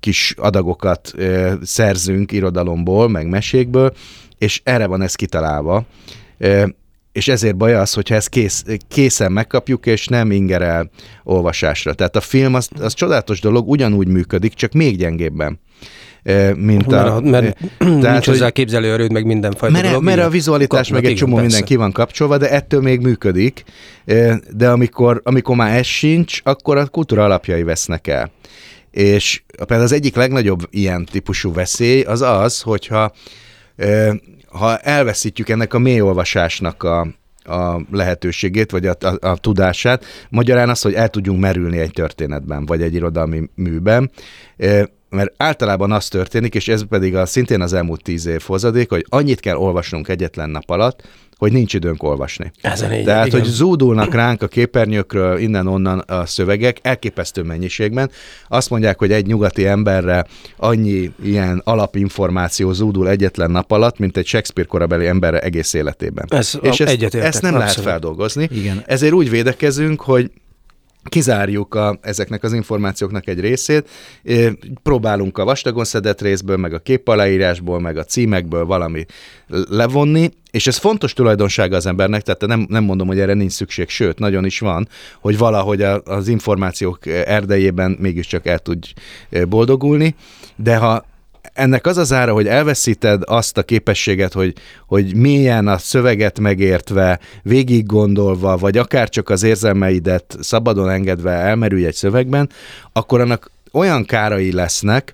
kis 0.00 0.34
adagokat 0.36 1.12
ö, 1.16 1.52
szerzünk 1.62 2.32
irodalomból, 2.32 3.08
meg 3.08 3.28
mesékből, 3.28 3.94
és 4.38 4.60
erre 4.64 4.86
van 4.86 5.02
ez 5.02 5.14
kitalálva. 5.14 5.86
Ö, 6.38 6.66
és 7.12 7.28
ezért 7.28 7.56
baj 7.56 7.74
az, 7.74 7.92
hogyha 7.92 8.14
ezt 8.14 8.28
kész, 8.28 8.64
készen 8.88 9.32
megkapjuk, 9.32 9.86
és 9.86 10.06
nem 10.06 10.30
ingerel 10.30 10.90
olvasásra. 11.24 11.94
Tehát 11.94 12.16
a 12.16 12.20
film 12.20 12.54
az, 12.54 12.68
az 12.80 12.94
csodálatos 12.94 13.40
dolog, 13.40 13.68
ugyanúgy 13.68 14.08
működik, 14.08 14.54
csak 14.54 14.72
még 14.72 14.96
gyengébben 14.96 15.60
mint 16.54 16.86
mert, 16.86 17.08
a... 17.08 17.20
Mert 17.20 17.56
tehát, 17.78 18.12
nincs 18.12 18.26
hozzá 18.26 18.50
képzelő 18.50 18.92
erőd, 18.92 19.12
meg 19.12 19.24
mindenfajta 19.24 19.74
mert, 19.74 19.86
dolog. 19.88 20.02
Mert 20.02 20.20
a 20.20 20.28
vizualitás, 20.28 20.88
meg 20.88 21.04
egy 21.04 21.14
csomó 21.14 21.34
persze. 21.34 21.48
minden 21.48 21.66
ki 21.68 21.76
van 21.76 21.92
kapcsolva, 21.92 22.38
de 22.38 22.50
ettől 22.50 22.80
még 22.80 23.00
működik. 23.00 23.64
De 24.50 24.68
amikor, 24.68 25.20
amikor 25.24 25.56
már 25.56 25.76
ez 25.76 25.86
sincs, 25.86 26.40
akkor 26.42 26.76
a 26.76 26.86
kultúra 26.86 27.24
alapjai 27.24 27.62
vesznek 27.62 28.06
el. 28.06 28.30
És 28.90 29.42
például 29.56 29.82
az 29.82 29.92
egyik 29.92 30.16
legnagyobb 30.16 30.60
ilyen 30.70 31.04
típusú 31.04 31.52
veszély 31.52 32.02
az 32.02 32.20
az, 32.20 32.60
hogyha 32.60 33.12
ha 34.48 34.78
elveszítjük 34.78 35.48
ennek 35.48 35.74
a 35.74 35.78
mélyolvasásnak 35.78 36.82
a, 36.82 37.06
a 37.48 37.80
lehetőségét, 37.90 38.70
vagy 38.70 38.86
a, 38.86 38.94
a, 39.00 39.28
a 39.28 39.36
tudását. 39.36 40.04
Magyarán 40.28 40.68
az, 40.68 40.80
hogy 40.80 40.94
el 40.94 41.08
tudjunk 41.08 41.40
merülni 41.40 41.78
egy 41.78 41.90
történetben, 41.90 42.66
vagy 42.66 42.82
egy 42.82 42.94
irodalmi 42.94 43.50
műben 43.54 44.10
mert 45.10 45.32
általában 45.36 45.92
az 45.92 46.08
történik, 46.08 46.54
és 46.54 46.68
ez 46.68 46.86
pedig 46.88 47.16
a, 47.16 47.26
szintén 47.26 47.60
az 47.60 47.72
elmúlt 47.72 48.02
tíz 48.02 48.26
év 48.26 48.42
hozadék, 48.46 48.88
hogy 48.90 49.06
annyit 49.08 49.40
kell 49.40 49.56
olvasnunk 49.56 50.08
egyetlen 50.08 50.50
nap 50.50 50.70
alatt, 50.70 51.08
hogy 51.38 51.52
nincs 51.52 51.74
időnk 51.74 52.02
olvasni. 52.02 52.52
Ez 52.60 52.82
a 52.82 52.88
lényeg, 52.88 53.04
Tehát, 53.04 53.26
igen. 53.26 53.40
hogy 53.40 53.48
zúdulnak 53.48 54.14
ránk 54.14 54.42
a 54.42 54.46
képernyőkről 54.48 55.38
innen-onnan 55.38 55.98
a 55.98 56.26
szövegek 56.26 56.76
elképesztő 56.82 57.42
mennyiségben. 57.42 58.10
Azt 58.48 58.70
mondják, 58.70 58.98
hogy 58.98 59.12
egy 59.12 59.26
nyugati 59.26 59.66
emberre 59.66 60.24
annyi 60.56 61.10
ilyen 61.22 61.60
alapinformáció 61.64 62.72
zúdul 62.72 63.08
egyetlen 63.08 63.50
nap 63.50 63.70
alatt, 63.70 63.98
mint 63.98 64.16
egy 64.16 64.26
Shakespeare 64.26 64.68
korabeli 64.68 65.06
emberre 65.06 65.38
egész 65.38 65.72
életében. 65.72 66.26
Ez 66.28 66.58
És 66.62 66.80
a- 66.80 66.84
ezt, 66.86 67.14
ezt 67.14 67.42
nem 67.42 67.52
lehet 67.52 67.68
abszolút. 67.68 67.90
feldolgozni. 67.90 68.48
Igen. 68.52 68.82
Ezért 68.86 69.12
úgy 69.12 69.30
védekezünk, 69.30 70.00
hogy 70.00 70.30
kizárjuk 71.08 71.74
a, 71.74 71.98
ezeknek 72.02 72.42
az 72.42 72.52
információknak 72.52 73.28
egy 73.28 73.40
részét, 73.40 73.88
próbálunk 74.82 75.38
a 75.38 75.44
vastagon 75.44 75.84
szedett 75.84 76.20
részből, 76.20 76.56
meg 76.56 76.74
a 76.74 76.78
képaláírásból, 76.78 77.80
meg 77.80 77.96
a 77.96 78.04
címekből 78.04 78.64
valami 78.64 79.06
levonni, 79.68 80.30
és 80.50 80.66
ez 80.66 80.76
fontos 80.76 81.12
tulajdonsága 81.12 81.76
az 81.76 81.86
embernek, 81.86 82.22
tehát 82.22 82.46
nem, 82.46 82.66
nem 82.68 82.84
mondom, 82.84 83.06
hogy 83.06 83.20
erre 83.20 83.34
nincs 83.34 83.52
szükség, 83.52 83.88
sőt, 83.88 84.18
nagyon 84.18 84.44
is 84.44 84.58
van, 84.58 84.88
hogy 85.20 85.38
valahogy 85.38 85.82
a, 85.82 86.02
az 86.04 86.28
információk 86.28 87.06
erdejében 87.06 87.96
mégiscsak 88.00 88.46
el 88.46 88.58
tudj 88.58 88.92
boldogulni, 89.48 90.14
de 90.56 90.76
ha 90.76 91.04
ennek 91.52 91.86
az 91.86 91.96
az 91.96 92.12
ára, 92.12 92.32
hogy 92.32 92.46
elveszíted 92.46 93.22
azt 93.24 93.58
a 93.58 93.62
képességet, 93.62 94.32
hogy, 94.32 94.54
hogy 94.86 95.14
mélyen 95.14 95.68
a 95.68 95.78
szöveget 95.78 96.40
megértve, 96.40 97.18
végig 97.42 97.86
gondolva, 97.86 98.56
vagy 98.56 98.78
akár 98.78 99.08
csak 99.08 99.28
az 99.28 99.42
érzelmeidet 99.42 100.36
szabadon 100.40 100.90
engedve 100.90 101.30
elmerülj 101.30 101.86
egy 101.86 101.94
szövegben, 101.94 102.50
akkor 102.92 103.20
annak 103.20 103.50
olyan 103.72 104.04
kárai 104.04 104.52
lesznek, 104.52 105.12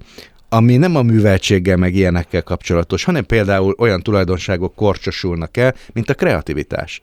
ami 0.48 0.76
nem 0.76 0.96
a 0.96 1.02
műveltséggel 1.02 1.76
meg 1.76 1.94
ilyenekkel 1.94 2.42
kapcsolatos, 2.42 3.04
hanem 3.04 3.24
például 3.24 3.74
olyan 3.78 4.02
tulajdonságok 4.02 4.74
korcsosulnak 4.74 5.56
el, 5.56 5.74
mint 5.92 6.10
a 6.10 6.14
kreativitás. 6.14 7.00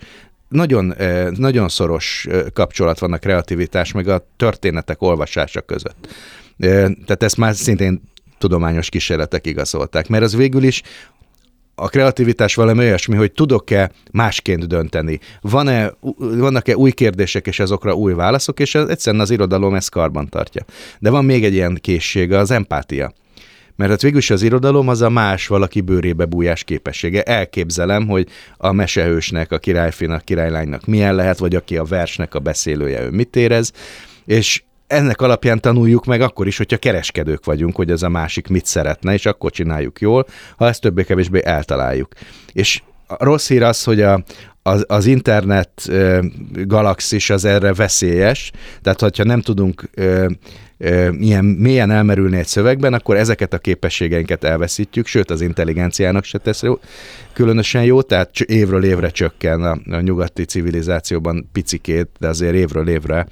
Nagyon, 0.47 0.93
eh, 0.95 1.27
nagyon 1.29 1.69
szoros 1.69 2.27
eh, 2.29 2.41
kapcsolat 2.53 2.99
van 2.99 3.13
a 3.13 3.17
kreativitás 3.17 3.91
meg 3.91 4.07
a 4.07 4.27
történetek 4.37 5.01
olvasása 5.01 5.61
között. 5.61 6.07
Eh, 6.57 6.69
Tehát 7.05 7.23
ezt 7.23 7.37
már 7.37 7.55
szintén 7.55 8.01
tudományos 8.41 8.89
kísérletek 8.89 9.47
igazolták, 9.47 10.07
mert 10.07 10.23
az 10.23 10.35
végül 10.35 10.63
is 10.63 10.81
a 11.75 11.87
kreativitás 11.89 12.55
valami 12.55 12.79
olyasmi, 12.79 13.15
hogy 13.15 13.31
tudok-e 13.31 13.91
másként 14.11 14.67
dönteni? 14.67 15.19
Van-e, 15.41 15.91
vannak-e 16.17 16.75
új 16.75 16.91
kérdések 16.91 17.47
és 17.47 17.59
azokra 17.59 17.93
új 17.93 18.13
válaszok, 18.13 18.59
és 18.59 18.75
ez, 18.75 18.87
egyszerűen 18.87 19.21
az 19.21 19.29
irodalom 19.29 19.75
ezt 19.75 19.89
karban 19.89 20.29
tartja. 20.29 20.65
De 20.99 21.09
van 21.09 21.25
még 21.25 21.43
egy 21.43 21.53
ilyen 21.53 21.77
készsége, 21.81 22.37
az 22.37 22.51
empátia. 22.51 23.13
Mert 23.75 23.91
hát 23.91 24.01
végül 24.01 24.17
is 24.17 24.29
az 24.29 24.41
irodalom 24.41 24.87
az 24.87 25.01
a 25.01 25.09
más 25.09 25.47
valaki 25.47 25.81
bőrébe 25.81 26.25
bújás 26.25 26.63
képessége. 26.63 27.23
Elképzelem, 27.23 28.07
hogy 28.07 28.27
a 28.57 28.71
mesehősnek, 28.71 29.51
a 29.51 29.57
királyfinak, 29.57 30.25
királylánynak 30.25 30.85
milyen 30.85 31.15
lehet, 31.15 31.37
vagy 31.37 31.55
aki 31.55 31.77
a 31.77 31.83
versnek 31.83 32.35
a 32.35 32.39
beszélője, 32.39 33.01
ő 33.01 33.09
mit 33.09 33.35
érez, 33.35 33.71
és 34.25 34.63
ennek 34.91 35.21
alapján 35.21 35.59
tanuljuk 35.59 36.05
meg 36.05 36.21
akkor 36.21 36.47
is, 36.47 36.57
hogyha 36.57 36.77
kereskedők 36.77 37.45
vagyunk, 37.45 37.75
hogy 37.75 37.91
ez 37.91 38.03
a 38.03 38.09
másik 38.09 38.47
mit 38.47 38.65
szeretne, 38.65 39.13
és 39.13 39.25
akkor 39.25 39.51
csináljuk 39.51 40.01
jól, 40.01 40.25
ha 40.57 40.67
ezt 40.67 40.81
többé-kevésbé 40.81 41.41
eltaláljuk. 41.43 42.13
És 42.53 42.81
a 43.07 43.23
rossz 43.23 43.47
hír 43.47 43.63
az, 43.63 43.83
hogy 43.83 44.01
a, 44.01 44.23
az, 44.63 44.85
az 44.87 45.05
internet 45.05 45.71
ö, 45.87 46.19
galaxis 46.51 47.29
az 47.29 47.45
erre 47.45 47.73
veszélyes, 47.73 48.51
tehát 48.81 48.99
hogyha 48.99 49.23
nem 49.23 49.41
tudunk 49.41 49.89
ö, 49.93 50.25
ö, 50.77 51.09
ilyen 51.19 51.45
mélyen 51.45 51.91
elmerülni 51.91 52.37
egy 52.37 52.47
szövegben, 52.47 52.93
akkor 52.93 53.15
ezeket 53.15 53.53
a 53.53 53.57
képességeinket 53.57 54.43
elveszítjük, 54.43 55.07
sőt 55.07 55.31
az 55.31 55.41
intelligenciának 55.41 56.23
se 56.23 56.37
tesz 56.37 56.61
jó, 56.61 56.79
különösen 57.33 57.83
jó, 57.83 58.01
tehát 58.01 58.39
évről 58.39 58.83
évre 58.83 59.09
csökken 59.09 59.63
a, 59.63 59.95
a 59.95 59.99
nyugati 59.99 60.43
civilizációban 60.43 61.49
picikét, 61.51 62.09
de 62.19 62.27
azért 62.27 62.55
évről 62.55 62.87
évre 62.87 63.27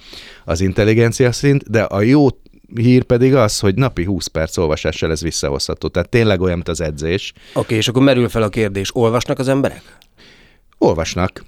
az 0.45 0.61
intelligencia 0.61 1.31
szint, 1.31 1.69
de 1.69 1.81
a 1.81 2.01
jó 2.01 2.27
hír 2.75 3.03
pedig 3.03 3.35
az, 3.35 3.59
hogy 3.59 3.75
napi 3.75 4.03
20 4.03 4.27
perc 4.27 4.57
olvasással 4.57 5.11
ez 5.11 5.21
visszahozható. 5.21 5.87
Tehát 5.87 6.09
tényleg 6.09 6.41
olyan, 6.41 6.55
mint 6.55 6.69
az 6.69 6.81
edzés. 6.81 7.33
Oké, 7.53 7.75
és 7.75 7.87
akkor 7.87 8.01
merül 8.01 8.29
fel 8.29 8.43
a 8.43 8.49
kérdés, 8.49 8.95
olvasnak 8.95 9.39
az 9.39 9.47
emberek? 9.47 9.81
Olvasnak. 10.81 11.45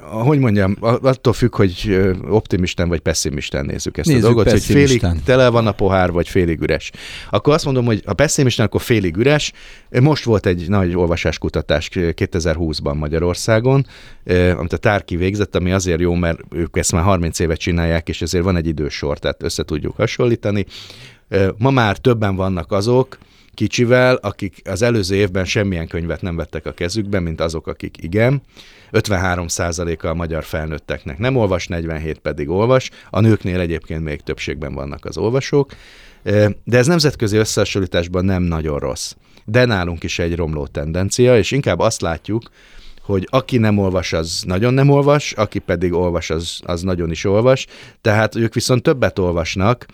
Hogy 0.00 0.38
mondjam, 0.38 0.76
attól 0.80 1.32
függ, 1.32 1.54
hogy 1.54 2.00
optimisten 2.28 2.88
vagy 2.88 3.00
pessimisten 3.00 3.64
nézzük 3.64 3.96
ezt 3.98 4.08
Nézzük 4.08 4.24
a 4.24 4.26
dolgot, 4.26 4.50
hogy 4.50 4.62
félig 4.62 5.06
tele 5.24 5.48
van 5.48 5.66
a 5.66 5.72
pohár, 5.72 6.12
vagy 6.12 6.28
félig 6.28 6.60
üres. 6.60 6.90
Akkor 7.30 7.54
azt 7.54 7.64
mondom, 7.64 7.84
hogy 7.84 8.02
a 8.04 8.12
pessimisten, 8.12 8.66
akkor 8.66 8.80
félig 8.80 9.16
üres. 9.16 9.52
Most 10.00 10.24
volt 10.24 10.46
egy 10.46 10.68
nagy 10.68 10.94
olvasáskutatás 10.94 11.88
2020-ban 11.92 12.94
Magyarországon, 12.94 13.86
amit 14.56 14.72
a 14.72 14.76
Tárki 14.76 15.16
végzett, 15.16 15.56
ami 15.56 15.72
azért 15.72 16.00
jó, 16.00 16.14
mert 16.14 16.40
ők 16.50 16.76
ezt 16.76 16.92
már 16.92 17.02
30 17.02 17.38
éve 17.38 17.54
csinálják, 17.54 18.08
és 18.08 18.22
ezért 18.22 18.44
van 18.44 18.56
egy 18.56 18.66
idősor, 18.66 19.18
tehát 19.18 19.42
össze 19.42 19.62
tudjuk 19.62 19.96
hasonlítani. 19.96 20.66
Ma 21.56 21.70
már 21.70 21.96
többen 21.96 22.36
vannak 22.36 22.72
azok, 22.72 23.18
kicsivel, 23.58 24.14
akik 24.14 24.60
az 24.64 24.82
előző 24.82 25.14
évben 25.14 25.44
semmilyen 25.44 25.86
könyvet 25.86 26.22
nem 26.22 26.36
vettek 26.36 26.66
a 26.66 26.72
kezükbe, 26.72 27.20
mint 27.20 27.40
azok, 27.40 27.66
akik 27.66 27.96
igen. 28.00 28.42
53%-a 28.92 30.06
a 30.06 30.14
magyar 30.14 30.44
felnőtteknek 30.44 31.18
nem 31.18 31.36
olvas, 31.36 31.66
47 31.66 32.18
pedig 32.18 32.48
olvas. 32.48 32.90
A 33.10 33.20
nőknél 33.20 33.60
egyébként 33.60 34.04
még 34.04 34.20
többségben 34.20 34.74
vannak 34.74 35.04
az 35.04 35.16
olvasók. 35.16 35.72
De 36.64 36.78
ez 36.78 36.86
nemzetközi 36.86 37.36
összehasonlításban 37.36 38.24
nem 38.24 38.42
nagyon 38.42 38.78
rossz. 38.78 39.12
De 39.44 39.64
nálunk 39.64 40.02
is 40.02 40.18
egy 40.18 40.36
romló 40.36 40.66
tendencia, 40.66 41.38
és 41.38 41.50
inkább 41.50 41.78
azt 41.78 42.00
látjuk, 42.00 42.42
hogy 43.08 43.28
aki 43.30 43.58
nem 43.58 43.78
olvas, 43.78 44.12
az 44.12 44.42
nagyon 44.46 44.74
nem 44.74 44.88
olvas, 44.88 45.32
aki 45.32 45.58
pedig 45.58 45.92
olvas, 45.92 46.30
az, 46.30 46.60
az 46.64 46.82
nagyon 46.82 47.10
is 47.10 47.24
olvas. 47.24 47.66
Tehát 48.00 48.34
ők 48.34 48.54
viszont 48.54 48.82
többet 48.82 49.18
olvasnak, 49.18 49.86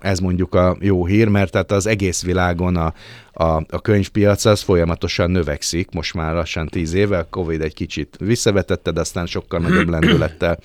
ez 0.00 0.18
mondjuk 0.18 0.54
a 0.54 0.76
jó 0.80 1.06
hír, 1.06 1.28
mert 1.28 1.50
tehát 1.50 1.72
az 1.72 1.86
egész 1.86 2.22
világon 2.22 2.76
a, 2.76 2.92
a, 3.32 3.44
a 3.68 3.80
könyvpiac 3.82 4.44
az 4.44 4.60
folyamatosan 4.60 5.30
növekszik, 5.30 5.90
most 5.90 6.14
már 6.14 6.34
lassan 6.34 6.68
tíz 6.68 6.92
éve, 6.94 7.18
a 7.18 7.26
Covid 7.30 7.60
egy 7.60 7.74
kicsit 7.74 8.16
visszavetette, 8.18 8.90
de 8.90 9.00
aztán 9.00 9.26
sokkal 9.26 9.60
nagyobb 9.60 9.88
lendülettel 9.88 10.58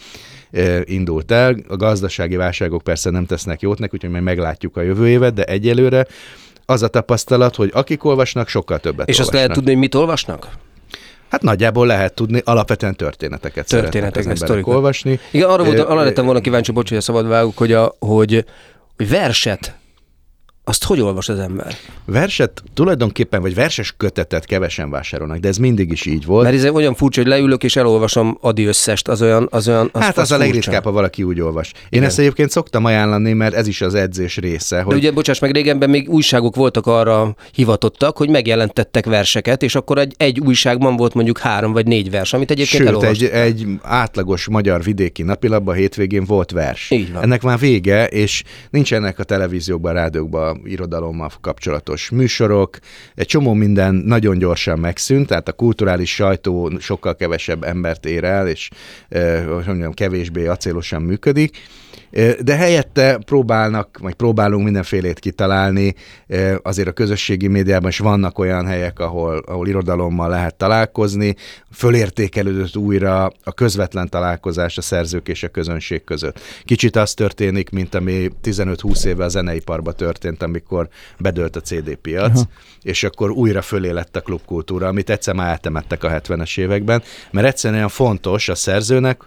indult 0.84 1.32
el. 1.32 1.56
A 1.68 1.76
gazdasági 1.76 2.36
válságok 2.36 2.82
persze 2.82 3.10
nem 3.10 3.26
tesznek 3.26 3.62
jót 3.62 3.80
neki, 3.80 3.92
úgyhogy 3.94 4.12
majd 4.12 4.24
meglátjuk 4.24 4.78
a 4.78 4.82
jövő 4.82 5.08
évet, 5.08 5.34
de 5.34 5.44
egyelőre 5.44 6.08
az 6.66 6.84
a 6.84 6.88
tapasztalat, 6.88 7.56
hogy 7.56 7.72
akik 7.74 8.04
olvasnak, 8.04 8.48
sokkal 8.48 8.80
többet 8.80 9.10
És 9.10 9.20
azt 9.20 9.28
olvasnak. 9.28 9.36
lehet 9.36 9.54
tudni, 9.54 9.72
hogy 9.72 9.80
mit 9.80 9.96
olvasnak? 9.96 10.50
Hát 11.32 11.42
nagyjából 11.42 11.88
lehet 11.88 12.14
tudni, 12.14 12.42
alapvetően 12.46 12.96
történeteket, 12.96 13.68
Történeteket, 13.68 14.38
szeretnek 14.38 14.68
olvasni. 14.68 15.20
Igen, 15.32 15.50
arra, 15.50 15.64
volt, 15.64 15.80
arra 15.80 16.04
lettem 16.04 16.26
volna 16.26 16.40
kíváncsi, 16.40 16.72
bocs, 16.72 16.90
hogy 16.90 16.98
a 16.98 17.02
szabad 17.02 17.28
vágok, 17.28 17.58
hogy, 17.58 17.72
a, 17.74 17.96
hogy, 18.00 18.46
hogy 18.98 19.10
verset, 19.10 19.76
azt 20.64 20.84
hogy 20.84 21.02
olvas 21.02 21.30
az 21.30 21.40
ember? 21.40 21.76
Verset 22.06 22.64
tulajdonképpen, 22.74 23.42
vagy 23.42 23.56
verses 23.56 23.94
kötetet 23.98 24.46
kevesen 24.46 24.90
vásárolnak, 24.90 25.38
de 25.38 25.48
ez 25.48 25.58
mindig 25.58 25.92
is 25.92 26.06
így 26.06 26.26
volt. 26.26 26.44
Mert 26.44 26.56
ez 26.56 26.70
olyan 26.70 26.96
furcsa, 26.96 27.22
hogy 27.22 27.30
leülök 27.30 27.64
és 27.64 27.76
elolvasom 27.76 28.38
Adi 28.42 28.66
összest, 28.66 29.08
az 29.08 29.22
olyan... 29.22 29.48
Az 29.52 29.68
olyan 29.68 29.90
az, 29.92 30.02
hát 30.02 30.18
az, 30.18 30.32
a 30.32 30.36
furcsa. 30.36 30.38
legritkább, 30.38 30.84
ha 30.84 30.92
valaki 30.92 31.24
úgy 31.24 31.42
olvas. 31.42 31.72
Én 31.76 31.82
Igen. 31.90 32.04
ezt 32.04 32.20
egyébként 32.20 32.50
szoktam 32.50 32.86
ajánlani, 32.86 33.34
mert 33.34 33.54
ez 33.54 33.68
is 33.68 33.82
az 33.82 33.94
edzés 33.96 34.38
része. 34.38 34.76
De 34.76 34.82
Hogy 34.82 34.96
ugye, 34.96 35.12
bocsáss 35.12 35.40
meg, 35.40 35.52
régenben 35.52 35.90
még 35.90 36.10
újságok 36.10 36.56
voltak 36.56 36.88
arra 36.88 37.36
hivatottak, 37.54 38.18
hogy 38.18 38.30
megjelentettek 38.30 39.06
verseket, 39.06 39.64
és 39.64 39.76
akkor 39.76 39.98
egy, 39.98 40.14
egy 40.18 40.40
újságban 40.40 40.96
volt 40.96 41.14
mondjuk 41.14 41.38
három 41.38 41.72
vagy 41.72 41.86
négy 41.86 42.12
vers, 42.12 42.34
amit 42.34 42.52
egyébként 42.52 42.90
Sőt, 42.90 43.04
egy, 43.04 43.24
egy 43.24 43.68
átlagos 43.82 44.48
magyar 44.48 44.84
vidéki 44.84 45.24
napilapban 45.24 45.76
hétvégén 45.76 46.24
volt 46.24 46.52
vers. 46.52 46.92
Így 46.92 47.14
van. 47.14 47.24
Ennek 47.24 47.42
már 47.42 47.60
vége, 47.60 48.06
és 48.08 48.44
nincsenek 48.70 49.20
a 49.20 49.24
televíziókban, 49.24 49.94
rádiókban 49.94 50.51
irodalommal 50.64 51.32
kapcsolatos 51.42 52.10
műsorok. 52.10 52.78
Egy 53.16 53.28
csomó 53.28 53.54
minden 53.54 53.96
nagyon 53.96 54.38
gyorsan 54.38 54.80
megszűnt, 54.80 55.28
tehát 55.28 55.48
a 55.48 55.54
kulturális 55.54 56.14
sajtó 56.14 56.72
sokkal 56.80 57.16
kevesebb 57.16 57.64
embert 57.64 58.06
ér 58.06 58.24
el, 58.24 58.48
és 58.48 58.70
eh, 59.10 59.46
hogy 59.46 59.66
mondjam, 59.66 59.94
kevésbé 59.94 60.48
acélosan 60.48 61.02
működik. 61.02 61.58
De 62.42 62.56
helyette 62.56 63.20
próbálnak, 63.26 63.98
vagy 64.02 64.14
próbálunk 64.14 64.64
mindenfélét 64.64 65.20
kitalálni. 65.20 65.96
Azért 66.62 66.88
a 66.88 66.92
közösségi 66.92 67.48
médiában 67.48 67.90
is 67.90 67.98
vannak 67.98 68.40
olyan 68.40 68.66
helyek, 68.66 69.00
ahol, 69.00 69.44
ahol 69.48 69.68
irodalommal 69.68 70.30
lehet 70.30 70.56
találkozni. 70.56 71.36
Fölértékelődött 71.74 72.78
újra 72.78 73.32
a 73.44 73.52
közvetlen 73.52 74.10
találkozás 74.10 74.78
a 74.78 74.82
szerzők 74.82 75.28
és 75.28 75.44
a 75.44 75.48
közönség 75.48 76.04
között. 76.04 76.40
Kicsit 76.66 76.96
az 76.96 77.14
történik, 77.14 77.70
mint 77.70 77.96
ami 77.96 78.32
15-20 78.44 79.06
éve 79.06 79.24
a 79.24 79.30
zeneiparban 79.30 79.96
történt, 79.96 80.44
amikor 80.44 80.90
bedőlt 81.20 81.56
a 81.56 81.62
CD 81.62 81.96
piac, 81.96 82.36
Aha. 82.36 82.50
és 82.82 83.04
akkor 83.04 83.30
újra 83.30 83.62
fölé 83.62 83.90
lett 83.90 84.16
a 84.16 84.22
klubkultúra, 84.22 84.88
amit 84.88 85.10
egyszer 85.10 85.34
már 85.34 85.50
eltemettek 85.50 86.04
a 86.04 86.10
70-es 86.10 86.60
években, 86.60 87.04
mert 87.32 87.48
egyszerűen 87.48 87.90
fontos 87.90 88.50
a 88.50 88.56
szerzőnek, 88.56 89.22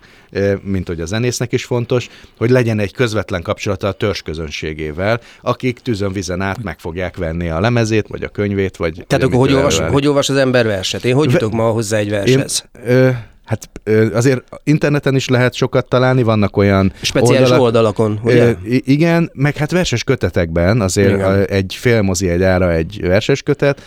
mint 0.63 0.87
hogy 0.87 1.01
a 1.01 1.07
zenésznek 1.07 1.53
is 1.53 1.65
fontos, 1.65 2.09
hogy 2.39 2.51
legyen 2.55 2.79
egy 2.79 2.93
közvetlen 2.93 3.43
kapcsolata 3.43 3.89
a 3.89 3.93
törzs 3.93 4.21
közönségével, 4.23 5.21
akik 5.41 5.79
tűzön 5.79 6.13
vizen 6.13 6.41
át 6.41 6.63
meg 6.63 6.79
fogják 6.79 7.17
venni 7.17 7.49
a 7.49 7.61
lemezét, 7.61 8.07
vagy 8.09 8.23
a 8.23 8.29
könyvét, 8.29 8.77
vagy... 8.77 9.05
Tehát 9.07 9.25
akkor 9.25 9.39
hogy 9.39 9.53
olvas, 9.53 9.79
hogy 9.79 10.07
olvas 10.07 10.29
az 10.29 10.37
ember 10.37 10.67
verset? 10.67 11.05
Én 11.05 11.15
hogy 11.15 11.31
jutok 11.31 11.53
ma 11.53 11.71
hozzá 11.71 11.99
egy 11.99 12.11
vershez? 12.11 12.65
Én, 12.87 12.93
ö, 12.93 13.11
Hát 13.45 13.71
azért 14.13 14.43
interneten 14.63 15.15
is 15.15 15.29
lehet 15.29 15.55
sokat 15.55 15.89
találni, 15.89 16.23
vannak 16.23 16.57
olyan 16.57 16.93
Speciális 17.01 17.41
oldalak, 17.41 17.61
oldalakon, 17.61 18.21
ugye? 18.23 18.55
Igen, 18.65 19.31
meg 19.35 19.57
hát 19.57 19.71
verses 19.71 20.05
kötetekben 20.05 20.81
azért 20.81 21.15
igen. 21.15 21.47
egy 21.47 21.77
félmozi 21.79 22.29
egy 22.29 22.43
ára 22.43 22.73
egy 22.73 22.99
verses 23.01 23.43
kötet, 23.43 23.83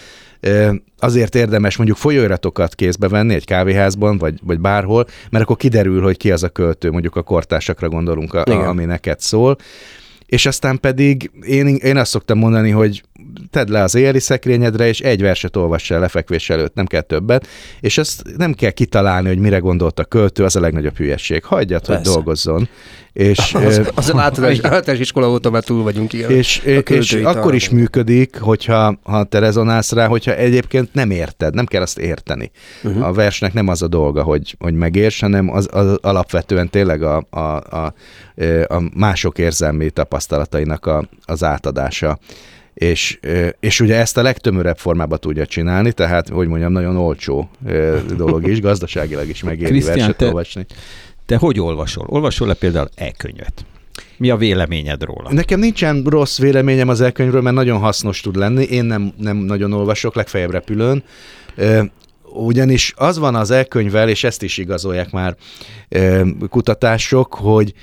azért 1.00 1.36
érdemes 1.36 1.78
mondjuk 1.78 1.98
folyóiratokat 1.98 2.76
kézbe 2.76 3.08
venni 3.08 3.34
egy 3.34 3.46
kávéházban, 3.46 4.18
vagy, 4.18 4.40
vagy 4.44 4.60
bárhol, 4.60 5.08
mert 5.30 5.44
akkor 5.44 5.58
kiderül, 5.58 6.02
hogy 6.02 6.18
ki 6.18 6.32
az 6.32 6.44
a 6.44 6.50
költő, 6.50 6.92
mondjuk 6.92 7.16
a 7.16 7.22
kortársakra 7.22 7.90
gondolunk, 7.90 8.34
a, 8.34 8.68
ami 8.68 8.86
neked 8.86 9.20
szól 9.20 9.58
és 10.28 10.46
aztán 10.46 10.80
pedig 10.80 11.32
én, 11.42 11.68
én 11.68 11.98
azt 11.98 12.12
szoktam 12.12 12.38
mondani, 12.38 12.70
hogy 12.70 13.04
tedd 13.52 13.72
le 13.72 13.84
az 13.84 13.96
éjjeli 13.96 14.20
szekrényedre, 14.20 14.88
és 14.88 15.00
egy 15.00 15.22
verset 15.22 15.56
olvass 15.56 15.92
el 15.92 16.00
lefekvés 16.00 16.50
előtt, 16.50 16.74
nem 16.74 16.86
kell 16.86 17.02
többet, 17.02 17.48
és 17.80 17.98
ezt 17.98 18.24
nem 18.38 18.54
kell 18.54 18.72
kitalálni, 18.72 19.28
hogy 19.28 19.40
mire 19.40 19.58
gondolt 19.58 20.00
a 20.00 20.04
költő, 20.04 20.44
az 20.44 20.56
a 20.56 20.60
legnagyobb 20.60 20.98
hülyeség. 20.98 21.44
Hagyjad, 21.44 21.86
Persze. 21.86 22.04
hogy 22.04 22.14
dolgozzon. 22.14 22.70
És, 23.14 23.54
az, 23.66 23.92
az 23.96 24.16
általános, 24.16 24.60
általános 24.64 25.00
iskola 25.00 25.30
óta 25.30 25.50
már 25.50 25.64
túl 25.64 25.84
vagyunk 25.84 26.14
ilyen. 26.14 26.32
És, 26.32 26.58
és 26.90 27.14
akkor 27.14 27.56
is 27.56 27.70
működik, 27.70 28.40
hogyha 28.40 29.00
ha 29.04 29.24
te 29.24 29.40
rezonálsz 29.40 29.92
rá, 29.92 30.08
hogyha 30.08 30.36
egyébként 30.36 30.94
nem 30.94 31.12
érted, 31.12 31.54
nem 31.54 31.66
kell 31.66 31.82
azt 31.82 32.00
érteni. 32.00 32.52
Uh-huh. 32.84 33.06
A 33.06 33.14
versnek 33.14 33.54
nem 33.54 33.68
az 33.68 33.82
a 33.82 33.88
dolga, 33.88 34.24
hogy, 34.24 34.56
hogy 34.60 34.74
megérts, 34.74 35.22
hanem 35.22 35.54
az, 35.54 35.68
az 35.72 35.98
alapvetően 36.02 36.70
tényleg 36.70 37.04
a, 37.04 37.28
a, 37.30 37.40
a, 37.40 37.94
a 38.68 38.82
mások 38.94 39.38
érzelmi 39.38 39.90
tapasztalatainak 40.18 40.86
a, 40.86 41.10
az 41.26 41.44
átadása 41.44 42.20
és, 42.74 43.20
és 43.60 43.80
ugye 43.80 43.96
ezt 43.96 44.18
a 44.18 44.22
legtömörebb 44.22 44.78
formában 44.78 45.20
tudja 45.20 45.46
csinálni, 45.46 45.92
tehát, 45.92 46.30
hogy 46.30 46.48
mondjam, 46.48 46.72
nagyon 46.72 46.98
olcsó 46.98 47.50
dolog 48.16 48.48
is, 48.48 48.62
gazdaságilag 48.62 49.30
is 49.30 49.44
megéri 49.44 49.80
verset 49.80 50.18
te, 50.18 50.26
olvasni. 50.26 50.66
Te 51.26 51.38
hogy 51.38 51.60
olvasol? 51.60 52.06
Olvasol-e 52.10 52.54
például 52.54 52.90
e-könyvet? 52.96 53.66
Mi 54.18 54.30
a 54.30 54.38
véleményed 54.38 55.04
róla? 55.04 55.34
Nekem 55.34 55.60
nincsen 55.60 56.04
rossz 56.04 56.40
véleményem 56.40 56.90
az 56.90 57.02
e-könyvről, 57.02 57.42
mert 57.42 57.56
nagyon 57.56 57.80
hasznos 57.80 58.22
tud 58.22 58.36
lenni. 58.36 58.64
Én 58.64 58.86
nem, 58.86 59.14
nem 59.18 59.38
nagyon 59.38 59.74
olvasok, 59.74 60.16
legfeljebb 60.16 60.52
repülőn. 60.52 61.04
Ugyanis 62.34 62.94
az 62.96 63.18
van 63.18 63.36
az 63.36 63.52
e-könyvvel, 63.52 64.10
és 64.10 64.24
ezt 64.24 64.44
is 64.44 64.58
igazolják 64.58 65.12
már 65.12 65.36
kutatások, 66.50 67.34
hogy 67.34 67.74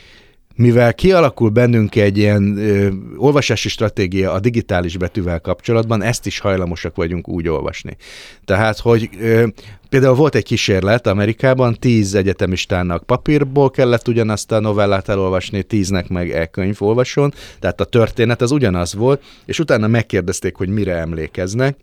mivel 0.57 0.95
kialakul 0.95 1.49
bennünk 1.49 1.97
egy 1.97 2.19
ilyen 2.19 2.57
ö, 2.57 2.89
olvasási 3.17 3.69
stratégia 3.69 4.33
a 4.33 4.41
digitális 4.41 4.97
betűvel 4.97 5.41
kapcsolatban, 5.41 6.03
ezt 6.03 6.27
is 6.27 6.39
hajlamosak 6.39 6.97
vagyunk 6.97 7.29
úgy 7.29 7.49
olvasni. 7.49 7.97
Tehát, 8.45 8.79
hogy 8.79 9.09
ö, 9.21 9.47
például 9.89 10.15
volt 10.15 10.35
egy 10.35 10.45
kísérlet 10.45 11.07
Amerikában, 11.07 11.75
tíz 11.75 12.15
egyetemistának 12.15 13.05
papírból 13.05 13.71
kellett 13.71 14.09
ugyanazt 14.09 14.53
a 14.53 14.61
novellát 14.61 15.09
elolvasni, 15.09 15.63
tíznek 15.63 16.09
meg 16.09 16.31
e-könyv 16.31 16.83
olvason, 16.83 17.33
tehát 17.59 17.81
a 17.81 17.85
történet 17.85 18.43
az 18.43 18.51
ugyanaz 18.51 18.95
volt, 18.95 19.23
és 19.45 19.59
utána 19.59 19.87
megkérdezték, 19.87 20.57
hogy 20.57 20.69
mire 20.69 20.95
emlékeznek, 20.95 21.77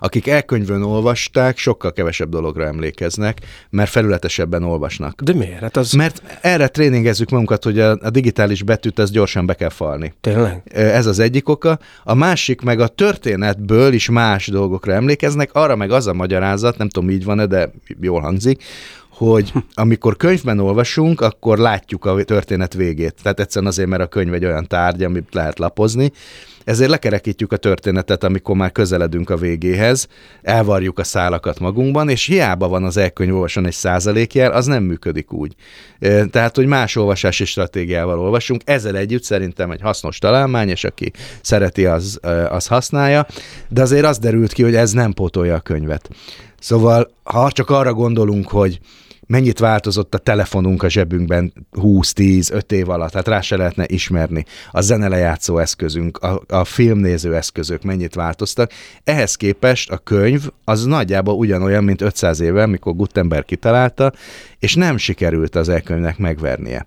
akik 0.00 0.26
elkönyvön 0.26 0.82
olvasták, 0.82 1.58
sokkal 1.58 1.92
kevesebb 1.92 2.28
dologra 2.28 2.66
emlékeznek, 2.66 3.38
mert 3.70 3.90
felületesebben 3.90 4.62
olvasnak. 4.62 5.22
De 5.22 5.34
miért? 5.34 5.60
Hát 5.60 5.76
az... 5.76 5.92
Mert 5.92 6.22
erre 6.40 6.68
tréningezzük 6.68 7.30
magunkat, 7.30 7.64
hogy 7.64 7.78
a, 7.78 7.90
a 7.90 8.10
digitális 8.10 8.62
betűt 8.62 8.98
az 8.98 9.10
gyorsan 9.10 9.46
be 9.46 9.54
kell 9.54 9.68
falni. 9.68 10.14
Tényleg? 10.20 10.62
Ez 10.72 11.06
az 11.06 11.18
egyik 11.18 11.48
oka. 11.48 11.78
A 12.04 12.14
másik 12.14 12.60
meg 12.60 12.80
a 12.80 12.88
történetből 12.88 13.92
is 13.92 14.10
más 14.10 14.46
dolgokra 14.46 14.92
emlékeznek, 14.92 15.50
arra 15.52 15.76
meg 15.76 15.90
az 15.90 16.06
a 16.06 16.12
magyarázat, 16.12 16.78
nem 16.78 16.88
tudom, 16.88 17.10
így 17.10 17.24
van-e, 17.24 17.46
de 17.46 17.70
jól 18.00 18.20
hangzik, 18.20 18.62
hogy 19.10 19.52
amikor 19.74 20.16
könyvben 20.16 20.58
olvasunk, 20.58 21.20
akkor 21.20 21.58
látjuk 21.58 22.04
a 22.04 22.24
történet 22.24 22.74
végét. 22.74 23.14
Tehát 23.22 23.40
egyszerűen 23.40 23.70
azért, 23.70 23.88
mert 23.88 24.02
a 24.02 24.06
könyv 24.06 24.34
egy 24.34 24.44
olyan 24.44 24.66
tárgy, 24.66 25.04
amit 25.04 25.34
lehet 25.34 25.58
lapozni, 25.58 26.12
ezért 26.64 26.90
lekerekítjük 26.90 27.52
a 27.52 27.56
történetet, 27.56 28.24
amikor 28.24 28.56
már 28.56 28.72
közeledünk 28.72 29.30
a 29.30 29.36
végéhez, 29.36 30.08
elvarjuk 30.42 30.98
a 30.98 31.04
szálakat 31.04 31.60
magunkban, 31.60 32.08
és 32.08 32.26
hiába 32.26 32.68
van 32.68 32.84
az 32.84 32.96
elkönyv 32.96 33.34
olvason 33.34 33.66
egy 33.66 33.72
százalékjel, 33.72 34.52
az 34.52 34.66
nem 34.66 34.82
működik 34.82 35.32
úgy. 35.32 35.54
Tehát, 36.30 36.56
hogy 36.56 36.66
más 36.66 36.96
olvasási 36.96 37.44
stratégiával 37.44 38.20
olvasunk, 38.20 38.62
ezzel 38.64 38.96
együtt 38.96 39.22
szerintem 39.22 39.70
egy 39.70 39.80
hasznos 39.80 40.18
találmány, 40.18 40.68
és 40.68 40.84
aki 40.84 41.12
szereti, 41.42 41.86
az, 41.86 42.20
az 42.48 42.66
használja, 42.66 43.26
de 43.68 43.82
azért 43.82 44.04
az 44.04 44.18
derült 44.18 44.52
ki, 44.52 44.62
hogy 44.62 44.74
ez 44.74 44.92
nem 44.92 45.12
pótolja 45.12 45.54
a 45.54 45.60
könyvet. 45.60 46.10
Szóval, 46.60 47.10
ha 47.22 47.50
csak 47.52 47.70
arra 47.70 47.94
gondolunk, 47.94 48.48
hogy 48.48 48.80
mennyit 49.30 49.58
változott 49.58 50.14
a 50.14 50.18
telefonunk 50.18 50.82
a 50.82 50.88
zsebünkben 50.88 51.52
20-10-5 51.72 52.70
év 52.72 52.88
alatt, 52.88 53.12
hát 53.12 53.28
rá 53.28 53.40
se 53.40 53.56
lehetne 53.56 53.84
ismerni. 53.86 54.44
A 54.70 54.80
zenelejátszó 54.80 55.58
eszközünk, 55.58 56.18
a, 56.18 56.42
a 56.48 56.64
filmnéző 56.64 57.36
eszközök 57.36 57.82
mennyit 57.82 58.14
változtak. 58.14 58.70
Ehhez 59.04 59.34
képest 59.34 59.90
a 59.90 59.98
könyv 59.98 60.48
az 60.64 60.84
nagyjából 60.84 61.34
ugyanolyan, 61.34 61.84
mint 61.84 62.00
500 62.00 62.40
éve, 62.40 62.66
mikor 62.66 62.96
Gutenberg 62.96 63.44
kitalálta, 63.44 64.12
és 64.58 64.74
nem 64.74 64.96
sikerült 64.96 65.54
az 65.54 65.68
elkönyvnek 65.68 66.18
megvernie. 66.18 66.86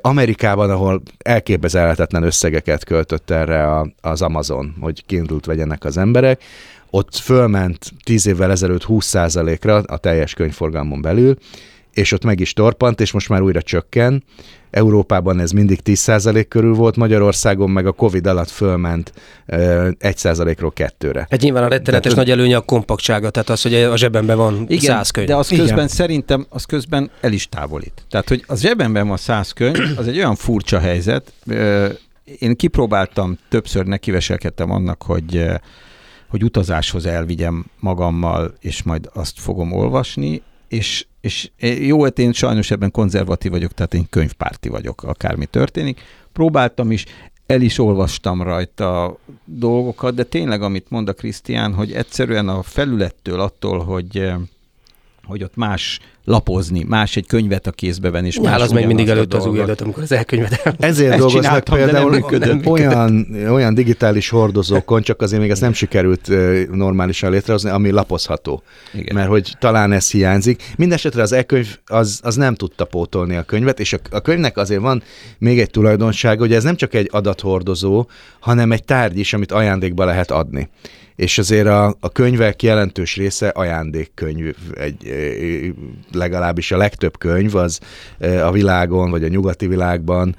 Amerikában, 0.00 0.70
ahol 0.70 1.02
elképzelhetetlen 1.18 2.22
összegeket 2.22 2.84
költött 2.84 3.30
erre 3.30 3.92
az 4.00 4.22
Amazon, 4.22 4.74
hogy 4.80 5.06
kindle 5.06 5.38
vegyenek 5.44 5.84
az 5.84 5.96
emberek, 5.96 6.42
ott 6.90 7.16
fölment 7.16 7.92
10 8.04 8.26
évvel 8.26 8.50
ezelőtt 8.50 8.84
20%-ra 8.88 9.76
a 9.76 9.96
teljes 9.96 10.34
könyvforgalmon 10.34 11.02
belül, 11.02 11.36
és 11.92 12.12
ott 12.12 12.24
meg 12.24 12.40
is 12.40 12.52
torpant, 12.52 13.00
és 13.00 13.12
most 13.12 13.28
már 13.28 13.42
újra 13.42 13.62
csökken. 13.62 14.24
Európában 14.70 15.40
ez 15.40 15.50
mindig 15.50 15.80
10% 15.84 16.44
körül 16.48 16.74
volt, 16.74 16.96
Magyarországon 16.96 17.70
meg 17.70 17.86
a 17.86 17.92
Covid 17.92 18.26
alatt 18.26 18.50
fölment 18.50 19.12
1%-ról 19.46 20.72
kettőre. 20.72 21.26
Hát 21.30 21.40
nyilván 21.40 21.62
a 21.62 21.68
rettenetes 21.68 22.12
tehát, 22.12 22.26
nagy 22.26 22.30
előnye 22.30 22.56
a 22.56 22.60
kompaktsága, 22.60 23.30
tehát 23.30 23.48
az, 23.48 23.62
hogy 23.62 23.74
a 23.74 23.96
zsebemben 23.96 24.36
van 24.36 24.64
igen, 24.68 24.96
100 24.96 25.10
könyv. 25.10 25.26
de 25.26 25.36
az 25.36 25.48
közben 25.48 25.66
igen. 25.66 25.88
szerintem 25.88 26.46
az 26.48 26.64
közben 26.64 27.10
el 27.20 27.32
is 27.32 27.48
távolít. 27.48 28.04
Tehát, 28.10 28.28
hogy 28.28 28.44
az 28.46 28.60
zsebemben 28.60 29.08
van 29.08 29.16
100 29.16 29.52
könyv, 29.52 29.76
az 29.96 30.08
egy 30.08 30.16
olyan 30.16 30.34
furcsa 30.34 30.78
helyzet. 30.78 31.32
Én 32.38 32.56
kipróbáltam, 32.56 33.38
többször 33.48 33.84
nekiveselkedtem 33.84 34.70
annak, 34.70 35.02
hogy 35.02 35.46
hogy 36.36 36.44
utazáshoz 36.44 37.06
elvigyem 37.06 37.64
magammal, 37.80 38.54
és 38.60 38.82
majd 38.82 39.10
azt 39.14 39.40
fogom 39.40 39.72
olvasni, 39.72 40.42
és, 40.68 41.06
és 41.20 41.50
jó, 41.80 42.02
hát 42.02 42.18
én 42.18 42.32
sajnos 42.32 42.70
ebben 42.70 42.90
konzervatív 42.90 43.50
vagyok, 43.50 43.72
tehát 43.72 43.94
én 43.94 44.06
könyvpárti 44.10 44.68
vagyok, 44.68 45.02
akármi 45.02 45.46
történik. 45.46 46.00
Próbáltam 46.32 46.90
is, 46.90 47.04
el 47.46 47.60
is 47.60 47.78
olvastam 47.78 48.42
rajta 48.42 49.18
dolgokat, 49.44 50.14
de 50.14 50.24
tényleg, 50.24 50.62
amit 50.62 50.90
mond 50.90 51.08
a 51.08 51.12
Krisztián, 51.12 51.74
hogy 51.74 51.92
egyszerűen 51.92 52.48
a 52.48 52.62
felülettől 52.62 53.40
attól, 53.40 53.78
hogy 53.78 54.32
hogy 55.26 55.42
ott 55.42 55.56
más 55.56 55.98
lapozni, 56.24 56.82
más 56.82 57.16
egy 57.16 57.26
könyvet 57.26 57.66
a 57.66 57.70
kézbe 57.70 58.10
venni. 58.10 58.26
És 58.26 58.40
más 58.40 58.62
az 58.62 58.70
meg 58.70 58.86
mindig 58.86 59.08
előtt 59.08 59.34
az 59.34 59.46
új 59.46 59.60
előtt, 59.60 59.80
amikor 59.80 60.02
az 60.02 60.12
elkönyvet 60.12 60.74
Ezért 60.78 61.10
ezt 61.10 61.18
dolgoznak 61.18 61.64
például 61.64 62.10
nem 62.10 62.38
nem 62.38 62.60
olyan, 62.64 63.26
olyan 63.48 63.74
digitális 63.74 64.28
hordozókon, 64.28 65.02
csak 65.02 65.22
azért 65.22 65.40
még 65.40 65.50
ezt 65.50 65.60
nem 65.60 65.72
sikerült 65.72 66.30
normálisan 66.72 67.30
létrehozni, 67.30 67.70
ami 67.70 67.90
lapozható. 67.90 68.62
Igen. 68.94 69.14
Mert 69.14 69.28
hogy 69.28 69.52
talán 69.58 69.92
ez 69.92 70.10
hiányzik. 70.10 70.62
Mindenesetre 70.76 71.22
az 71.22 71.32
e-könyv 71.32 71.78
az, 71.86 72.20
az 72.22 72.34
nem 72.34 72.54
tudta 72.54 72.84
pótolni 72.84 73.36
a 73.36 73.42
könyvet, 73.42 73.80
és 73.80 73.92
a, 73.92 73.98
a 74.10 74.20
könyvnek 74.20 74.56
azért 74.56 74.80
van 74.80 75.02
még 75.38 75.60
egy 75.60 75.70
tulajdonsága, 75.70 76.40
hogy 76.40 76.52
ez 76.52 76.64
nem 76.64 76.76
csak 76.76 76.94
egy 76.94 77.08
adathordozó, 77.12 78.06
hanem 78.40 78.72
egy 78.72 78.84
tárgy 78.84 79.18
is, 79.18 79.32
amit 79.32 79.52
ajándékba 79.52 80.04
lehet 80.04 80.30
adni 80.30 80.68
és 81.16 81.38
azért 81.38 81.66
a, 81.66 81.96
a 82.00 82.08
könyvek 82.08 82.62
jelentős 82.62 83.16
része 83.16 83.48
ajándékkönyv, 83.48 84.54
egy, 84.74 85.04
legalábbis 86.12 86.72
a 86.72 86.76
legtöbb 86.76 87.18
könyv 87.18 87.54
az 87.54 87.80
a 88.42 88.50
világon, 88.52 89.10
vagy 89.10 89.24
a 89.24 89.28
nyugati 89.28 89.66
világban 89.66 90.36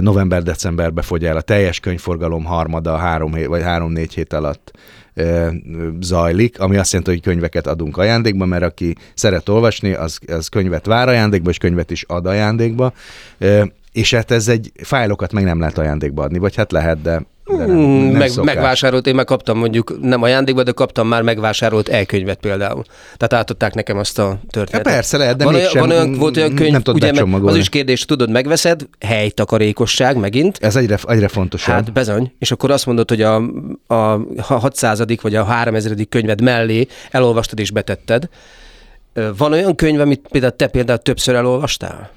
november-decemberbe 0.00 1.02
fogy 1.02 1.24
el. 1.24 1.36
A 1.36 1.40
teljes 1.40 1.80
könyvforgalom 1.80 2.44
harmada 2.44 2.96
három 2.96 3.34
hét, 3.34 3.46
vagy 3.46 3.62
három-négy 3.62 4.14
hét 4.14 4.32
alatt 4.32 4.78
zajlik, 6.00 6.60
ami 6.60 6.76
azt 6.76 6.92
jelenti, 6.92 7.12
hogy 7.12 7.22
könyveket 7.22 7.66
adunk 7.66 7.96
ajándékba, 7.96 8.44
mert 8.44 8.62
aki 8.62 8.94
szeret 9.14 9.48
olvasni, 9.48 9.92
az, 9.92 10.18
az 10.26 10.48
könyvet 10.48 10.86
vár 10.86 11.08
ajándékba, 11.08 11.50
és 11.50 11.58
könyvet 11.58 11.90
is 11.90 12.04
ad 12.06 12.26
ajándékba, 12.26 12.92
és 13.92 14.14
hát 14.14 14.30
ez 14.30 14.48
egy 14.48 14.72
fájlokat 14.82 15.32
meg 15.32 15.44
nem 15.44 15.58
lehet 15.58 15.78
ajándékba 15.78 16.22
adni, 16.22 16.38
vagy 16.38 16.54
hát 16.56 16.72
lehet, 16.72 17.02
de 17.02 17.22
De 17.48 17.66
nem, 17.66 17.76
nem 17.76 17.88
meg, 18.16 18.28
szokás. 18.28 18.54
megvásárolt, 18.54 19.06
én 19.06 19.14
meg 19.14 19.24
kaptam 19.24 19.58
mondjuk, 19.58 19.98
nem 20.00 20.22
ajándékba, 20.22 20.62
de 20.62 20.72
kaptam 20.72 21.08
már 21.08 21.22
megvásárolt 21.22 21.88
elkönyvet 21.88 22.38
például. 22.38 22.82
Tehát 23.16 23.32
átadták 23.32 23.74
nekem 23.74 23.98
azt 23.98 24.18
a 24.18 24.22
Ja, 24.22 24.40
történetet. 24.50 24.92
persze 24.92 25.16
lehet, 25.16 25.36
de 25.36 25.44
van, 25.44 25.54
olyan, 25.54 25.64
mégsem, 25.66 25.88
van 25.88 25.96
olyan, 25.96 26.12
volt 26.12 26.36
olyan 26.36 26.54
könyv, 26.54 26.72
nem 26.72 26.82
ugye, 26.86 27.12
mert 27.12 27.44
az 27.44 27.56
is 27.56 27.68
kérdés, 27.68 28.04
tudod, 28.04 28.30
megveszed, 28.30 28.88
helytakarékosság 29.00 30.16
megint, 30.16 30.58
Ez 30.60 30.76
egyre, 30.76 30.98
egyre 31.06 31.28
fontosabb. 31.28 31.74
Hát 31.74 31.92
bezony, 31.92 32.32
és 32.38 32.50
akkor 32.50 32.70
azt 32.70 32.86
mondod, 32.86 33.08
hogy 33.08 33.22
a, 33.22 33.42
a 33.86 34.20
600. 34.38 35.02
vagy 35.22 35.34
a 35.34 35.44
3000. 35.44 35.94
könyved 36.08 36.40
mellé 36.40 36.86
elolvastad 37.10 37.58
és 37.58 37.70
betetted. 37.70 38.28
Van 39.36 39.52
olyan 39.52 39.74
könyv, 39.74 40.00
amit 40.00 40.26
például 40.30 40.56
te 40.56 40.66
például 40.66 40.98
többször 40.98 41.34
elolvastál? 41.34 42.10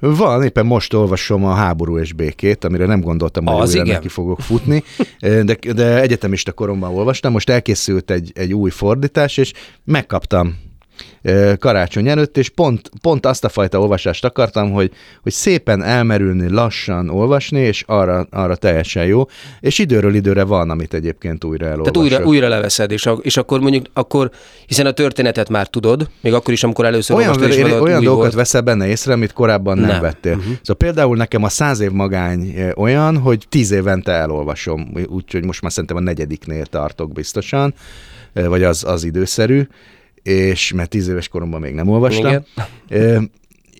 Van, 0.00 0.42
éppen 0.42 0.66
most 0.66 0.94
olvasom 0.94 1.44
a 1.44 1.54
Háború 1.54 1.98
és 1.98 2.12
békét, 2.12 2.64
amire 2.64 2.86
nem 2.86 3.00
gondoltam, 3.00 3.46
hogy 3.46 3.60
Az 3.60 3.74
újra 3.74 3.92
neki 3.92 4.08
fogok 4.08 4.40
futni, 4.40 4.84
de, 5.20 5.56
de 5.74 6.00
egyetemista 6.00 6.52
koromban 6.52 6.94
olvastam, 6.94 7.32
most 7.32 7.50
elkészült 7.50 8.10
egy, 8.10 8.32
egy 8.34 8.54
új 8.54 8.70
fordítás, 8.70 9.36
és 9.36 9.52
megkaptam 9.84 10.58
karácsony 11.58 12.08
előtt, 12.08 12.36
és 12.36 12.48
pont, 12.48 12.90
pont 13.02 13.26
azt 13.26 13.44
a 13.44 13.48
fajta 13.48 13.80
olvasást 13.80 14.24
akartam, 14.24 14.72
hogy, 14.72 14.92
hogy 15.22 15.32
szépen 15.32 15.82
elmerülni, 15.82 16.50
lassan 16.50 17.08
olvasni, 17.08 17.60
és 17.60 17.84
arra, 17.86 18.26
arra 18.30 18.56
teljesen 18.56 19.06
jó, 19.06 19.24
és 19.60 19.78
időről 19.78 20.14
időre 20.14 20.42
van, 20.42 20.70
amit 20.70 20.94
egyébként 20.94 21.44
újra 21.44 21.66
elolvasok. 21.66 21.92
Tehát 21.92 22.08
újra, 22.08 22.26
újra 22.26 22.48
leveszed, 22.48 22.90
és, 22.90 23.06
a, 23.06 23.18
és 23.22 23.36
akkor 23.36 23.60
mondjuk, 23.60 23.86
akkor, 23.92 24.30
hiszen 24.66 24.86
a 24.86 24.92
történetet 24.92 25.48
már 25.48 25.66
tudod, 25.66 26.08
még 26.20 26.34
akkor 26.34 26.52
is, 26.52 26.64
amikor 26.64 26.84
először 26.84 27.16
olyan, 27.16 27.28
olvastad, 27.28 27.58
és 27.58 27.72
olyan, 27.72 28.02
dolgokat 28.02 28.16
volt. 28.16 28.34
veszel 28.34 28.60
benne 28.60 28.86
észre, 28.86 29.12
amit 29.12 29.32
korábban 29.32 29.78
nem, 29.78 29.88
Nem. 29.88 30.00
vettél. 30.00 30.32
Uh-huh. 30.32 30.52
Szóval 30.62 30.76
például 30.76 31.16
nekem 31.16 31.42
a 31.42 31.48
száz 31.48 31.80
év 31.80 31.90
magány 31.90 32.54
olyan, 32.76 33.18
hogy 33.18 33.46
tíz 33.48 33.70
évente 33.70 34.12
elolvasom, 34.12 34.92
úgyhogy 35.06 35.44
most 35.44 35.62
már 35.62 35.72
szerintem 35.72 35.96
a 35.96 36.00
negyediknél 36.00 36.66
tartok 36.66 37.12
biztosan, 37.12 37.74
vagy 38.32 38.62
az, 38.62 38.84
az 38.84 39.04
időszerű, 39.04 39.66
és 40.28 40.72
mert 40.72 40.88
tíz 40.88 41.08
éves 41.08 41.28
koromban 41.28 41.60
még 41.60 41.74
nem 41.74 41.88
olvastam. 41.88 42.44
Igen. 42.88 43.30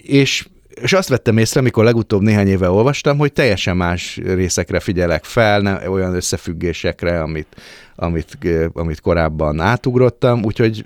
És 0.02 0.46
és 0.82 0.92
azt 0.92 1.08
vettem 1.08 1.38
észre, 1.38 1.60
amikor 1.60 1.84
legutóbb 1.84 2.22
néhány 2.22 2.48
éve 2.48 2.70
olvastam, 2.70 3.18
hogy 3.18 3.32
teljesen 3.32 3.76
más 3.76 4.20
részekre 4.24 4.80
figyelek 4.80 5.24
fel, 5.24 5.60
ne, 5.60 5.90
olyan 5.90 6.14
összefüggésekre, 6.14 7.22
amit, 7.22 7.46
amit, 7.96 8.38
amit 8.72 9.00
korábban 9.00 9.60
átugrottam, 9.60 10.44
úgyhogy 10.44 10.84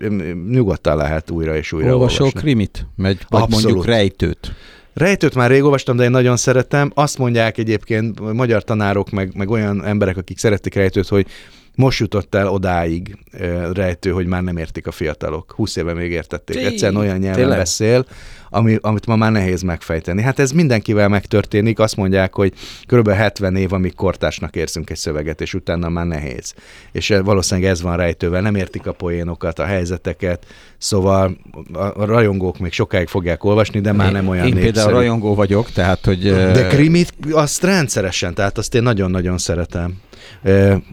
nyugodtan 0.51 0.97
lehet 0.97 1.31
újra 1.31 1.57
és 1.57 1.73
újra 1.73 1.93
Olvasol 1.93 2.25
olvasni. 2.27 2.41
krimit? 2.41 2.87
Megy, 2.97 3.19
vagy 3.29 3.43
Abszolút. 3.43 3.65
mondjuk 3.65 3.87
rejtőt? 3.87 4.53
Rejtőt 4.95 5.35
már 5.35 5.51
rég 5.51 5.63
olvastam, 5.63 5.97
de 5.97 6.05
én 6.05 6.11
nagyon 6.11 6.37
szeretem. 6.37 6.91
Azt 6.95 7.19
mondják 7.19 7.59
egyébként 7.59 8.33
magyar 8.33 8.65
tanárok, 8.65 9.11
meg, 9.11 9.37
meg 9.37 9.51
olyan 9.51 9.85
emberek, 9.85 10.17
akik 10.17 10.39
szeretik 10.39 10.75
rejtőt, 10.75 11.09
hogy 11.09 11.27
most 11.75 11.99
jutott 11.99 12.35
el 12.35 12.49
odáig 12.49 13.19
rejtő, 13.73 14.11
hogy 14.11 14.27
már 14.27 14.43
nem 14.43 14.57
értik 14.57 14.87
a 14.87 14.91
fiatalok. 14.91 15.53
20 15.57 15.77
éve 15.77 15.95
még 15.95 16.11
értették. 16.11 16.57
Egyszerűen 16.57 17.01
olyan 17.01 17.19
nyelven 17.19 17.41
tényleg? 17.41 17.59
beszél, 17.59 18.07
ami, 18.51 18.79
amit 18.81 19.07
ma 19.07 19.17
már 19.17 19.33
nehéz 19.33 19.63
megfejteni. 19.63 20.23
Hát 20.23 20.39
ez 20.39 20.51
mindenkivel 20.51 21.09
megtörténik. 21.09 21.79
Azt 21.79 21.97
mondják, 21.97 22.35
hogy 22.35 22.53
kb. 22.87 23.11
70 23.11 23.57
év, 23.57 23.73
amíg 23.73 23.95
kortásnak 23.95 24.57
érzünk 24.57 24.91
egy 24.91 24.97
szöveget, 24.97 25.41
és 25.41 25.55
utána 25.55 25.89
már 25.89 26.07
nehéz. 26.07 26.55
És 26.93 27.15
valószínűleg 27.25 27.71
ez 27.71 27.83
van 27.83 27.97
rejtővel. 27.97 28.41
Nem 28.41 28.55
értik 28.55 28.87
a 28.87 28.93
poénokat, 28.93 29.59
a 29.59 29.65
helyzeteket, 29.65 30.47
szóval 30.79 31.37
a, 31.73 32.05
rajongók 32.05 32.59
még 32.59 32.73
sokáig 32.73 33.09
fogják 33.09 33.45
olvasni, 33.45 33.81
de 33.81 33.93
már 33.93 34.13
nem 34.13 34.29
olyan 34.29 34.47
Én 34.47 34.53
népszerű. 34.53 34.73
például 34.73 34.93
rajongó 34.93 35.35
vagyok, 35.35 35.71
tehát 35.71 36.05
hogy... 36.05 36.23
De 36.33 36.67
krimit 36.67 37.13
azt 37.31 37.63
rendszeresen, 37.63 38.35
tehát 38.35 38.59
azt 38.59 38.75
én 38.75 38.83
nagyon-nagyon 38.83 39.39
szeretem. 39.39 40.01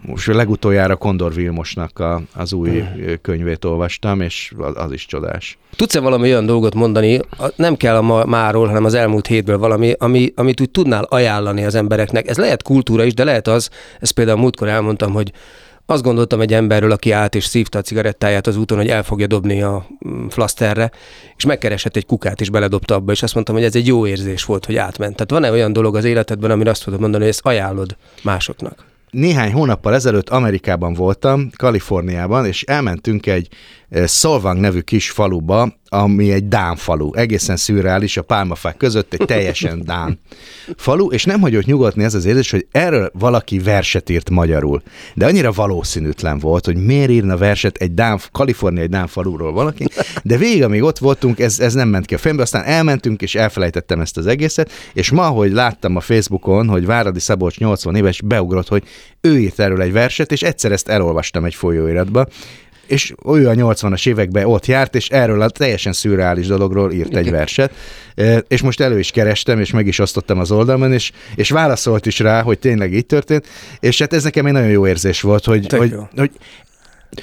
Most 0.02 0.26
legutoljára 0.26 0.96
Kondor 0.96 1.34
Vilmosnak 1.34 1.98
a, 1.98 2.22
az 2.34 2.52
új 2.52 2.84
könyvét 3.22 3.64
olvastam, 3.64 4.20
és 4.20 4.52
az, 4.58 4.72
az 4.76 4.92
is 4.92 5.06
csodás. 5.06 5.58
Tudsz-e 5.76 6.00
valami 6.00 6.30
olyan 6.30 6.46
dolgot 6.46 6.74
mondani, 6.74 7.20
nem 7.56 7.76
kell 7.76 7.96
a 7.96 8.02
ma, 8.02 8.24
máról, 8.24 8.66
hanem 8.66 8.84
az 8.84 8.94
elmúlt 8.94 9.26
hétből 9.26 9.58
valami, 9.58 9.94
ami, 9.98 10.32
amit 10.36 10.60
úgy 10.60 10.70
tudnál 10.70 11.04
ajánlani 11.04 11.64
az 11.64 11.74
embereknek? 11.74 12.28
Ez 12.28 12.36
lehet 12.36 12.62
kultúra 12.62 13.04
is, 13.04 13.14
de 13.14 13.24
lehet 13.24 13.48
az, 13.48 13.70
ezt 14.00 14.12
például 14.12 14.38
múltkor 14.38 14.68
elmondtam, 14.68 15.12
hogy 15.12 15.32
azt 15.90 16.02
gondoltam 16.02 16.40
egy 16.40 16.52
emberről, 16.52 16.90
aki 16.90 17.10
állt 17.10 17.34
és 17.34 17.44
szívta 17.44 17.78
a 17.78 17.82
cigarettáját 17.82 18.46
az 18.46 18.56
úton, 18.56 18.78
hogy 18.78 18.88
el 18.88 19.02
fogja 19.02 19.26
dobni 19.26 19.62
a 19.62 19.86
mm, 20.08 20.26
flaszterre, 20.26 20.90
és 21.36 21.44
megkeresett 21.44 21.96
egy 21.96 22.06
kukát, 22.06 22.40
és 22.40 22.50
beledobta 22.50 22.94
abba, 22.94 23.12
és 23.12 23.22
azt 23.22 23.34
mondtam, 23.34 23.54
hogy 23.54 23.64
ez 23.64 23.74
egy 23.74 23.86
jó 23.86 24.06
érzés 24.06 24.44
volt, 24.44 24.64
hogy 24.64 24.76
átment. 24.76 25.14
Tehát 25.14 25.30
van-e 25.30 25.50
olyan 25.50 25.72
dolog 25.72 25.96
az 25.96 26.04
életedben, 26.04 26.50
amire 26.50 26.70
azt 26.70 26.84
tudod 26.84 27.00
mondani, 27.00 27.22
hogy 27.22 27.32
ezt 27.32 27.46
ajánlod 27.46 27.96
másoknak? 28.22 28.89
Néhány 29.10 29.52
hónappal 29.52 29.94
ezelőtt 29.94 30.28
Amerikában 30.28 30.94
voltam, 30.94 31.50
Kaliforniában, 31.56 32.46
és 32.46 32.62
elmentünk 32.62 33.26
egy 33.26 33.48
eh, 33.90 34.06
Solvang 34.06 34.60
nevű 34.60 34.80
kis 34.80 35.10
faluba, 35.10 35.78
ami 35.92 36.32
egy 36.32 36.48
Dán 36.48 36.76
falu. 36.76 37.14
Egészen 37.14 37.56
szürreális 37.56 38.16
a 38.16 38.22
pálmafák 38.22 38.76
között, 38.76 39.12
egy 39.12 39.26
teljesen 39.26 39.82
Dán 39.84 40.20
falu, 40.76 41.10
és 41.10 41.24
nem 41.24 41.40
hagyott 41.40 41.64
nyugodni 41.64 42.04
ez 42.04 42.14
az 42.14 42.24
érzés, 42.24 42.50
hogy 42.50 42.66
erről 42.70 43.10
valaki 43.14 43.58
verset 43.58 44.10
írt 44.10 44.30
magyarul. 44.30 44.82
De 45.14 45.26
annyira 45.26 45.52
valószínűtlen 45.52 46.38
volt, 46.38 46.64
hogy 46.64 46.76
miért 46.76 47.10
írna 47.10 47.36
verset 47.36 47.76
egy 47.76 47.94
Dán, 47.94 48.20
Kalifornia 48.32 48.82
egy 48.82 48.88
Dán 48.88 49.06
faluról 49.06 49.52
valaki, 49.52 49.86
de 50.22 50.36
végig, 50.36 50.62
amíg 50.62 50.82
ott 50.82 50.98
voltunk, 50.98 51.38
ez, 51.38 51.60
ez 51.60 51.74
nem 51.74 51.88
ment 51.88 52.06
ki 52.06 52.14
a 52.14 52.18
fejembe, 52.18 52.42
aztán 52.42 52.64
elmentünk, 52.64 53.22
és 53.22 53.34
elfelejtettem 53.34 54.00
ezt 54.00 54.16
az 54.16 54.26
egészet, 54.26 54.70
és 54.92 55.10
ma, 55.10 55.26
hogy 55.26 55.52
láttam 55.52 55.96
a 55.96 56.00
Facebookon, 56.00 56.68
hogy 56.68 56.86
Váradi 56.86 57.20
Szabolcs 57.20 57.58
80 57.58 57.94
éves, 57.94 58.22
beugrott, 58.22 58.68
hogy 58.68 58.82
ő 59.20 59.38
írt 59.38 59.60
erről 59.60 59.82
egy 59.82 59.92
verset, 59.92 60.32
és 60.32 60.42
egyszer 60.42 60.72
ezt 60.72 60.88
elolvastam 60.88 61.44
egy 61.44 61.54
folyóiratba, 61.54 62.26
és 62.90 63.14
ő 63.26 63.48
a 63.48 63.54
80-as 63.54 64.08
években 64.08 64.44
ott 64.44 64.66
járt, 64.66 64.94
és 64.94 65.08
erről 65.08 65.42
a 65.42 65.48
teljesen 65.48 65.92
szürreális 65.92 66.46
dologról 66.46 66.92
írt 66.92 67.16
egy 67.16 67.30
verset, 67.30 67.72
és 68.48 68.60
most 68.62 68.80
elő 68.80 68.98
is 68.98 69.10
kerestem, 69.10 69.60
és 69.60 69.70
meg 69.70 69.86
is 69.86 69.98
osztottam 69.98 70.38
az 70.38 70.50
oldalon, 70.50 70.92
és, 70.92 71.12
és 71.34 71.50
válaszolt 71.50 72.06
is 72.06 72.18
rá, 72.18 72.42
hogy 72.42 72.58
tényleg 72.58 72.94
így 72.94 73.06
történt, 73.06 73.46
és 73.80 73.98
hát 73.98 74.12
ez 74.12 74.24
nekem 74.24 74.46
egy 74.46 74.52
nagyon 74.52 74.68
jó 74.68 74.86
érzés 74.86 75.20
volt, 75.20 75.44
hogy, 75.44 75.66
Tök 75.66 75.78
hogy, 75.78 75.90
jó. 75.90 76.08
hogy 76.16 76.30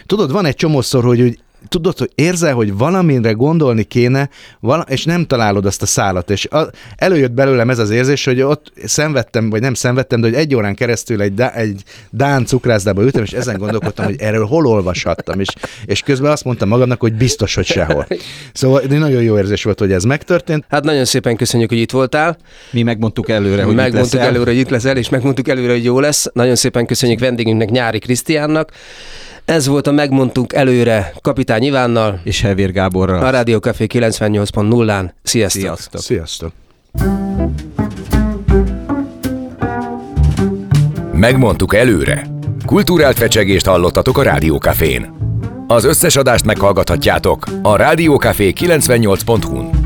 tudod, 0.05 0.31
van 0.31 0.45
egy 0.45 0.55
csomószor, 0.55 1.03
hogy, 1.03 1.19
hogy 1.19 1.39
tudod, 1.67 1.97
hogy 1.97 2.11
érzel, 2.15 2.53
hogy 2.53 2.77
valamire 2.77 3.31
gondolni 3.31 3.83
kéne, 3.83 4.29
vala, 4.59 4.85
és 4.89 5.05
nem 5.05 5.25
találod 5.25 5.65
azt 5.65 5.81
a 5.81 5.85
szálat, 5.85 6.29
és 6.29 6.45
a, 6.45 6.69
előjött 6.95 7.31
belőlem 7.31 7.69
ez 7.69 7.79
az 7.79 7.89
érzés, 7.89 8.25
hogy 8.25 8.41
ott 8.41 8.71
szenvedtem, 8.85 9.49
vagy 9.49 9.61
nem 9.61 9.73
szenvedtem, 9.73 10.21
de 10.21 10.27
hogy 10.27 10.35
egy 10.35 10.55
órán 10.55 10.75
keresztül 10.75 11.21
egy, 11.21 11.41
egy 11.41 11.83
Dán 12.09 12.45
cukrászdába 12.45 13.01
ültem, 13.01 13.23
és 13.23 13.31
ezen 13.31 13.57
gondolkodtam, 13.57 14.05
hogy 14.05 14.15
erről 14.19 14.45
hol 14.45 14.67
olvashattam, 14.67 15.39
és, 15.39 15.47
és 15.85 16.01
közben 16.01 16.31
azt 16.31 16.43
mondtam 16.43 16.67
magamnak, 16.67 16.99
hogy 16.99 17.13
biztos, 17.13 17.55
hogy 17.55 17.65
sehol. 17.65 18.07
Szóval 18.53 18.81
de 18.81 18.97
nagyon 18.97 19.21
jó 19.21 19.37
érzés 19.37 19.63
volt, 19.63 19.79
hogy 19.79 19.91
ez 19.91 20.03
megtörtént. 20.03 20.65
Hát 20.69 20.83
nagyon 20.83 21.05
szépen 21.05 21.35
köszönjük, 21.35 21.69
hogy 21.69 21.79
itt 21.79 21.91
voltál. 21.91 22.37
Mi 22.71 22.83
megmondtuk 22.83 23.29
előre, 23.29 23.61
hogy 23.61 23.71
itt 23.71 23.77
megmondtuk 23.77 24.13
leszel. 24.13 24.33
előre, 24.33 24.51
hogy 24.51 24.59
itt 24.59 24.69
leszel, 24.69 24.97
és 24.97 25.09
megmondtuk 25.09 25.47
előre, 25.47 25.71
hogy 25.71 25.83
jó 25.83 25.99
lesz. 25.99 26.29
Nagyon 26.33 26.55
szépen 26.55 26.85
köszönjük 26.85 27.19
vendégünknek, 27.19 27.69
Nyári 27.69 27.99
Krisztiánnak. 27.99 28.71
Ez 29.47 29.67
volt 29.67 29.87
a 29.87 29.91
Megmondtunk 29.91 30.53
előre 30.53 31.13
Kapitány 31.21 31.63
Ivánnal, 31.63 32.19
És 32.23 32.41
Hevér 32.41 32.69
a 32.69 32.71
Gáborral. 32.71 33.31
Rádió 33.31 33.57
Café 33.59 33.85
98.0-án. 33.89 35.09
Sziasztok! 35.23 35.61
Sziasztok. 35.61 36.01
Sziasztok! 36.01 36.51
Megmondtuk 41.13 41.75
előre. 41.75 42.27
Kulturált 42.65 43.17
fecsegést 43.17 43.65
hallottatok 43.65 44.17
a 44.17 44.23
Rádiókafén. 44.23 45.13
Az 45.67 45.83
összes 45.83 46.15
adást 46.15 46.45
meghallgathatjátok 46.45 47.45
a 47.61 47.75
rádiókafé 47.75 48.53
98.hu-n. 48.59 49.76